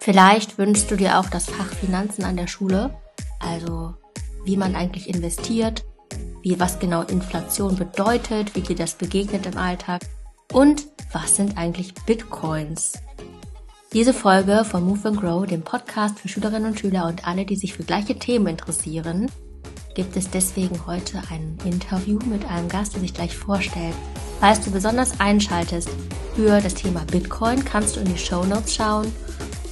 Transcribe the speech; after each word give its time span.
Vielleicht 0.00 0.58
wünschst 0.58 0.90
du 0.90 0.96
dir 0.96 1.18
auch 1.18 1.28
das 1.28 1.46
Fach 1.46 1.72
Finanzen 1.72 2.24
an 2.24 2.36
der 2.36 2.46
Schule, 2.46 2.94
also 3.40 3.94
wie 4.44 4.56
man 4.56 4.74
eigentlich 4.74 5.08
investiert, 5.08 5.84
wie 6.42 6.58
was 6.58 6.78
genau 6.78 7.02
Inflation 7.02 7.76
bedeutet, 7.76 8.54
wie 8.54 8.60
dir 8.60 8.76
das 8.76 8.94
begegnet 8.94 9.46
im 9.46 9.58
Alltag 9.58 10.02
und 10.52 10.86
was 11.12 11.36
sind 11.36 11.58
eigentlich 11.58 11.94
Bitcoins. 12.06 12.94
Diese 13.92 14.14
Folge 14.14 14.64
von 14.64 14.84
Move 14.84 15.08
and 15.08 15.20
Grow, 15.20 15.46
dem 15.46 15.62
Podcast 15.62 16.18
für 16.18 16.28
Schülerinnen 16.28 16.68
und 16.68 16.78
Schüler 16.78 17.06
und 17.06 17.26
alle, 17.26 17.44
die 17.44 17.56
sich 17.56 17.72
für 17.72 17.84
gleiche 17.84 18.18
Themen 18.18 18.46
interessieren, 18.46 19.30
gibt 19.94 20.16
es 20.16 20.30
deswegen 20.30 20.86
heute 20.86 21.20
ein 21.30 21.58
Interview 21.64 22.18
mit 22.26 22.44
einem 22.44 22.68
Gast, 22.68 22.94
der 22.94 23.00
sich 23.00 23.14
gleich 23.14 23.36
vorstellt. 23.36 23.94
Falls 24.40 24.60
du 24.60 24.70
besonders 24.70 25.18
einschaltest 25.18 25.88
für 26.36 26.60
das 26.60 26.74
Thema 26.74 27.04
Bitcoin, 27.10 27.64
kannst 27.64 27.96
du 27.96 28.00
in 28.00 28.12
die 28.12 28.18
Show 28.18 28.44
Notes 28.44 28.74
schauen 28.74 29.10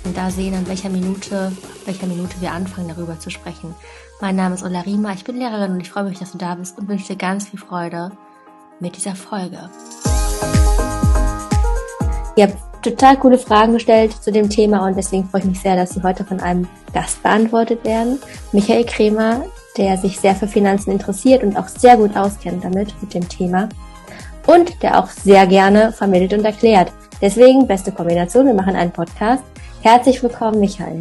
und 0.06 0.16
da 0.16 0.30
sehen, 0.30 0.54
an 0.54 0.66
welcher 0.68 0.88
Minute, 0.88 1.52
welcher 1.84 2.06
Minute 2.06 2.40
wir 2.40 2.52
anfangen, 2.52 2.88
darüber 2.88 3.18
zu 3.18 3.30
sprechen. 3.30 3.74
Mein 4.20 4.36
Name 4.36 4.54
ist 4.54 4.64
Ola 4.64 4.80
Rima, 4.80 5.12
ich 5.12 5.24
bin 5.24 5.36
Lehrerin 5.36 5.72
und 5.72 5.80
ich 5.80 5.90
freue 5.90 6.04
mich, 6.04 6.18
dass 6.18 6.32
du 6.32 6.38
da 6.38 6.54
bist 6.54 6.78
und 6.78 6.88
wünsche 6.88 7.08
dir 7.08 7.16
ganz 7.16 7.48
viel 7.48 7.58
Freude 7.58 8.12
mit 8.78 8.96
dieser 8.96 9.14
Folge. 9.14 9.68
Ihr 12.36 12.44
habt 12.44 12.56
total 12.82 13.16
coole 13.18 13.38
Fragen 13.38 13.72
gestellt 13.72 14.12
zu 14.12 14.30
dem 14.30 14.48
Thema 14.48 14.86
und 14.86 14.96
deswegen 14.96 15.28
freue 15.28 15.40
ich 15.40 15.48
mich 15.48 15.60
sehr, 15.60 15.74
dass 15.74 15.90
sie 15.90 16.02
heute 16.02 16.24
von 16.24 16.40
einem 16.40 16.68
Gast 16.92 17.22
beantwortet 17.22 17.84
werden. 17.84 18.20
Michael 18.52 18.84
Kremer, 18.84 19.44
der 19.76 19.98
sich 19.98 20.20
sehr 20.20 20.36
für 20.36 20.46
Finanzen 20.46 20.92
interessiert 20.92 21.42
und 21.42 21.56
auch 21.56 21.68
sehr 21.68 21.96
gut 21.96 22.16
auskennt 22.16 22.64
damit, 22.64 22.94
mit 23.02 23.12
dem 23.12 23.28
Thema. 23.28 23.68
Und 24.46 24.80
der 24.82 25.00
auch 25.00 25.08
sehr 25.08 25.46
gerne 25.48 25.92
vermittelt 25.92 26.34
und 26.34 26.44
erklärt. 26.44 26.92
Deswegen 27.20 27.66
beste 27.66 27.90
Kombination, 27.90 28.46
wir 28.46 28.54
machen 28.54 28.76
einen 28.76 28.92
Podcast 28.92 29.42
Herzlich 29.86 30.20
willkommen, 30.20 30.58
Michael. 30.58 30.98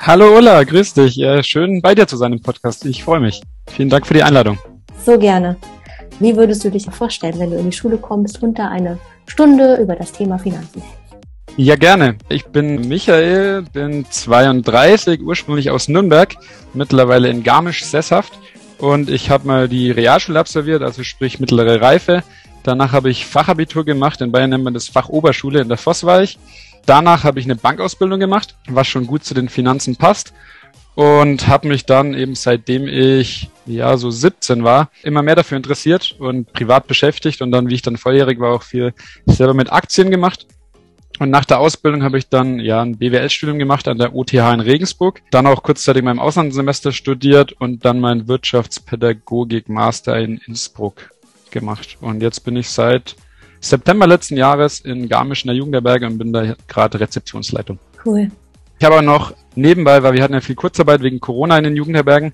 Hallo 0.00 0.36
Ulla, 0.36 0.64
grüß 0.64 0.94
dich. 0.94 1.24
Schön 1.46 1.80
bei 1.80 1.94
dir 1.94 2.08
zu 2.08 2.16
sein 2.16 2.32
im 2.32 2.42
Podcast. 2.42 2.84
Ich 2.84 3.04
freue 3.04 3.20
mich. 3.20 3.40
Vielen 3.68 3.88
Dank 3.88 4.08
für 4.08 4.14
die 4.14 4.24
Einladung. 4.24 4.58
So 5.06 5.16
gerne. 5.16 5.56
Wie 6.18 6.34
würdest 6.34 6.64
du 6.64 6.70
dich 6.72 6.86
vorstellen, 6.90 7.38
wenn 7.38 7.52
du 7.52 7.56
in 7.56 7.70
die 7.70 7.76
Schule 7.76 7.96
kommst 7.96 8.42
und 8.42 8.58
da 8.58 8.66
eine 8.66 8.98
Stunde 9.26 9.76
über 9.76 9.94
das 9.94 10.10
Thema 10.10 10.40
Finanzen 10.40 10.82
hältst? 10.82 11.28
Ja, 11.56 11.76
gerne. 11.76 12.18
Ich 12.28 12.46
bin 12.46 12.88
Michael, 12.88 13.62
bin 13.72 14.04
32, 14.10 15.22
ursprünglich 15.22 15.70
aus 15.70 15.86
Nürnberg, 15.86 16.34
mittlerweile 16.74 17.28
in 17.28 17.44
Garmisch 17.44 17.84
sesshaft 17.84 18.36
und 18.78 19.08
ich 19.10 19.30
habe 19.30 19.46
mal 19.46 19.68
die 19.68 19.92
Realschule 19.92 20.40
absolviert, 20.40 20.82
also 20.82 21.04
sprich 21.04 21.38
mittlere 21.38 21.80
Reife. 21.80 22.24
Danach 22.64 22.90
habe 22.90 23.10
ich 23.10 23.26
Fachabitur 23.26 23.84
gemacht, 23.84 24.20
in 24.22 24.32
Bayern 24.32 24.50
nennt 24.50 24.64
man 24.64 24.74
das 24.74 24.88
Fach 24.88 25.08
Oberschule 25.08 25.60
in 25.60 25.68
der 25.68 25.78
Vossweich 25.78 26.36
Danach 26.88 27.22
habe 27.22 27.38
ich 27.38 27.44
eine 27.44 27.54
Bankausbildung 27.54 28.18
gemacht, 28.18 28.56
was 28.66 28.88
schon 28.88 29.06
gut 29.06 29.22
zu 29.22 29.34
den 29.34 29.50
Finanzen 29.50 29.96
passt. 29.96 30.32
Und 30.94 31.46
habe 31.46 31.68
mich 31.68 31.84
dann 31.84 32.14
eben 32.14 32.34
seitdem 32.34 32.88
ich 32.88 33.50
ja 33.66 33.98
so 33.98 34.10
17 34.10 34.64
war 34.64 34.90
immer 35.02 35.22
mehr 35.22 35.36
dafür 35.36 35.58
interessiert 35.58 36.16
und 36.18 36.50
privat 36.54 36.86
beschäftigt. 36.86 37.42
Und 37.42 37.52
dann 37.52 37.68
wie 37.68 37.74
ich 37.74 37.82
dann 37.82 37.98
volljährig 37.98 38.40
war 38.40 38.54
auch 38.54 38.62
viel 38.62 38.94
selber 39.26 39.52
mit 39.52 39.70
Aktien 39.70 40.10
gemacht. 40.10 40.46
Und 41.18 41.28
nach 41.28 41.44
der 41.44 41.58
Ausbildung 41.60 42.02
habe 42.02 42.16
ich 42.16 42.30
dann 42.30 42.58
ja 42.58 42.80
ein 42.80 42.96
BWL-Studium 42.96 43.58
gemacht 43.58 43.86
an 43.86 43.98
der 43.98 44.14
OTH 44.14 44.32
in 44.32 44.60
Regensburg, 44.60 45.20
dann 45.30 45.46
auch 45.46 45.62
kurzzeitig 45.62 46.02
mein 46.02 46.18
Auslandssemester 46.18 46.92
studiert 46.92 47.52
und 47.52 47.84
dann 47.84 48.00
mein 48.00 48.28
Wirtschaftspädagogik-Master 48.28 50.18
in 50.18 50.38
Innsbruck 50.38 51.10
gemacht. 51.50 51.98
Und 52.00 52.22
jetzt 52.22 52.40
bin 52.44 52.56
ich 52.56 52.70
seit 52.70 53.14
September 53.60 54.06
letzten 54.06 54.36
Jahres 54.36 54.80
in 54.80 55.08
Garmisch 55.08 55.44
in 55.44 55.48
der 55.48 55.56
Jugendherberge 55.56 56.06
und 56.06 56.18
bin 56.18 56.32
da 56.32 56.54
gerade 56.66 57.00
Rezeptionsleitung. 57.00 57.78
Cool. 58.04 58.30
Ich 58.78 58.84
habe 58.84 58.96
aber 58.96 59.02
noch 59.02 59.34
nebenbei, 59.54 60.02
weil 60.02 60.14
wir 60.14 60.22
hatten 60.22 60.34
ja 60.34 60.40
viel 60.40 60.54
Kurzarbeit 60.54 61.02
wegen 61.02 61.20
Corona 61.20 61.58
in 61.58 61.64
den 61.64 61.76
Jugendherbergen, 61.76 62.32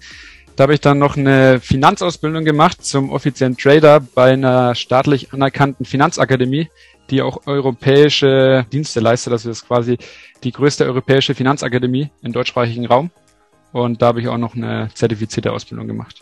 da 0.56 0.62
habe 0.62 0.75
ich 0.75 0.80
dann 0.80 0.98
noch 0.98 1.17
eine 1.17 1.58
Finanzausbildung 1.58 2.45
gemacht 2.45 2.84
zum 2.84 3.11
offiziellen 3.11 3.57
Trader 3.57 3.98
bei 3.98 4.34
einer 4.34 4.77
staatlich 4.77 5.33
anerkannten 5.33 5.84
Finanzakademie, 5.84 6.68
die 7.11 7.23
auch 7.23 7.46
europäische 7.46 8.64
Dienste 8.73 9.01
leistet. 9.01 9.33
Das 9.33 9.46
ist 9.46 9.67
quasi 9.67 9.98
die 10.45 10.52
größte 10.52 10.84
europäische 10.84 11.34
Finanzakademie 11.34 12.08
im 12.23 12.33
deutschsprachigen 12.33 12.86
Raum. 12.86 13.11
Und 13.73 14.01
da 14.01 14.07
habe 14.07 14.20
ich 14.20 14.29
auch 14.29 14.39
noch 14.39 14.55
eine 14.55 14.90
zertifizierte 14.95 15.51
Ausbildung 15.51 15.89
gemacht. 15.89 16.20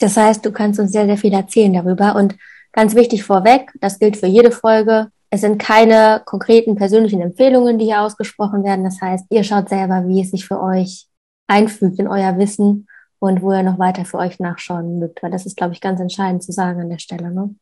Das 0.00 0.16
heißt, 0.16 0.44
du 0.44 0.50
kannst 0.50 0.80
uns 0.80 0.90
sehr, 0.90 1.06
sehr 1.06 1.16
viel 1.16 1.32
erzählen 1.32 1.72
darüber. 1.72 2.16
Und 2.16 2.34
Ganz 2.72 2.94
wichtig 2.94 3.22
vorweg, 3.22 3.70
das 3.80 3.98
gilt 3.98 4.16
für 4.16 4.26
jede 4.26 4.50
Folge. 4.50 5.08
Es 5.30 5.42
sind 5.42 5.58
keine 5.58 6.22
konkreten 6.24 6.74
persönlichen 6.74 7.20
Empfehlungen, 7.20 7.78
die 7.78 7.86
hier 7.86 8.02
ausgesprochen 8.02 8.64
werden. 8.64 8.84
Das 8.84 9.00
heißt, 9.00 9.26
ihr 9.30 9.44
schaut 9.44 9.68
selber, 9.68 10.06
wie 10.06 10.22
es 10.22 10.30
sich 10.30 10.46
für 10.46 10.60
euch 10.60 11.06
einfügt 11.46 11.98
in 11.98 12.08
euer 12.08 12.38
Wissen 12.38 12.86
und 13.18 13.42
wo 13.42 13.52
ihr 13.52 13.62
noch 13.62 13.78
weiter 13.78 14.04
für 14.04 14.18
euch 14.18 14.40
nachschauen 14.40 14.98
mögt, 14.98 15.22
weil 15.22 15.30
das 15.30 15.46
ist, 15.46 15.56
glaube 15.56 15.74
ich, 15.74 15.80
ganz 15.80 16.00
entscheidend 16.00 16.42
zu 16.42 16.52
sagen 16.52 16.80
an 16.80 16.90
der 16.90 16.98
Stelle. 16.98 17.30
Ne? 17.30 17.54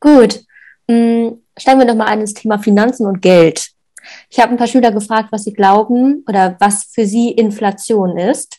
Gut, 0.00 0.44
hm, 0.90 1.42
steigen 1.56 1.78
wir 1.78 1.86
doch 1.86 1.94
mal 1.94 2.06
ein 2.06 2.20
ins 2.20 2.34
Thema 2.34 2.58
Finanzen 2.58 3.06
und 3.06 3.22
Geld. 3.22 3.70
Ich 4.28 4.40
habe 4.40 4.50
ein 4.50 4.56
paar 4.56 4.66
Schüler 4.66 4.90
gefragt, 4.90 5.28
was 5.30 5.44
sie 5.44 5.52
glauben 5.52 6.24
oder 6.28 6.56
was 6.58 6.90
für 6.92 7.06
sie 7.06 7.30
Inflation 7.30 8.18
ist. 8.18 8.58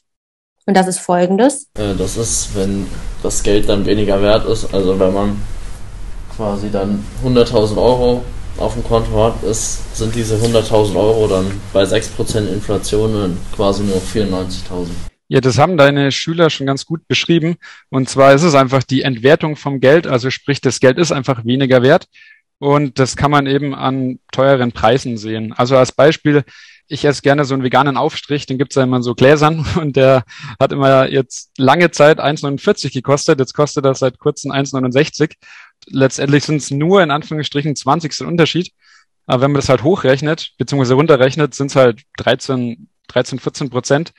Und 0.66 0.78
das 0.78 0.88
ist 0.88 1.00
folgendes. 1.00 1.70
Äh, 1.78 1.94
das 1.98 2.16
ist, 2.16 2.56
wenn 2.56 2.88
das 3.22 3.44
Geld 3.44 3.68
dann 3.68 3.86
weniger 3.86 4.22
wert 4.22 4.46
ist, 4.46 4.74
also 4.74 4.98
wenn 4.98 5.14
man 5.14 5.42
quasi 6.36 6.70
dann 6.72 7.04
100.000 7.24 7.78
Euro 7.78 8.24
auf 8.58 8.74
dem 8.74 8.84
Konto 8.84 9.24
hat, 9.24 9.44
ist, 9.44 9.96
sind 9.98 10.14
diese 10.16 10.36
100.000 10.36 10.96
Euro 10.96 11.28
dann 11.28 11.52
bei 11.72 11.84
6% 11.84 12.48
Inflation 12.48 13.38
quasi 13.56 13.84
nur 13.84 13.98
94.000. 13.98 14.88
Ja, 15.30 15.42
das 15.42 15.58
haben 15.58 15.78
deine 15.78 16.12
Schüler 16.12 16.50
schon 16.50 16.68
ganz 16.68 16.86
gut 16.86 17.08
beschrieben. 17.08 17.56
Und 17.90 18.10
zwar 18.10 18.34
ist 18.34 18.44
es 18.44 18.54
einfach 18.54 18.84
die 18.84 19.02
Entwertung 19.02 19.56
vom 19.56 19.80
Geld. 19.80 20.06
Also 20.06 20.30
sprich, 20.30 20.62
das 20.62 20.80
Geld 20.80 21.00
ist 21.00 21.12
einfach 21.12 21.46
weniger 21.46 21.82
wert. 21.82 22.08
Und 22.60 23.00
das 23.00 23.16
kann 23.16 23.32
man 23.32 23.48
eben 23.48 23.74
an 23.74 24.20
teuren 24.32 24.72
Preisen 24.72 25.18
sehen. 25.18 25.54
Also 25.54 25.76
als 25.76 25.92
Beispiel, 25.92 26.44
ich 26.88 27.04
esse 27.06 27.22
gerne 27.22 27.46
so 27.46 27.54
einen 27.54 27.64
veganen 27.64 27.98
Aufstrich, 27.98 28.46
den 28.46 28.58
gibt's 28.58 28.76
ja 28.76 28.84
immer 28.84 29.02
so 29.02 29.16
Gläsern 29.16 29.66
und 29.76 29.96
der 29.96 30.24
hat 30.60 30.72
immer 30.72 31.10
jetzt 31.10 31.52
lange 31.58 31.92
Zeit 31.92 32.20
1,49 32.20 32.94
gekostet, 32.94 33.40
jetzt 33.40 33.54
kostet 33.54 33.86
er 33.86 33.96
seit 33.96 34.20
kurzem 34.20 34.52
1,69 34.52 35.32
letztendlich 35.88 36.44
sind 36.44 36.58
es 36.58 36.72
nur 36.72 37.02
in 37.02 37.12
Anführungsstrichen 37.12 37.76
20. 37.76 38.22
Unterschied. 38.22 38.72
Aber 39.26 39.42
wenn 39.42 39.52
man 39.52 39.60
das 39.60 39.70
halt 39.70 39.84
hochrechnet, 39.84 40.54
beziehungsweise 40.58 40.96
runterrechnet, 40.96 41.54
sind 41.54 41.68
es 41.68 41.76
halt 41.76 42.02
13, 42.18 42.90
13, 43.08 43.40
14 43.40 43.70
Prozent, 43.70 44.14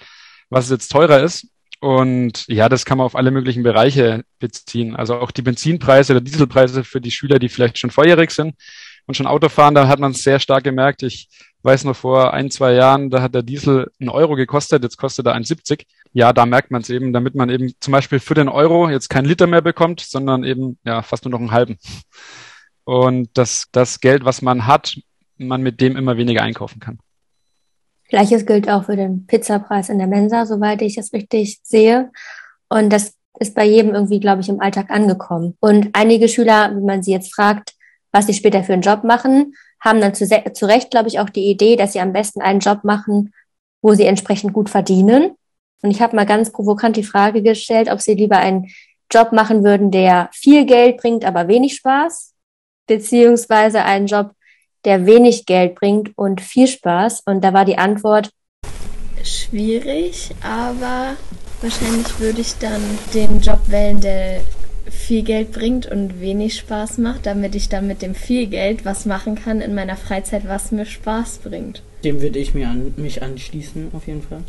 was 0.49 0.71
jetzt 0.71 0.89
teurer 0.91 1.23
ist. 1.23 1.49
Und 1.81 2.47
ja, 2.49 2.71
das 2.71 2.87
kann 2.87 2.99
man 2.99 3.05
auf 3.05 3.15
alle 3.15 3.31
möglichen 3.31 3.63
Bereiche 3.63 4.25
beziehen. 4.39 4.97
Also 4.97 5.17
auch 5.17 5.31
die 5.31 5.43
Benzinpreise 5.43 6.15
oder 6.15 6.23
Dieselpreise 6.23 6.85
für 6.85 7.01
die 7.01 7.11
Schüler, 7.11 7.39
die 7.39 7.51
vielleicht 7.51 7.79
schon 7.79 7.91
volljährig 7.91 8.31
sind 8.31 8.55
und 9.07 9.17
schon 9.17 9.27
Auto 9.27 9.51
fahren, 9.51 9.75
da 9.75 9.87
hat 9.87 9.99
man 9.99 10.13
es 10.13 10.23
sehr 10.23 10.41
stark 10.41 10.65
gemerkt. 10.65 11.03
Ich 11.03 11.29
weiß 11.65 11.85
noch 11.85 11.97
vor 11.97 12.35
ein, 12.35 12.51
zwei 12.51 12.75
Jahren, 12.75 13.11
da 13.11 13.23
hat 13.23 13.35
der 13.35 13.43
Diesel 13.43 13.91
einen 14.01 14.11
Euro 14.11 14.35
gekostet, 14.35 14.83
jetzt 14.83 14.99
kostet 14.99 15.27
er 15.27 15.35
1,70 15.35 15.85
ja, 16.15 16.33
da 16.33 16.47
merkt 16.47 16.71
man 16.71 16.81
es 16.81 16.91
eben, 16.91 17.13
damit 17.13 17.35
man 17.35 17.51
eben 17.51 17.75
zum 17.81 17.91
Beispiel 17.93 18.21
für 18.21 18.35
den 18.35 18.49
Euro 18.49 18.89
jetzt 18.89 19.11
keinen 19.11 19.27
Liter 19.27 19.49
mehr 19.49 19.63
bekommt, 19.63 20.01
sondern 20.01 20.45
eben 20.45 20.79
ja 20.85 21.03
fast 21.03 21.25
nur 21.25 21.33
noch 21.33 21.41
einen 21.41 21.51
halben. 21.51 21.77
Und 22.85 23.31
das, 23.35 23.67
das 23.73 23.99
Geld, 23.99 24.25
was 24.25 24.41
man 24.41 24.67
hat, 24.67 24.97
man 25.39 25.61
mit 25.61 25.81
dem 25.81 25.97
immer 25.97 26.17
weniger 26.17 26.43
einkaufen 26.43 26.79
kann. 26.79 27.01
Gleiches 28.09 28.47
gilt 28.47 28.71
auch 28.71 28.85
für 28.85 28.95
den 28.95 29.27
Pizzapreis 29.27 29.89
in 29.89 29.99
der 29.99 30.07
Mensa, 30.07 30.47
soweit 30.47 30.83
ich 30.83 30.97
es 30.99 31.13
richtig 31.13 31.59
sehe. 31.65 32.13
Und 32.69 32.91
das 32.91 33.15
ist 33.41 33.57
bei 33.57 33.65
jedem 33.65 33.93
irgendwie, 33.93 34.21
glaube 34.21 34.41
ich, 34.41 34.49
im 34.49 34.61
Alltag 34.61 34.91
angekommen. 34.91 35.57
Und 35.59 35.89
einige 35.95 36.29
Schüler, 36.29 36.71
wenn 36.73 36.85
man 36.85 37.03
sie 37.03 37.11
jetzt 37.11 37.35
fragt, 37.35 37.73
was 38.13 38.27
sie 38.27 38.35
später 38.35 38.63
für 38.63 38.75
einen 38.75 38.83
Job 38.83 39.03
machen, 39.03 39.55
haben 39.85 40.01
dann 40.01 40.15
zu, 40.15 40.27
zu 40.27 40.67
Recht, 40.67 40.91
glaube 40.91 41.09
ich, 41.09 41.21
auch 41.21 41.29
die 41.29 41.51
Idee, 41.51 41.77
dass 41.77 41.93
sie 41.93 42.01
am 42.01 42.13
besten 42.13 42.41
einen 42.41 42.61
Job 42.61 42.85
machen, 42.85 43.33
wo 43.83 43.95
sie 43.95 44.07
entsprechend 44.07 44.53
gut 44.53 44.71
verdienen 44.71 45.37
und 45.85 45.91
ich 45.91 46.01
habe 46.01 46.17
mal 46.17 46.25
ganz 46.25 46.51
provokant 46.51 46.97
die 46.97 47.05
Frage 47.05 47.43
gestellt, 47.43 47.91
ob 47.91 48.01
sie 48.01 48.15
lieber 48.15 48.39
einen 48.39 48.71
Job 49.13 49.33
machen 49.33 49.63
würden, 49.65 49.91
der 49.91 50.31
viel 50.33 50.65
Geld 50.65 50.97
bringt, 50.97 51.27
aber 51.27 51.47
wenig 51.47 51.75
Spaß, 51.77 52.33
beziehungsweise 52.87 53.85
einen 53.85 54.07
Job, 54.07 54.31
der 54.87 55.05
wenig 55.05 55.45
Geld 55.45 55.75
bringt 55.75 56.17
und 56.17 56.41
viel 56.41 56.69
Spaß. 56.69 57.25
Und 57.27 57.45
da 57.45 57.53
war 57.53 57.67
die 57.67 57.77
Antwort 57.77 58.31
schwierig, 59.23 60.31
aber 60.43 61.19
wahrscheinlich 61.61 62.19
würde 62.19 62.41
ich 62.41 62.57
dann 62.57 62.81
den 63.13 63.41
Job 63.41 63.61
wählen, 63.69 64.01
der 64.01 64.41
viel 64.91 65.23
Geld 65.23 65.53
bringt 65.53 65.87
und 65.87 66.21
wenig 66.21 66.57
Spaß 66.57 66.99
macht, 66.99 67.27
damit 67.27 67.55
ich 67.55 67.69
dann 67.69 67.87
mit 67.87 68.03
dem 68.03 68.15
viel 68.15 68.47
Geld 68.47 68.85
was 68.85 69.07
machen 69.07 69.35
kann 69.35 69.61
in 69.61 69.75
meiner 69.75 69.97
Freizeit, 69.97 70.47
was 70.47 70.73
mir 70.73 70.87
Spaß 70.87 71.39
bringt. 71.39 71.83
Dem 72.05 72.21
würde 72.21 72.39
ich 72.39 72.55
mir 72.55 72.69
an, 72.69 72.95
mich 72.97 73.23
anschließen, 73.23 73.91
auf 73.95 74.07
jeden 74.07 74.23
Fall. 74.23 74.43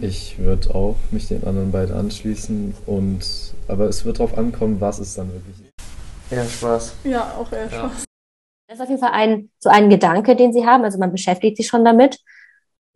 Ich 0.00 0.38
würde 0.38 0.74
auch 0.74 0.96
mich 1.10 1.28
den 1.28 1.44
anderen 1.44 1.72
beiden 1.72 1.94
anschließen 1.94 2.74
und 2.86 3.20
aber 3.68 3.86
es 3.86 4.04
wird 4.04 4.18
darauf 4.18 4.36
ankommen, 4.36 4.80
was 4.80 4.98
es 4.98 5.14
dann 5.14 5.32
wirklich 5.32 5.56
ist. 5.60 6.32
Eher 6.32 6.44
Spaß. 6.44 6.94
Ja, 7.04 7.34
auch 7.38 7.50
eher 7.52 7.68
Spaß. 7.68 8.04
Das 8.68 8.78
ist 8.78 8.82
auf 8.82 8.88
jeden 8.88 9.00
Fall 9.00 9.12
ein, 9.12 9.50
so 9.58 9.70
ein 9.70 9.88
Gedanke, 9.88 10.34
den 10.34 10.52
Sie 10.52 10.66
haben. 10.66 10.84
Also 10.84 10.98
man 10.98 11.12
beschäftigt 11.12 11.56
sich 11.56 11.68
schon 11.68 11.84
damit 11.84 12.18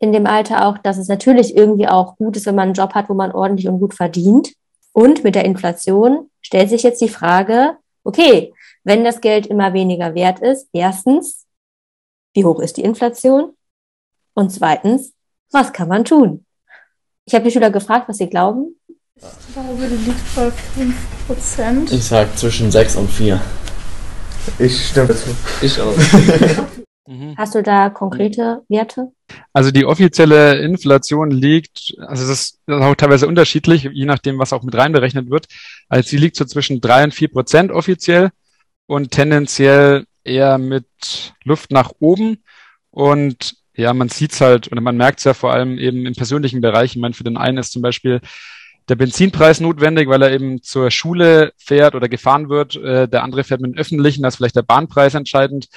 in 0.00 0.12
dem 0.12 0.26
Alter 0.26 0.66
auch, 0.66 0.78
dass 0.78 0.98
es 0.98 1.08
natürlich 1.08 1.56
irgendwie 1.56 1.86
auch 1.86 2.16
gut 2.16 2.36
ist, 2.36 2.46
wenn 2.46 2.54
man 2.54 2.68
einen 2.68 2.74
Job 2.74 2.94
hat, 2.94 3.08
wo 3.08 3.14
man 3.14 3.32
ordentlich 3.32 3.68
und 3.68 3.78
gut 3.78 3.94
verdient. 3.94 4.52
Und 4.92 5.24
mit 5.24 5.34
der 5.34 5.44
Inflation 5.44 6.30
stellt 6.42 6.70
sich 6.70 6.82
jetzt 6.82 7.00
die 7.00 7.08
Frage, 7.08 7.76
okay, 8.04 8.52
wenn 8.84 9.04
das 9.04 9.20
Geld 9.20 9.46
immer 9.46 9.72
weniger 9.72 10.14
wert 10.14 10.40
ist, 10.40 10.68
erstens, 10.72 11.46
wie 12.34 12.44
hoch 12.44 12.60
ist 12.60 12.76
die 12.76 12.82
Inflation? 12.82 13.54
Und 14.34 14.50
zweitens, 14.50 15.12
was 15.50 15.72
kann 15.72 15.88
man 15.88 16.04
tun? 16.04 16.44
Ich 17.24 17.34
habe 17.34 17.44
die 17.44 17.50
Schüler 17.50 17.70
gefragt, 17.70 18.08
was 18.08 18.18
sie 18.18 18.28
glauben. 18.28 18.76
Ich 19.16 19.52
glaube, 19.52 19.86
die 19.86 19.96
liegt 19.96 20.34
bei 20.34 20.50
5%. 21.28 21.92
Ich 21.92 22.04
sag 22.04 22.36
zwischen 22.38 22.70
6 22.70 22.96
und 22.96 23.08
4. 23.08 23.40
Ich 24.58 24.88
stimme 24.88 25.08
dazu. 25.08 25.30
Ich 25.60 25.80
auch. 25.80 25.94
Hast 27.36 27.54
du 27.54 27.62
da 27.62 27.90
konkrete 27.90 28.64
Werte? 28.68 29.12
Also 29.52 29.70
die 29.70 29.84
offizielle 29.84 30.58
Inflation 30.60 31.30
liegt, 31.30 31.94
also 31.98 32.26
das 32.26 32.40
ist 32.40 32.60
auch 32.68 32.94
teilweise 32.94 33.26
unterschiedlich, 33.26 33.88
je 33.92 34.06
nachdem, 34.06 34.38
was 34.38 34.52
auch 34.52 34.62
mit 34.62 34.74
reinberechnet 34.74 35.30
wird. 35.30 35.46
Also 35.88 36.08
sie 36.08 36.16
liegt 36.16 36.36
so 36.36 36.44
zwischen 36.44 36.80
drei 36.80 37.04
und 37.04 37.14
vier 37.14 37.28
Prozent 37.28 37.70
offiziell 37.72 38.30
und 38.86 39.10
tendenziell 39.10 40.04
eher 40.24 40.58
mit 40.58 40.86
Luft 41.44 41.72
nach 41.72 41.92
oben. 41.98 42.42
Und 42.90 43.54
ja, 43.74 43.92
man 43.94 44.08
sieht's 44.08 44.40
halt 44.40 44.70
oder 44.70 44.80
man 44.80 44.96
merkt's 44.96 45.24
ja 45.24 45.34
vor 45.34 45.52
allem 45.52 45.78
eben 45.78 46.06
im 46.06 46.14
persönlichen 46.14 46.60
Bereich. 46.60 46.96
Ich 46.96 47.00
meine, 47.00 47.14
für 47.14 47.24
den 47.24 47.36
einen 47.36 47.58
ist 47.58 47.72
zum 47.72 47.82
Beispiel 47.82 48.20
der 48.88 48.96
Benzinpreis 48.96 49.60
notwendig, 49.60 50.08
weil 50.08 50.22
er 50.22 50.32
eben 50.32 50.62
zur 50.62 50.90
Schule 50.90 51.52
fährt 51.56 51.94
oder 51.94 52.08
gefahren 52.08 52.48
wird. 52.48 52.76
Äh, 52.76 53.08
Der 53.08 53.22
andere 53.22 53.44
fährt 53.44 53.60
mit 53.60 53.72
dem 53.72 53.78
Öffentlichen, 53.78 54.22
da 54.22 54.28
ist 54.28 54.36
vielleicht 54.36 54.56
der 54.56 54.62
Bahnpreis 54.62 55.14
entscheidend. 55.14 55.68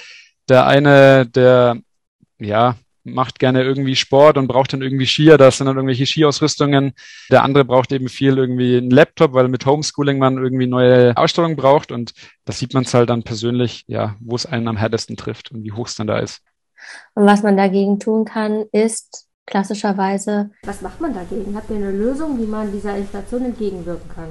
Der 0.48 0.66
eine, 0.66 1.26
der 1.26 1.78
ja 2.38 2.76
macht 3.04 3.38
gerne 3.38 3.62
irgendwie 3.62 3.96
Sport 3.96 4.38
und 4.38 4.48
braucht 4.48 4.72
dann 4.72 4.82
irgendwie 4.82 5.06
Skier, 5.06 5.38
das 5.38 5.58
sind 5.58 5.66
dann 5.66 5.76
irgendwelche 5.76 6.06
Skiausrüstungen. 6.06 6.94
Der 7.30 7.44
andere 7.44 7.64
braucht 7.64 7.92
eben 7.92 8.08
viel 8.08 8.38
irgendwie 8.38 8.78
einen 8.78 8.90
Laptop, 8.90 9.34
weil 9.34 9.48
mit 9.48 9.66
Homeschooling 9.66 10.18
man 10.18 10.38
irgendwie 10.38 10.66
neue 10.66 11.16
Ausstellungen 11.16 11.56
braucht 11.56 11.92
und 11.92 12.14
das 12.44 12.58
sieht 12.58 12.74
man 12.74 12.84
es 12.84 12.94
halt 12.94 13.10
dann 13.10 13.22
persönlich, 13.22 13.84
ja, 13.86 14.16
wo 14.20 14.34
es 14.34 14.46
einen 14.46 14.68
am 14.68 14.76
härtesten 14.76 15.16
trifft 15.16 15.52
und 15.52 15.62
wie 15.62 15.72
hoch 15.72 15.86
es 15.86 15.94
dann 15.94 16.06
da 16.06 16.18
ist. 16.18 16.40
Und 17.14 17.26
was 17.26 17.42
man 17.42 17.56
dagegen 17.56 18.00
tun 18.00 18.24
kann, 18.24 18.64
ist 18.72 19.26
klassischerweise, 19.46 20.50
was 20.64 20.80
macht 20.80 21.00
man 21.00 21.14
dagegen? 21.14 21.54
Habt 21.54 21.70
ihr 21.70 21.76
eine 21.76 21.90
Lösung, 21.90 22.38
wie 22.38 22.46
man 22.46 22.72
dieser 22.72 22.96
Inflation 22.96 23.44
entgegenwirken 23.44 24.08
kann? 24.08 24.28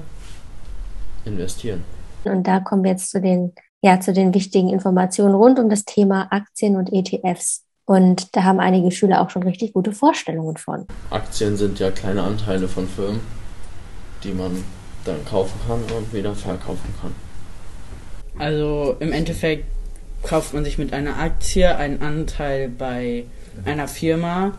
Investieren. 1.26 1.84
Und 2.26 2.48
da 2.48 2.60
kommen 2.60 2.84
wir 2.84 2.92
jetzt 2.92 3.12
zu 3.12 3.22
den, 3.22 3.54
ja, 3.82 4.00
zu 4.00 4.14
den 4.14 4.34
wichtigen 4.34 4.70
Informationen 4.70 5.36
rund 5.36 5.60
um 5.60 5.70
das 5.70 5.86
Thema 5.86 6.28
Aktien 6.32 6.76
und 6.76 6.92
ETFs. 6.92 7.63
Und 7.86 8.36
da 8.36 8.44
haben 8.44 8.60
einige 8.60 8.92
Schüler 8.92 9.22
auch 9.22 9.30
schon 9.30 9.44
richtig 9.44 9.74
gute 9.74 9.92
Vorstellungen 9.92 10.58
von. 10.58 10.88
Aktien 11.10 11.58
sind 11.58 11.80
ja 11.80 11.92
kleine 11.92 12.24
Anteile 12.24 12.68
von 12.68 12.88
Firmen, 12.88 13.20
die 14.24 14.32
man 14.32 14.64
dann 15.04 15.26
kaufen 15.26 15.60
kann 15.68 15.82
und 15.98 16.14
wieder 16.14 16.34
verkaufen 16.34 16.94
kann. 17.02 17.14
Also 18.40 18.96
im 19.00 19.12
Endeffekt 19.12 19.66
kauft 20.24 20.54
man 20.54 20.64
sich 20.64 20.78
mit 20.78 20.94
einer 20.94 21.18
Aktie 21.20 21.76
einen 21.76 22.02
Anteil 22.02 22.70
bei 22.70 23.26
einer 23.66 23.88
Firma 23.88 24.54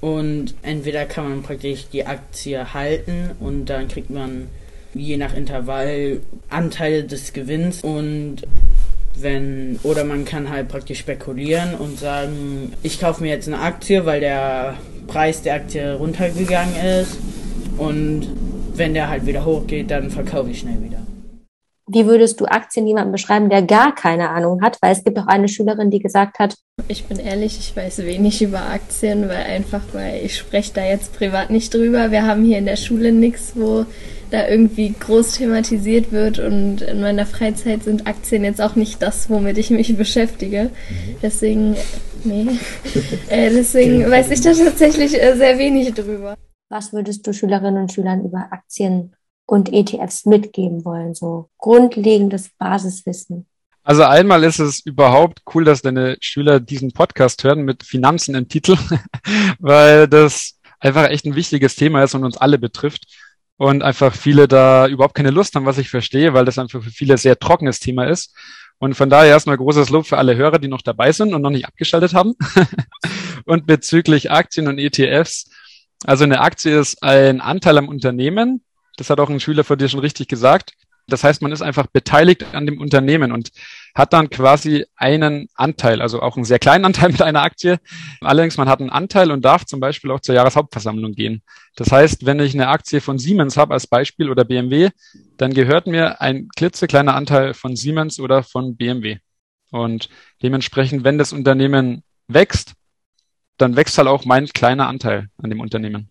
und 0.00 0.54
entweder 0.62 1.06
kann 1.06 1.28
man 1.28 1.42
praktisch 1.42 1.88
die 1.88 2.06
Aktie 2.06 2.74
halten 2.74 3.30
und 3.40 3.66
dann 3.66 3.88
kriegt 3.88 4.10
man 4.10 4.48
je 4.94 5.16
nach 5.16 5.34
Intervall 5.34 6.20
Anteile 6.48 7.04
des 7.04 7.32
Gewinns 7.32 7.82
und 7.82 8.42
wenn 9.20 9.78
oder 9.82 10.04
man 10.04 10.24
kann 10.24 10.50
halt 10.50 10.68
praktisch 10.68 10.98
spekulieren 10.98 11.74
und 11.74 11.98
sagen, 11.98 12.72
ich 12.82 13.00
kaufe 13.00 13.22
mir 13.22 13.30
jetzt 13.30 13.48
eine 13.48 13.60
Aktie, 13.60 14.04
weil 14.06 14.20
der 14.20 14.74
Preis 15.06 15.42
der 15.42 15.54
Aktie 15.54 15.94
runtergegangen 15.94 16.76
ist 17.00 17.18
und 17.78 18.28
wenn 18.74 18.94
der 18.94 19.08
halt 19.08 19.26
wieder 19.26 19.44
hochgeht, 19.44 19.90
dann 19.90 20.10
verkaufe 20.10 20.50
ich 20.50 20.60
schnell 20.60 20.82
wieder. 20.82 21.05
Wie 21.88 22.06
würdest 22.06 22.40
du 22.40 22.46
Aktien 22.46 22.86
jemandem 22.86 23.12
beschreiben, 23.12 23.48
der 23.48 23.62
gar 23.62 23.94
keine 23.94 24.30
Ahnung 24.30 24.60
hat? 24.60 24.76
Weil 24.82 24.92
es 24.92 25.04
gibt 25.04 25.18
auch 25.18 25.28
eine 25.28 25.48
Schülerin, 25.48 25.90
die 25.90 26.00
gesagt 26.00 26.40
hat, 26.40 26.56
Ich 26.88 27.04
bin 27.04 27.18
ehrlich, 27.18 27.58
ich 27.58 27.76
weiß 27.76 27.98
wenig 27.98 28.42
über 28.42 28.60
Aktien, 28.60 29.28
weil 29.28 29.44
einfach, 29.44 29.82
weil 29.92 30.24
ich 30.24 30.36
spreche 30.36 30.72
da 30.74 30.84
jetzt 30.84 31.16
privat 31.16 31.50
nicht 31.50 31.72
drüber. 31.72 32.10
Wir 32.10 32.26
haben 32.26 32.44
hier 32.44 32.58
in 32.58 32.66
der 32.66 32.76
Schule 32.76 33.12
nichts, 33.12 33.52
wo 33.54 33.86
da 34.30 34.48
irgendwie 34.48 34.92
groß 34.98 35.34
thematisiert 35.34 36.10
wird 36.10 36.40
und 36.40 36.82
in 36.82 37.00
meiner 37.00 37.26
Freizeit 37.26 37.84
sind 37.84 38.06
Aktien 38.06 38.42
jetzt 38.42 38.60
auch 38.60 38.74
nicht 38.74 39.00
das, 39.00 39.30
womit 39.30 39.56
ich 39.56 39.70
mich 39.70 39.96
beschäftige. 39.96 40.70
Deswegen, 41.22 41.76
nee, 42.24 42.46
äh, 43.28 43.50
deswegen 43.50 44.10
weiß 44.10 44.30
ich 44.32 44.40
da 44.40 44.52
tatsächlich 44.52 45.14
äh, 45.22 45.36
sehr 45.36 45.58
wenig 45.58 45.94
drüber. 45.94 46.36
was 46.68 46.92
würdest 46.92 47.26
du 47.26 47.32
Schülerinnen 47.32 47.82
und 47.82 47.92
Schülern 47.92 48.24
über 48.24 48.48
Aktien 48.50 49.15
und 49.46 49.72
ETFs 49.72 50.26
mitgeben 50.26 50.84
wollen? 50.84 51.14
So 51.14 51.48
grundlegendes 51.58 52.50
Basiswissen. 52.58 53.46
Also 53.82 54.02
einmal 54.02 54.42
ist 54.42 54.58
es 54.58 54.80
überhaupt 54.80 55.42
cool, 55.54 55.64
dass 55.64 55.80
deine 55.80 56.16
Schüler 56.20 56.58
diesen 56.58 56.92
Podcast 56.92 57.44
hören 57.44 57.62
mit 57.62 57.84
Finanzen 57.84 58.34
im 58.34 58.48
Titel, 58.48 58.76
weil 59.60 60.08
das 60.08 60.58
einfach 60.80 61.08
echt 61.08 61.24
ein 61.24 61.36
wichtiges 61.36 61.76
Thema 61.76 62.02
ist 62.02 62.14
und 62.14 62.24
uns 62.24 62.36
alle 62.36 62.58
betrifft 62.58 63.06
und 63.56 63.82
einfach 63.82 64.14
viele 64.14 64.48
da 64.48 64.86
überhaupt 64.86 65.14
keine 65.14 65.30
Lust 65.30 65.54
haben, 65.54 65.66
was 65.66 65.78
ich 65.78 65.88
verstehe, 65.88 66.34
weil 66.34 66.44
das 66.44 66.58
einfach 66.58 66.82
für 66.82 66.90
viele 66.90 67.16
sehr 67.16 67.38
trockenes 67.38 67.80
Thema 67.80 68.04
ist. 68.04 68.34
Und 68.78 68.94
von 68.94 69.08
daher 69.08 69.30
erstmal 69.30 69.56
großes 69.56 69.88
Lob 69.88 70.06
für 70.06 70.18
alle 70.18 70.36
Hörer, 70.36 70.58
die 70.58 70.68
noch 70.68 70.82
dabei 70.82 71.12
sind 71.12 71.32
und 71.32 71.40
noch 71.40 71.50
nicht 71.50 71.66
abgeschaltet 71.66 72.12
haben. 72.12 72.34
und 73.46 73.66
bezüglich 73.66 74.30
Aktien 74.30 74.68
und 74.68 74.78
ETFs, 74.78 75.48
also 76.04 76.24
eine 76.24 76.40
Aktie 76.40 76.78
ist 76.78 77.02
ein 77.02 77.40
Anteil 77.40 77.78
am 77.78 77.88
Unternehmen. 77.88 78.62
Das 78.96 79.10
hat 79.10 79.20
auch 79.20 79.30
ein 79.30 79.40
Schüler 79.40 79.64
von 79.64 79.78
dir 79.78 79.88
schon 79.88 80.00
richtig 80.00 80.28
gesagt. 80.28 80.72
Das 81.08 81.22
heißt, 81.22 81.40
man 81.40 81.52
ist 81.52 81.62
einfach 81.62 81.86
beteiligt 81.86 82.44
an 82.52 82.66
dem 82.66 82.80
Unternehmen 82.80 83.30
und 83.30 83.50
hat 83.94 84.12
dann 84.12 84.28
quasi 84.28 84.86
einen 84.96 85.48
Anteil, 85.54 86.02
also 86.02 86.20
auch 86.20 86.34
einen 86.36 86.44
sehr 86.44 86.58
kleinen 86.58 86.84
Anteil 86.84 87.08
mit 87.12 87.22
einer 87.22 87.42
Aktie. 87.42 87.78
Allerdings, 88.20 88.56
man 88.56 88.68
hat 88.68 88.80
einen 88.80 88.90
Anteil 88.90 89.30
und 89.30 89.44
darf 89.44 89.64
zum 89.64 89.78
Beispiel 89.78 90.10
auch 90.10 90.20
zur 90.20 90.34
Jahreshauptversammlung 90.34 91.12
gehen. 91.12 91.42
Das 91.76 91.92
heißt, 91.92 92.26
wenn 92.26 92.40
ich 92.40 92.54
eine 92.54 92.68
Aktie 92.68 93.00
von 93.00 93.18
Siemens 93.18 93.56
habe 93.56 93.74
als 93.74 93.86
Beispiel 93.86 94.30
oder 94.30 94.44
BMW, 94.44 94.90
dann 95.36 95.54
gehört 95.54 95.86
mir 95.86 96.20
ein 96.20 96.48
klitzekleiner 96.56 97.14
Anteil 97.14 97.54
von 97.54 97.76
Siemens 97.76 98.18
oder 98.18 98.42
von 98.42 98.76
BMW. 98.76 99.18
Und 99.70 100.08
dementsprechend, 100.42 101.04
wenn 101.04 101.18
das 101.18 101.32
Unternehmen 101.32 102.02
wächst, 102.26 102.72
dann 103.58 103.76
wächst 103.76 103.96
halt 103.96 104.08
auch 104.08 104.24
mein 104.24 104.48
kleiner 104.48 104.88
Anteil 104.88 105.28
an 105.38 105.50
dem 105.50 105.60
Unternehmen. 105.60 106.10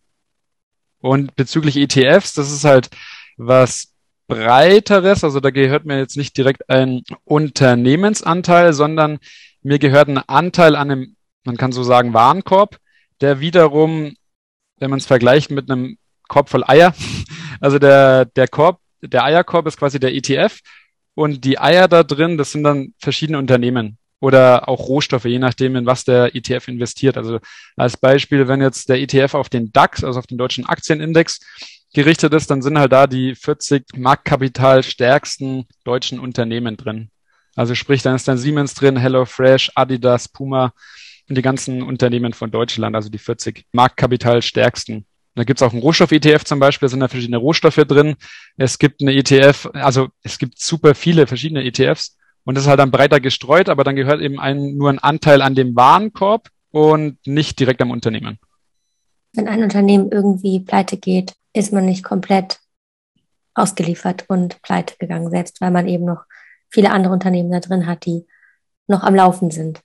Und 1.06 1.36
bezüglich 1.36 1.78
ETFs, 1.78 2.34
das 2.34 2.52
ist 2.52 2.64
halt 2.64 2.90
was 3.38 3.94
breiteres, 4.28 5.24
also 5.24 5.40
da 5.40 5.52
gehört 5.52 5.86
mir 5.86 6.00
jetzt 6.00 6.18
nicht 6.18 6.36
direkt 6.36 6.68
ein 6.68 7.04
Unternehmensanteil, 7.26 8.74
sondern 8.74 9.20
mir 9.62 9.78
gehört 9.78 10.08
ein 10.08 10.18
Anteil 10.18 10.76
an 10.76 10.90
einem, 10.90 11.16
man 11.44 11.58
kann 11.58 11.72
so 11.72 11.84
sagen, 11.84 12.16
Warenkorb, 12.16 12.80
der 13.22 13.40
wiederum, 13.40 14.16
wenn 14.80 14.90
man 14.90 14.98
es 14.98 15.06
vergleicht 15.06 15.52
mit 15.52 15.70
einem 15.70 16.00
Korb 16.28 16.50
voll 16.50 16.64
Eier, 16.66 16.96
also 17.60 17.78
der, 17.78 18.26
der 18.26 18.48
Korb, 18.48 18.80
der 19.00 19.26
Eierkorb 19.26 19.68
ist 19.68 19.78
quasi 19.78 20.00
der 20.00 20.16
ETF 20.16 20.60
und 21.14 21.46
die 21.46 21.60
Eier 21.60 21.88
da 21.88 22.02
drin, 22.02 22.40
das 22.40 22.52
sind 22.52 22.64
dann 22.64 22.96
verschiedene 22.98 23.38
Unternehmen 23.38 24.00
oder 24.26 24.68
auch 24.68 24.88
Rohstoffe, 24.88 25.26
je 25.26 25.38
nachdem, 25.38 25.76
in 25.76 25.86
was 25.86 26.04
der 26.04 26.36
ETF 26.36 26.68
investiert. 26.68 27.16
Also 27.16 27.38
als 27.76 27.96
Beispiel, 27.96 28.48
wenn 28.48 28.60
jetzt 28.60 28.90
der 28.90 29.00
ETF 29.00 29.36
auf 29.36 29.50
den 29.50 29.72
DAX, 29.72 30.04
also 30.04 30.18
auf 30.18 30.26
den 30.26 30.40
deutschen 30.40 30.66
Aktienindex, 30.66 31.42
gerichtet 31.94 32.34
ist, 32.34 32.50
dann 32.50 32.64
sind 32.64 32.80
halt 32.80 32.92
da 32.92 33.06
die 33.06 33.36
40 33.36 33.86
Marktkapital 33.96 34.82
stärksten 34.82 35.68
deutschen 35.84 36.20
Unternehmen 36.20 36.76
drin. 36.76 37.12
Also 37.56 37.76
sprich, 37.76 38.02
dann 38.02 38.16
ist 38.16 38.28
dann 38.28 38.40
Siemens 38.40 38.74
drin, 38.74 38.98
HelloFresh, 38.98 39.74
Adidas, 39.76 40.28
Puma 40.28 40.74
und 41.30 41.38
die 41.38 41.44
ganzen 41.44 41.84
Unternehmen 41.84 42.34
von 42.34 42.50
Deutschland, 42.50 42.96
also 42.96 43.10
die 43.10 43.20
40 43.20 43.66
Marktkapital 43.74 44.42
stärksten. 44.42 45.06
Da 45.36 45.44
gibt's 45.44 45.62
auch 45.62 45.72
einen 45.72 45.84
Rohstoff-ETF 45.84 46.46
zum 46.46 46.60
Beispiel, 46.60 46.88
da 46.88 46.90
sind 46.90 47.02
da 47.02 47.08
verschiedene 47.10 47.38
Rohstoffe 47.38 47.76
drin. 47.76 48.16
Es 48.58 48.80
gibt 48.80 49.02
eine 49.02 49.14
ETF, 49.14 49.70
also 49.74 50.10
es 50.24 50.40
gibt 50.40 50.60
super 50.60 50.96
viele 50.96 51.28
verschiedene 51.28 51.64
ETFs 51.64 52.18
und 52.46 52.56
das 52.56 52.64
ist 52.64 52.70
halt 52.70 52.80
dann 52.80 52.92
breiter 52.92 53.20
gestreut, 53.20 53.70
aber 53.70 53.84
dann 53.84 53.96
gehört 53.96 54.22
eben 54.22 54.40
ein, 54.40 54.78
nur 54.78 54.90
ein 54.90 55.00
Anteil 55.00 55.42
an 55.42 55.56
dem 55.56 55.76
Warenkorb 55.76 56.50
und 56.72 57.18
nicht 57.26 57.60
direkt 57.60 57.82
am 57.82 57.92
Unternehmen. 57.92 58.40
Wenn 59.34 59.48
ein 59.48 59.64
Unternehmen 59.64 60.12
irgendwie 60.12 60.60
pleite 60.60 60.98
geht, 60.98 61.34
ist 61.54 61.74
man 61.74 61.86
nicht 61.86 62.04
komplett 62.04 62.60
ausgeliefert 63.54 64.26
und 64.28 64.62
pleite 64.62 64.96
gegangen, 64.98 65.30
selbst 65.30 65.60
weil 65.62 65.72
man 65.72 65.88
eben 65.88 66.06
noch 66.06 66.24
viele 66.70 66.92
andere 66.92 67.14
Unternehmen 67.14 67.52
da 67.52 67.60
drin 67.60 67.88
hat, 67.88 68.06
die 68.06 68.28
noch 68.88 69.04
am 69.04 69.16
Laufen 69.16 69.50
sind. 69.52 69.82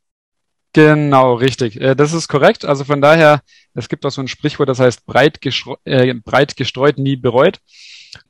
Genau, 0.72 1.34
richtig. 1.34 1.80
Äh, 1.80 1.94
Das 1.94 2.12
ist 2.12 2.28
korrekt. 2.28 2.64
Also 2.64 2.84
von 2.84 3.00
daher, 3.00 3.40
es 3.74 3.88
gibt 3.88 4.04
auch 4.04 4.10
so 4.10 4.20
ein 4.20 4.28
Sprichwort, 4.28 4.68
das 4.68 4.80
heißt 4.80 5.06
breit, 5.06 5.38
äh, 5.84 6.14
breit 6.14 6.56
gestreut, 6.56 6.98
nie 6.98 7.16
bereut. 7.16 7.58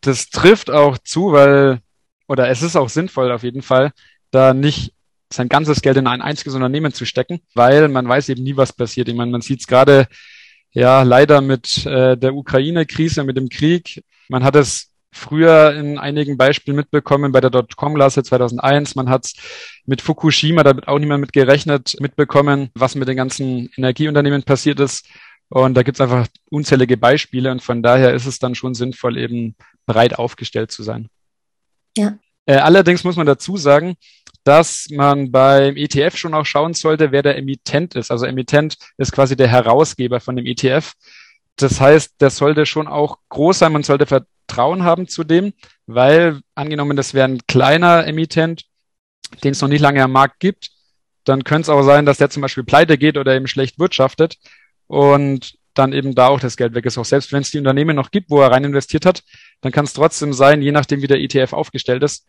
Das 0.01 0.29
trifft 0.31 0.71
auch 0.71 0.99
zu, 0.99 1.33
weil, 1.33 1.81
oder 2.29 2.49
es 2.49 2.63
ist 2.63 2.77
auch 2.77 2.89
sinnvoll 2.89 3.33
auf 3.33 3.43
jeden 3.43 3.63
Fall, 3.63 3.93
da 4.31 4.55
nicht 4.55 4.93
sein 5.33 5.49
ganzes 5.49 5.83
Geld 5.83 5.97
in 5.97 6.07
ein 6.07 6.23
einziges 6.23 6.55
Unternehmen 6.55 6.93
zu 6.93 7.05
stecken, 7.05 7.41
weil 7.55 7.89
man 7.89 8.09
weiß 8.09 8.29
eben 8.31 8.43
nie, 8.43 8.57
was 8.57 8.73
passiert. 8.73 9.09
Ich 9.09 9.15
meine, 9.15 9.31
man 9.31 9.43
sieht 9.43 9.61
es 9.61 9.67
gerade 9.67 10.09
ja 10.73 11.03
leider 11.03 11.41
mit 11.41 11.87
äh, 11.87 12.17
der 12.17 12.35
Ukraine-Krise, 12.35 13.25
mit 13.25 13.37
dem 13.37 13.49
Krieg. 13.49 14.03
Man 14.29 14.45
hat 14.45 14.57
es 14.57 14.91
früher 15.13 15.75
in 15.75 15.99
einigen 15.99 16.37
Beispielen 16.37 16.77
mitbekommen 16.77 17.33
bei 17.33 17.41
der 17.41 17.51
Dotcom-Blase 17.51 18.23
2001. 18.23 18.95
Man 18.95 19.09
hat 19.09 19.33
mit 19.85 20.03
Fukushima, 20.03 20.63
da 20.63 20.75
wird 20.75 20.89
auch 20.89 20.99
niemand 20.99 21.21
mit 21.21 21.33
gerechnet, 21.33 21.97
mitbekommen, 22.01 22.71
was 22.75 22.95
mit 22.95 23.09
den 23.09 23.17
ganzen 23.17 23.71
Energieunternehmen 23.77 24.43
passiert 24.43 24.81
ist. 24.81 25.07
Und 25.49 25.75
da 25.75 25.83
gibt 25.83 25.97
es 25.97 26.01
einfach 26.01 26.29
unzählige 26.51 26.97
Beispiele 26.97 27.51
und 27.51 27.61
von 27.61 27.83
daher 27.83 28.15
ist 28.15 28.27
es 28.27 28.39
dann 28.39 28.55
schon 28.55 28.75
sinnvoll, 28.75 29.19
eben 29.19 29.57
breit 29.85 30.17
aufgestellt 30.17 30.71
zu 30.71 30.85
sein. 30.85 31.09
Ja. 31.97 32.19
Äh, 32.51 32.57
allerdings 32.57 33.05
muss 33.05 33.15
man 33.15 33.29
dazu 33.29 33.57
sagen, 33.57 33.95
dass 34.43 34.89
man 34.91 35.31
beim 35.31 35.77
ETF 35.77 36.17
schon 36.17 36.35
auch 36.35 36.45
schauen 36.45 36.75
sollte, 36.75 37.13
wer 37.13 37.23
der 37.23 37.39
Emittent 37.39 37.95
ist. 37.95 38.11
Also 38.11 38.27
Emittent 38.27 38.77
ist 38.97 39.13
quasi 39.13 39.37
der 39.37 39.47
Herausgeber 39.47 40.19
von 40.19 40.35
dem 40.35 40.47
ETF. 40.47 40.95
Das 41.55 41.81
heißt, 41.81 42.21
der 42.21 42.31
sollte 42.31 42.67
schon 42.67 42.89
auch 42.89 43.19
groß 43.29 43.61
sein. 43.61 43.71
Man 43.71 43.85
sollte 43.85 44.07
Vertrauen 44.07 44.83
haben 44.83 45.07
zu 45.07 45.23
dem, 45.23 45.53
weil 45.87 46.41
angenommen, 46.57 46.97
das 46.97 47.15
wäre 47.15 47.29
ein 47.29 47.39
kleiner 47.47 48.05
Emittent, 48.09 48.65
den 49.45 49.53
es 49.53 49.61
noch 49.61 49.69
nicht 49.69 49.81
lange 49.81 50.03
am 50.03 50.11
Markt 50.11 50.41
gibt, 50.41 50.73
dann 51.23 51.45
könnte 51.45 51.67
es 51.67 51.69
auch 51.69 51.85
sein, 51.85 52.05
dass 52.05 52.19
der 52.19 52.31
zum 52.31 52.41
Beispiel 52.43 52.65
pleite 52.65 52.99
geht 52.99 53.17
oder 53.17 53.33
eben 53.33 53.47
schlecht 53.47 53.79
wirtschaftet 53.79 54.39
und 54.89 55.57
dann 55.81 55.93
eben 55.93 56.15
da 56.15 56.29
auch 56.29 56.41
das 56.41 56.57
Geld 56.57 56.75
weg 56.75 56.85
ist. 56.87 56.99
Auch 56.99 57.05
selbst 57.05 57.33
wenn 57.33 57.43
es 57.43 57.51
die 57.51 57.59
Unternehmen 57.59 57.97
noch 57.97 58.11
gibt, 58.11 58.31
wo 58.31 58.41
er 58.41 58.51
rein 58.51 58.65
investiert 58.65 59.07
hat, 59.07 59.23
dann 59.63 59.73
kann 59.73 59.87
es 59.87 59.95
trotzdem 59.95 60.33
sein, 60.33 60.63
je 60.63 60.73
nachdem 60.73 61.03
wie 61.03 61.07
der 61.07 61.21
ETF 61.21 61.55
aufgestellt 61.55 62.03
ist, 62.03 62.27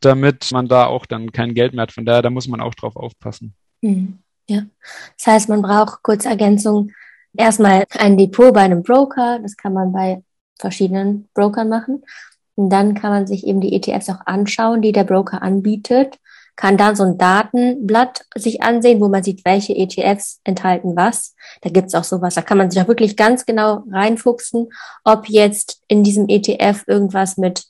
damit 0.00 0.50
man 0.52 0.68
da 0.68 0.86
auch 0.86 1.04
dann 1.06 1.32
kein 1.32 1.54
Geld 1.54 1.74
mehr 1.74 1.82
hat. 1.82 1.92
Von 1.92 2.06
daher, 2.06 2.22
da 2.22 2.30
muss 2.30 2.48
man 2.48 2.60
auch 2.60 2.74
drauf 2.74 2.96
aufpassen. 2.96 3.54
Mhm. 3.80 4.18
Ja, 4.48 4.62
das 5.16 5.26
heißt, 5.26 5.48
man 5.48 5.62
braucht 5.62 6.02
kurz 6.02 6.24
Ergänzung 6.24 6.90
erstmal 7.36 7.84
ein 7.90 8.16
Depot 8.16 8.52
bei 8.52 8.60
einem 8.60 8.82
Broker. 8.82 9.38
Das 9.40 9.56
kann 9.56 9.72
man 9.72 9.92
bei 9.92 10.22
verschiedenen 10.58 11.28
Brokern 11.34 11.68
machen. 11.68 12.02
Und 12.54 12.70
dann 12.70 12.94
kann 12.94 13.10
man 13.10 13.26
sich 13.26 13.46
eben 13.46 13.60
die 13.60 13.74
ETFs 13.74 14.10
auch 14.10 14.26
anschauen, 14.26 14.82
die 14.82 14.92
der 14.92 15.04
Broker 15.04 15.42
anbietet, 15.42 16.18
kann 16.56 16.76
dann 16.76 16.96
so 16.96 17.04
ein 17.04 17.18
Datenblatt 17.18 18.24
sich 18.36 18.62
ansehen, 18.62 19.00
wo 19.00 19.08
man 19.08 19.22
sieht, 19.22 19.44
welche 19.44 19.74
ETFs 19.74 20.40
enthalten 20.44 20.96
was. 20.96 21.34
Da 21.62 21.70
gibt's 21.70 21.94
auch 21.94 22.04
sowas, 22.04 22.34
da 22.34 22.42
kann 22.42 22.58
man 22.58 22.70
sich 22.70 22.82
auch 22.82 22.88
wirklich 22.88 23.16
ganz 23.16 23.46
genau 23.46 23.84
reinfuchsen, 23.90 24.68
ob 25.04 25.28
jetzt 25.28 25.80
in 25.88 26.04
diesem 26.04 26.28
ETF 26.28 26.84
irgendwas 26.86 27.36
mit 27.36 27.64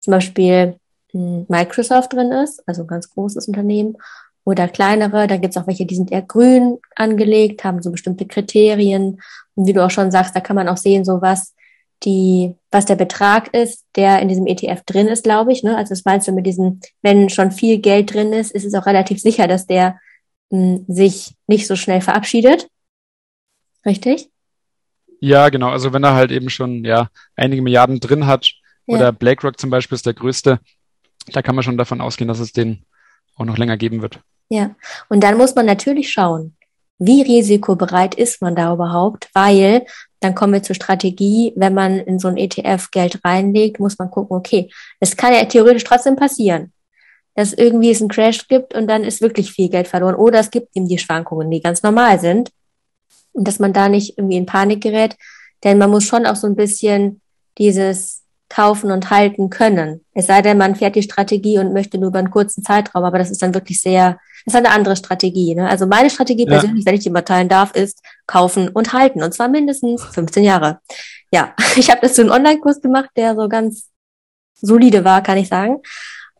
zum 0.00 0.12
Beispiel 0.12 0.76
hm, 1.10 1.46
Microsoft 1.48 2.12
drin 2.12 2.32
ist, 2.32 2.62
also 2.66 2.82
ein 2.82 2.88
ganz 2.88 3.10
großes 3.10 3.48
Unternehmen, 3.48 3.96
oder 4.48 4.66
kleinere. 4.66 5.26
Da 5.26 5.36
gibt's 5.36 5.58
auch 5.58 5.66
welche, 5.66 5.84
die 5.84 5.94
sind 5.94 6.10
eher 6.10 6.22
grün 6.22 6.78
angelegt, 6.96 7.64
haben 7.64 7.82
so 7.82 7.90
bestimmte 7.90 8.26
Kriterien. 8.26 9.20
Und 9.54 9.66
wie 9.66 9.74
du 9.74 9.84
auch 9.84 9.90
schon 9.90 10.10
sagst, 10.10 10.34
da 10.34 10.40
kann 10.40 10.56
man 10.56 10.68
auch 10.68 10.78
sehen, 10.78 11.04
so 11.04 11.20
was 11.20 11.54
die, 12.04 12.54
was 12.70 12.86
der 12.86 12.96
Betrag 12.96 13.54
ist, 13.54 13.84
der 13.96 14.20
in 14.20 14.28
diesem 14.28 14.46
ETF 14.46 14.82
drin 14.84 15.08
ist, 15.08 15.24
glaube 15.24 15.52
ich. 15.52 15.62
Ne? 15.62 15.76
Also 15.76 15.90
das 15.90 16.04
meinst 16.04 16.28
du 16.28 16.32
mit 16.32 16.46
diesem, 16.46 16.80
wenn 17.02 17.28
schon 17.28 17.50
viel 17.50 17.78
Geld 17.78 18.14
drin 18.14 18.32
ist, 18.32 18.52
ist 18.52 18.64
es 18.64 18.74
auch 18.74 18.86
relativ 18.86 19.20
sicher, 19.20 19.48
dass 19.48 19.66
der 19.66 19.98
mh, 20.50 20.58
hm, 20.58 20.84
sich 20.88 21.34
nicht 21.46 21.66
so 21.66 21.76
schnell 21.76 22.00
verabschiedet. 22.00 22.68
Richtig? 23.84 24.30
Ja, 25.20 25.48
genau. 25.48 25.70
Also 25.70 25.92
wenn 25.92 26.04
er 26.04 26.14
halt 26.14 26.30
eben 26.30 26.50
schon 26.50 26.84
ja 26.84 27.08
einige 27.34 27.62
Milliarden 27.62 28.00
drin 28.00 28.26
hat, 28.26 28.52
ja. 28.86 28.96
oder 28.96 29.12
BlackRock 29.12 29.58
zum 29.58 29.70
Beispiel 29.70 29.96
ist 29.96 30.06
der 30.06 30.14
größte, 30.14 30.60
da 31.32 31.42
kann 31.42 31.54
man 31.54 31.64
schon 31.64 31.78
davon 31.78 32.00
ausgehen, 32.00 32.28
dass 32.28 32.38
es 32.38 32.52
den 32.52 32.84
auch 33.36 33.44
noch 33.44 33.58
länger 33.58 33.76
geben 33.76 34.02
wird. 34.02 34.20
Ja, 34.48 34.74
und 35.08 35.22
dann 35.22 35.36
muss 35.36 35.54
man 35.54 35.66
natürlich 35.66 36.10
schauen, 36.10 36.56
wie 36.98 37.22
risikobereit 37.22 38.14
ist 38.14 38.40
man 38.40 38.56
da 38.56 38.72
überhaupt, 38.72 39.28
weil 39.34 39.84
dann 40.20 40.34
kommen 40.34 40.52
wir 40.52 40.62
zur 40.62 40.74
Strategie, 40.74 41.52
wenn 41.56 41.74
man 41.74 41.98
in 41.98 42.18
so 42.18 42.28
ein 42.28 42.36
ETF 42.36 42.90
Geld 42.90 43.20
reinlegt, 43.24 43.78
muss 43.78 43.98
man 43.98 44.10
gucken, 44.10 44.36
okay, 44.36 44.70
es 45.00 45.16
kann 45.16 45.32
ja 45.32 45.44
theoretisch 45.44 45.84
trotzdem 45.84 46.16
passieren, 46.16 46.72
dass 47.34 47.52
irgendwie 47.52 47.90
es 47.90 48.00
einen 48.00 48.10
Crash 48.10 48.48
gibt 48.48 48.74
und 48.74 48.88
dann 48.88 49.04
ist 49.04 49.20
wirklich 49.20 49.52
viel 49.52 49.68
Geld 49.68 49.86
verloren. 49.86 50.16
Oder 50.16 50.40
es 50.40 50.50
gibt 50.50 50.76
eben 50.76 50.88
die 50.88 50.98
Schwankungen, 50.98 51.50
die 51.50 51.60
ganz 51.60 51.82
normal 51.82 52.18
sind. 52.18 52.50
Und 53.32 53.46
dass 53.46 53.60
man 53.60 53.72
da 53.72 53.88
nicht 53.88 54.18
irgendwie 54.18 54.36
in 54.36 54.46
Panik 54.46 54.82
gerät, 54.82 55.16
denn 55.62 55.78
man 55.78 55.90
muss 55.90 56.04
schon 56.04 56.26
auch 56.26 56.36
so 56.36 56.46
ein 56.46 56.56
bisschen 56.56 57.20
dieses 57.58 58.24
kaufen 58.48 58.90
und 58.90 59.10
halten 59.10 59.50
können. 59.50 60.04
Es 60.14 60.26
sei 60.26 60.42
denn, 60.42 60.58
man 60.58 60.74
fährt 60.74 60.96
die 60.96 61.02
Strategie 61.02 61.58
und 61.58 61.72
möchte 61.72 61.98
nur 61.98 62.08
über 62.08 62.18
einen 62.18 62.30
kurzen 62.30 62.64
Zeitraum, 62.64 63.04
aber 63.04 63.18
das 63.18 63.30
ist 63.30 63.42
dann 63.42 63.54
wirklich 63.54 63.80
sehr, 63.80 64.18
das 64.44 64.54
ist 64.54 64.56
eine 64.56 64.70
andere 64.70 64.96
Strategie. 64.96 65.54
Ne? 65.54 65.68
Also 65.68 65.86
meine 65.86 66.10
Strategie 66.10 66.46
ja. 66.46 66.52
persönlich, 66.52 66.86
wenn 66.86 66.94
ich 66.94 67.02
die 67.02 67.10
mal 67.10 67.22
teilen 67.22 67.48
darf, 67.48 67.74
ist 67.74 68.00
kaufen 68.26 68.68
und 68.68 68.92
halten 68.92 69.22
und 69.22 69.34
zwar 69.34 69.48
mindestens 69.48 70.02
15 70.02 70.44
Jahre. 70.44 70.80
Ja, 71.30 71.54
ich 71.76 71.90
habe 71.90 72.00
dazu 72.02 72.22
einen 72.22 72.30
Online-Kurs 72.30 72.80
gemacht, 72.80 73.10
der 73.16 73.34
so 73.34 73.48
ganz 73.48 73.90
solide 74.54 75.04
war, 75.04 75.22
kann 75.22 75.38
ich 75.38 75.48
sagen. 75.48 75.80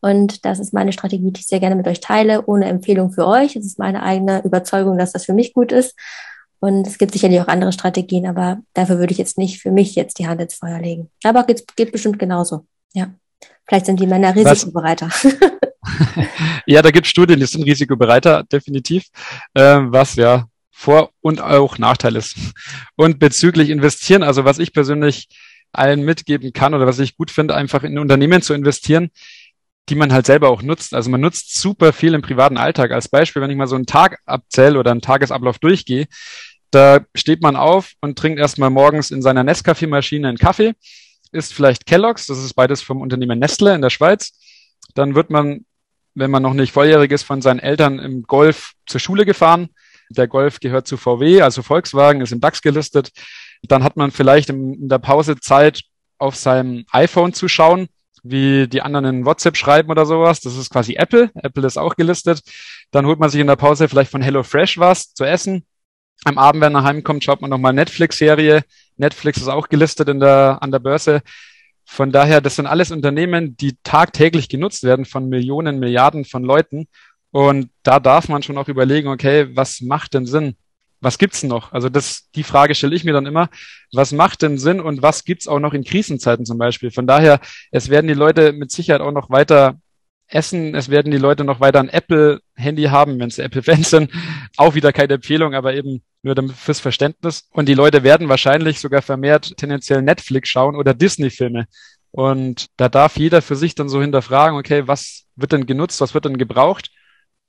Und 0.01 0.45
das 0.45 0.61
ist 0.61 0.73
meine 0.73 0.93
Strategie, 0.93 1.33
die 1.33 1.41
ich 1.41 1.47
sehr 1.47 1.61
gerne 1.61 1.75
mit 1.75 1.89
euch 1.89 2.01
teile, 2.01 2.47
ohne 2.47 2.67
Empfehlung 2.67 3.11
für 3.11 3.27
euch. 3.27 3.57
Es 3.57 3.67
ist 3.67 3.79
meine 3.79 4.03
eigene 4.03 4.45
Überzeugung, 4.45 4.97
dass 4.97 5.13
das 5.13 5.25
für 5.25 5.35
mich 5.35 5.53
gut 5.53 5.73
ist. 5.73 5.97
Und 6.61 6.87
es 6.87 6.99
gibt 6.99 7.13
sicherlich 7.13 7.41
auch 7.41 7.49
andere 7.49 7.73
Strategien, 7.73 8.27
aber 8.27 8.59
dafür 8.75 8.99
würde 8.99 9.13
ich 9.13 9.19
jetzt 9.19 9.39
nicht 9.39 9.61
für 9.61 9.71
mich 9.71 9.95
jetzt 9.95 10.19
die 10.19 10.27
Hand 10.27 10.41
ins 10.41 10.55
Feuer 10.55 10.81
legen. 10.81 11.11
Aber 11.23 11.45
geht, 11.45 11.65
geht 11.77 11.93
bestimmt 11.93 12.19
genauso. 12.19 12.67
Ja. 12.95 13.11
Vielleicht 13.67 13.87
sind 13.87 14.01
die 14.01 14.07
Männer 14.07 14.35
risikobereiter. 14.35 15.11
ja, 16.67 16.83
da 16.83 16.91
gibt 16.91 17.07
es 17.07 17.11
Studien, 17.11 17.41
die 17.41 17.47
sind 17.47 17.63
risikobereiter, 17.63 18.45
definitiv. 18.45 19.05
Ähm, 19.55 19.93
was 19.93 20.17
ja 20.17 20.47
Vor- 20.71 21.11
und 21.21 21.41
auch 21.41 21.79
Nachteil 21.79 22.17
ist. 22.17 22.37
Und 22.97 23.19
bezüglich 23.19 23.71
investieren, 23.71 24.23
also 24.23 24.45
was 24.45 24.59
ich 24.59 24.73
persönlich 24.73 25.29
allen 25.73 26.03
mitgeben 26.03 26.53
kann 26.53 26.75
oder 26.75 26.87
was 26.87 26.99
ich 26.99 27.17
gut 27.17 27.31
finde, 27.31 27.55
einfach 27.55 27.83
in 27.85 27.99
Unternehmen 27.99 28.43
zu 28.43 28.55
investieren, 28.55 29.11
die 29.89 29.95
man 29.95 30.13
halt 30.13 30.27
selber 30.27 30.51
auch 30.51 30.63
nutzt. 30.63 30.95
Also 30.95 31.11
man 31.11 31.21
nutzt 31.21 31.59
super 31.59 31.93
viel 31.93 32.15
im 32.15 32.23
privaten 32.23 32.59
Alltag. 32.59 32.93
Als 32.93 33.09
Beispiel, 33.09 33.43
wenn 33.43 33.51
ich 33.51 33.57
mal 33.57 33.67
so 33.67 33.77
einen 33.77 33.87
Tag 33.87 34.19
abzähle 34.27 34.79
oder 34.79 34.91
einen 34.91 35.01
Tagesablauf 35.01 35.59
durchgehe, 35.59 36.07
da 36.71 37.01
steht 37.15 37.43
man 37.43 37.57
auf 37.57 37.93
und 38.01 38.19
trinkt 38.19 38.39
erstmal 38.39 38.71
morgens 38.71 39.11
in 39.11 39.23
seiner 39.23 39.43
Nescafé-Maschine 39.43 40.29
einen 40.29 40.39
Kaffee, 40.39 40.75
isst 41.33 41.55
vielleicht 41.55 41.87
Kellogg's, 41.87 42.27
das 42.27 42.39
ist 42.39 42.55
beides 42.55 42.83
vom 42.83 43.01
Unternehmen 43.01 43.39
Nestle 43.39 43.75
in 43.75 43.83
der 43.83 43.91
Schweiz. 43.91 44.33
Dann 44.95 45.15
wird 45.15 45.31
man, 45.31 45.65
wenn 46.15 46.31
man 46.31 46.43
noch 46.43 46.55
nicht 46.55 46.73
volljährig 46.73 47.11
ist, 47.13 47.23
von 47.23 47.43
seinen 47.43 47.59
Eltern 47.59 47.99
im 47.99 48.23
Golf 48.23 48.73
zur 48.87 49.01
Schule 49.01 49.25
gefahren. 49.25 49.69
Der 50.11 50.29
Golf 50.29 50.61
gehört 50.61 50.87
zu 50.87 50.97
VW, 50.97 51.43
also 51.43 51.63
Volkswagen, 51.63 52.21
ist 52.21 52.33
im 52.33 52.41
DAX 52.41 52.63
gelistet. 52.63 53.11
Dann 53.63 53.85
hat 53.85 53.97
man 53.97 54.11
vielleicht 54.11 54.49
in 54.51 54.89
der 54.89 54.99
Pause 54.99 55.39
Zeit, 55.39 55.83
auf 56.21 56.35
seinem 56.35 56.85
iPhone 56.91 57.33
zu 57.33 57.47
schauen, 57.47 57.89
wie 58.25 58.67
die 58.67 58.83
anderen 58.83 59.05
in 59.05 59.25
WhatsApp 59.25 59.57
schreiben 59.57 59.91
oder 59.91 60.05
sowas. 60.05 60.41
Das 60.41 60.57
ist 60.57 60.71
quasi 60.71 60.95
Apple. 60.95 61.31
Apple 61.35 61.67
ist 61.67 61.79
auch 61.79 61.95
gelistet. 61.95 62.43
Dann 62.91 63.07
holt 63.07 63.21
man 63.21 63.31
sich 63.31 63.41
in 63.41 63.47
der 63.47 63.57
Pause 63.57 63.89
vielleicht 63.89 64.11
von 64.11 64.23
HelloFresh 64.23 64.79
was 64.79 65.15
zu 65.15 65.25
essen 65.25 65.65
am 66.25 66.39
Abend, 66.39 66.63
wenn 66.63 66.75
er 66.75 66.85
heimkommt, 66.85 67.25
schaut 67.25 67.41
man 67.41 67.51
nochmal 67.51 67.73
Netflix-Serie. 67.73 68.63
Netflix 68.97 69.39
ist 69.39 69.49
auch 69.49 69.69
gelistet 69.69 70.09
in 70.09 70.21
der, 70.21 70.59
an 70.61 70.71
der 70.71 70.81
Börse. 70.81 71.23
Von 71.85 72.13
daher, 72.13 72.41
das 72.41 72.57
sind 72.57 72.67
alles 72.67 72.91
Unternehmen, 72.91 73.57
die 73.57 73.77
tagtäglich 73.83 74.49
genutzt 74.49 74.83
werden 74.83 75.05
von 75.05 75.29
Millionen, 75.29 75.79
Milliarden 75.79 76.25
von 76.25 76.45
Leuten. 76.45 76.87
Und 77.31 77.71
da 77.83 78.01
darf 78.01 78.29
man 78.29 78.43
schon 78.43 78.59
auch 78.59 78.69
überlegen, 78.69 79.09
okay, 79.09 79.49
was 79.57 79.81
macht 79.81 80.15
denn 80.15 80.27
Sinn? 80.27 80.57
Was 81.01 81.19
gibt's 81.19 81.43
noch? 81.45 81.73
Also 81.73 81.89
das, 81.89 82.29
die 82.35 82.43
Frage 82.43 82.75
stelle 82.75 82.97
ich 82.97 83.05
mir 83.05 83.13
dann 83.13 83.27
immer. 83.27 83.49
Was 83.93 84.13
macht 84.13 84.43
denn 84.43 84.59
Sinn 84.59 84.81
und 84.81 85.01
was 85.03 85.25
gibt's 85.25 85.47
auch 85.47 85.61
noch 85.61 85.73
in 85.73 85.85
Krisenzeiten 85.85 86.45
zum 86.45 86.59
Beispiel? 86.59 86.91
Von 86.91 87.07
daher, 87.07 87.41
es 87.71 87.89
werden 87.89 88.09
die 88.09 88.15
Leute 88.15 88.53
mit 88.53 88.73
Sicherheit 88.73 89.01
auch 89.01 89.13
noch 89.13 89.31
weiter 89.31 89.79
essen. 90.27 90.75
Es 90.75 90.91
werden 90.91 91.13
die 91.13 91.19
Leute 91.19 91.45
noch 91.45 91.61
weiter 91.61 91.81
ein 91.81 91.89
Apple-Handy 91.89 92.85
haben, 92.85 93.19
wenn 93.19 93.31
sie 93.31 93.43
Apple-Fans 93.43 93.91
sind. 93.91 94.11
Auch 94.57 94.75
wieder 94.75 94.93
keine 94.93 95.15
Empfehlung, 95.15 95.55
aber 95.55 95.75
eben 95.75 96.03
nur 96.23 96.35
fürs 96.51 96.81
Verständnis. 96.81 97.49
Und 97.51 97.69
die 97.69 97.75
Leute 97.75 98.03
werden 98.03 98.29
wahrscheinlich 98.29 98.81
sogar 98.81 99.03
vermehrt 99.03 99.57
tendenziell 99.57 100.03
Netflix 100.03 100.49
schauen 100.49 100.77
oder 100.77 100.95
Disney-Filme. 100.95 101.67
Und 102.11 102.67
da 102.77 102.89
darf 102.89 103.19
jeder 103.19 103.43
für 103.43 103.57
sich 103.57 103.75
dann 103.75 103.89
so 103.89 104.01
hinterfragen, 104.01 104.59
okay, 104.59 104.87
was 104.87 105.27
wird 105.37 105.53
denn 105.53 105.67
genutzt, 105.67 106.01
was 106.01 106.15
wird 106.15 106.25
denn 106.25 106.39
gebraucht? 106.39 106.91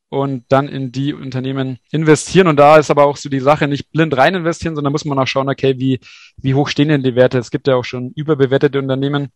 Und 0.10 0.46
dann 0.50 0.68
in 0.68 0.92
die 0.92 1.14
Unternehmen 1.14 1.78
investieren. 1.92 2.48
Und 2.48 2.58
da 2.58 2.78
ist 2.78 2.90
aber 2.90 3.06
auch 3.06 3.18
so 3.18 3.30
die 3.30 3.40
Sache, 3.40 3.68
nicht 3.68 3.92
blind 3.92 4.18
rein 4.18 4.36
investieren, 4.36 4.76
sondern 4.76 4.92
muss 4.92 5.06
man 5.06 5.20
auch 5.20 5.28
schauen, 5.28 5.50
okay, 5.50 5.76
wie, 5.78 6.00
wie 6.38 6.56
hoch 6.56 6.68
stehen 6.68 6.90
denn 6.90 7.04
die 7.04 7.16
Werte? 7.16 7.38
Es 7.38 7.52
gibt 7.52 7.68
ja 7.68 7.76
auch 7.76 7.86
schon 7.86 8.12
überbewertete 8.16 8.80
Unternehmen, 8.80 9.32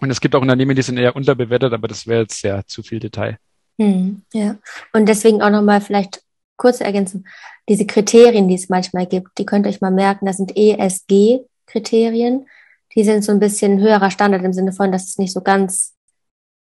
und 0.00 0.10
es 0.10 0.20
gibt 0.20 0.34
auch 0.34 0.42
Unternehmen, 0.42 0.76
die 0.76 0.82
sind 0.82 0.98
eher 0.98 1.16
unterbewertet, 1.16 1.72
aber 1.72 1.88
das 1.88 2.06
wäre 2.06 2.22
jetzt 2.22 2.40
sehr 2.40 2.66
zu 2.66 2.82
viel 2.82 3.00
Detail. 3.00 3.38
Hm, 3.78 4.22
ja, 4.32 4.56
und 4.92 5.06
deswegen 5.06 5.42
auch 5.42 5.50
nochmal 5.50 5.80
vielleicht 5.80 6.22
kurze 6.56 6.84
Ergänzung. 6.84 7.24
Diese 7.68 7.86
Kriterien, 7.86 8.48
die 8.48 8.54
es 8.54 8.68
manchmal 8.68 9.06
gibt, 9.06 9.38
die 9.38 9.46
könnt 9.46 9.66
ihr 9.66 9.70
euch 9.70 9.80
mal 9.80 9.90
merken, 9.90 10.26
das 10.26 10.36
sind 10.36 10.56
ESG-Kriterien. 10.56 12.46
Die 12.94 13.04
sind 13.04 13.24
so 13.24 13.32
ein 13.32 13.40
bisschen 13.40 13.80
höherer 13.80 14.10
Standard 14.10 14.42
im 14.42 14.52
Sinne 14.52 14.72
von, 14.72 14.90
dass 14.90 15.06
es 15.06 15.18
nicht 15.18 15.32
so 15.32 15.42
ganz, 15.42 15.94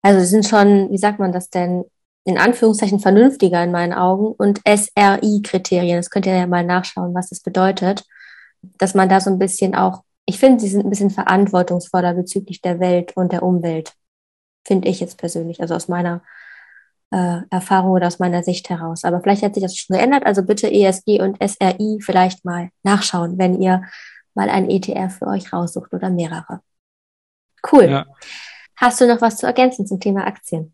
also 0.01 0.23
sind 0.25 0.45
schon, 0.47 0.91
wie 0.91 0.97
sagt 0.97 1.19
man 1.19 1.31
das 1.31 1.49
denn, 1.49 1.83
in 2.23 2.37
Anführungszeichen 2.37 2.99
vernünftiger 2.99 3.63
in 3.63 3.71
meinen 3.71 3.93
Augen 3.93 4.27
und 4.37 4.61
SRI-Kriterien. 4.65 5.97
Das 5.97 6.11
könnt 6.11 6.27
ihr 6.27 6.35
ja 6.35 6.47
mal 6.47 6.63
nachschauen, 6.63 7.15
was 7.15 7.29
das 7.29 7.39
bedeutet. 7.39 8.05
Dass 8.77 8.93
man 8.93 9.09
da 9.09 9.19
so 9.19 9.31
ein 9.31 9.39
bisschen 9.39 9.73
auch, 9.73 10.03
ich 10.25 10.37
finde, 10.37 10.59
sie 10.59 10.67
sind 10.69 10.85
ein 10.85 10.89
bisschen 10.89 11.09
verantwortungsvoller 11.09 12.13
bezüglich 12.13 12.61
der 12.61 12.79
Welt 12.79 13.17
und 13.17 13.31
der 13.31 13.41
Umwelt. 13.41 13.93
Finde 14.67 14.87
ich 14.87 14.99
jetzt 14.99 15.17
persönlich, 15.17 15.61
also 15.61 15.73
aus 15.73 15.87
meiner 15.87 16.21
äh, 17.11 17.41
Erfahrung 17.49 17.91
oder 17.91 18.07
aus 18.07 18.19
meiner 18.19 18.43
Sicht 18.43 18.69
heraus. 18.69 19.03
Aber 19.03 19.21
vielleicht 19.21 19.43
hat 19.43 19.53
sich 19.53 19.63
das 19.63 19.77
schon 19.77 19.95
geändert. 19.95 20.25
Also 20.25 20.43
bitte 20.43 20.71
ESG 20.71 21.21
und 21.21 21.37
SRI 21.41 21.99
vielleicht 22.01 22.43
mal 22.45 22.69
nachschauen, 22.83 23.37
wenn 23.37 23.61
ihr 23.61 23.83
mal 24.33 24.49
ein 24.49 24.69
ETF 24.69 25.19
für 25.19 25.27
euch 25.27 25.51
raussucht 25.51 25.93
oder 25.93 26.09
mehrere. 26.09 26.61
Cool. 27.71 27.85
Ja. 27.85 28.05
Hast 28.75 28.99
du 29.01 29.07
noch 29.07 29.21
was 29.21 29.37
zu 29.37 29.45
ergänzen 29.45 29.85
zum 29.85 29.99
Thema 29.99 30.25
Aktien? 30.25 30.73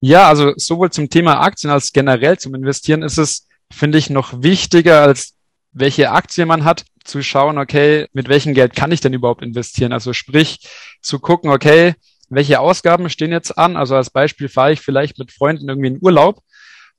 Ja, 0.00 0.28
also 0.28 0.52
sowohl 0.56 0.90
zum 0.90 1.10
Thema 1.10 1.40
Aktien 1.40 1.70
als 1.70 1.92
generell 1.92 2.38
zum 2.38 2.54
Investieren 2.54 3.02
ist 3.02 3.18
es, 3.18 3.46
finde 3.72 3.98
ich, 3.98 4.10
noch 4.10 4.42
wichtiger 4.42 5.02
als 5.02 5.34
welche 5.72 6.10
Aktie 6.10 6.46
man 6.46 6.64
hat, 6.64 6.84
zu 7.04 7.22
schauen, 7.22 7.58
okay, 7.58 8.06
mit 8.12 8.28
welchem 8.28 8.54
Geld 8.54 8.76
kann 8.76 8.92
ich 8.92 9.00
denn 9.00 9.14
überhaupt 9.14 9.42
investieren? 9.42 9.92
Also 9.92 10.12
sprich, 10.12 10.68
zu 11.00 11.18
gucken, 11.18 11.50
okay, 11.50 11.94
welche 12.34 12.60
Ausgaben 12.60 13.08
stehen 13.10 13.32
jetzt 13.32 13.56
an? 13.58 13.76
Also 13.76 13.96
als 13.96 14.10
Beispiel 14.10 14.48
fahre 14.48 14.72
ich 14.72 14.80
vielleicht 14.80 15.18
mit 15.18 15.32
Freunden 15.32 15.68
irgendwie 15.68 15.88
in 15.88 15.98
Urlaub 16.00 16.42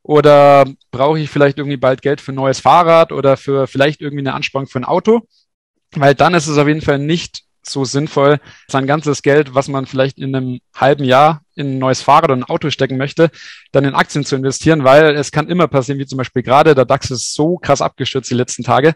oder 0.02 0.66
brauche 0.92 1.20
ich 1.20 1.30
vielleicht 1.30 1.58
irgendwie 1.58 1.78
bald 1.78 2.02
Geld 2.02 2.22
für 2.22 2.34
ein 2.34 2.36
neues 2.36 2.60
Fahrrad 2.60 3.12
oder 3.12 3.38
für 3.38 3.68
vielleicht 3.68 4.02
irgendwie 4.02 4.22
eine 4.22 4.34
Ansparung 4.34 4.68
für 4.68 4.80
ein 4.80 4.86
Auto? 4.86 5.22
Weil 5.96 6.16
dann 6.16 6.34
ist 6.34 6.48
es 6.48 6.58
auf 6.58 6.68
jeden 6.68 6.82
Fall 6.82 7.00
nicht 7.00 7.44
so 7.66 7.86
sinnvoll, 7.86 8.40
sein 8.68 8.88
ganzes 8.88 9.22
Geld, 9.22 9.56
was 9.56 9.70
man 9.70 9.86
vielleicht 9.86 10.18
in 10.18 10.36
einem 10.36 10.60
halben 10.76 11.06
Jahr 11.06 11.42
in 11.56 11.76
ein 11.76 11.78
neues 11.80 12.02
Fahrrad 12.02 12.26
oder 12.26 12.36
ein 12.36 12.44
Auto 12.44 12.70
stecken 12.70 12.98
möchte, 12.98 13.32
dann 13.72 13.86
in 13.86 13.96
Aktien 13.96 14.26
zu 14.26 14.36
investieren, 14.36 14.84
weil 14.84 15.16
es 15.16 15.32
kann 15.32 15.48
immer 15.48 15.68
passieren, 15.68 16.00
wie 16.00 16.06
zum 16.06 16.18
Beispiel 16.18 16.44
gerade, 16.44 16.76
der 16.76 16.86
DAX 16.86 17.12
ist 17.12 17.34
so 17.34 17.58
krass 17.58 17.82
abgestürzt 17.82 18.30
die 18.30 18.36
letzten 18.36 18.64
Tage, 18.64 18.96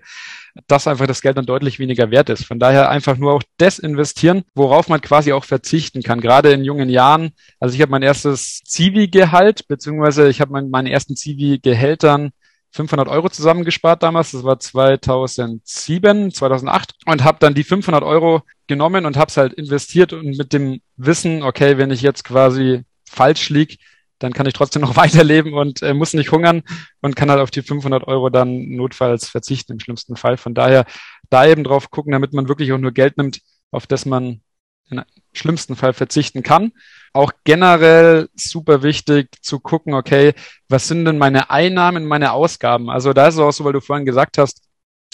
dass 0.68 0.88
einfach 0.88 1.08
das 1.08 1.22
Geld 1.22 1.38
dann 1.38 1.46
deutlich 1.46 1.80
weniger 1.80 2.12
wert 2.12 2.30
ist. 2.30 2.46
Von 2.46 2.60
daher 2.60 2.90
einfach 2.90 3.18
nur 3.18 3.34
auch 3.34 3.44
das 3.58 3.80
investieren, 3.80 4.44
worauf 4.56 4.90
man 4.90 5.02
quasi 5.02 5.34
auch 5.34 5.44
verzichten 5.44 6.04
kann. 6.04 6.22
Gerade 6.22 6.52
in 6.52 6.64
jungen 6.64 6.90
Jahren. 6.90 7.32
Also 7.60 7.76
ich 7.76 7.82
habe 7.82 7.92
mein 7.92 8.02
erstes 8.02 8.62
Zivi-Gehalt, 8.66 9.68
beziehungsweise 9.68 10.30
ich 10.30 10.42
habe 10.42 10.52
mein, 10.52 10.70
meine 10.70 10.92
ersten 10.92 11.16
Zivi-Gehältern 11.16 12.32
500 12.72 13.08
Euro 13.08 13.30
zusammengespart 13.30 14.04
damals, 14.04 14.32
das 14.32 14.44
war 14.44 14.60
2007, 14.60 16.32
2008 16.32 16.94
und 17.06 17.24
habe 17.24 17.38
dann 17.40 17.54
die 17.54 17.64
500 17.64 18.04
Euro 18.04 18.44
genommen 18.68 19.06
und 19.06 19.18
habe 19.18 19.30
es 19.30 19.38
halt 19.38 19.54
investiert 19.54 20.14
und 20.14 20.38
mit 20.38 20.54
dem 20.54 20.82
Wissen, 20.96 21.44
okay, 21.44 21.78
wenn 21.78 21.92
ich 21.92 22.02
jetzt 22.02 22.24
quasi 22.24 22.84
falsch 23.10 23.50
lieg, 23.50 23.80
dann 24.20 24.34
kann 24.34 24.46
ich 24.46 24.54
trotzdem 24.54 24.82
noch 24.82 24.96
weiterleben 24.98 25.54
und 25.54 25.82
äh, 25.82 25.94
muss 25.94 26.14
nicht 26.14 26.32
hungern 26.32 26.64
und 27.02 27.16
kann 27.16 27.30
halt 27.30 27.42
auf 27.42 27.52
die 27.52 27.62
500 27.62 28.08
Euro 28.08 28.30
dann 28.30 28.70
notfalls 28.70 29.28
verzichten 29.28 29.74
im 29.74 29.80
schlimmsten 29.80 30.16
Fall. 30.16 30.38
Von 30.38 30.54
daher 30.54 30.86
da 31.30 31.46
eben 31.46 31.64
drauf 31.64 31.92
gucken, 31.92 32.12
damit 32.12 32.34
man 32.34 32.48
wirklich 32.48 32.72
auch 32.74 32.78
nur 32.78 32.92
Geld 32.92 33.18
nimmt, 33.18 33.42
auf 33.72 33.88
das 33.88 34.06
man 34.06 34.42
im 34.90 35.04
schlimmsten 35.34 35.76
Fall 35.76 35.94
verzichten 35.94 36.44
kann. 36.44 36.72
Auch 37.14 37.32
generell 37.44 38.30
super 38.36 38.84
wichtig 38.84 39.30
zu 39.42 39.60
gucken, 39.60 39.94
okay, 39.94 40.34
was 40.70 40.88
sind 40.88 41.06
denn 41.06 41.18
meine 41.18 41.50
Einnahmen, 41.50 42.06
meine 42.06 42.32
Ausgaben? 42.32 42.90
Also 42.90 43.14
da 43.14 43.28
ist 43.28 43.36
es 43.36 43.40
auch 43.40 43.52
so, 43.52 43.66
weil 43.66 43.74
du 43.74 43.82
vorhin 43.82 44.06
gesagt 44.06 44.38
hast, 44.38 44.62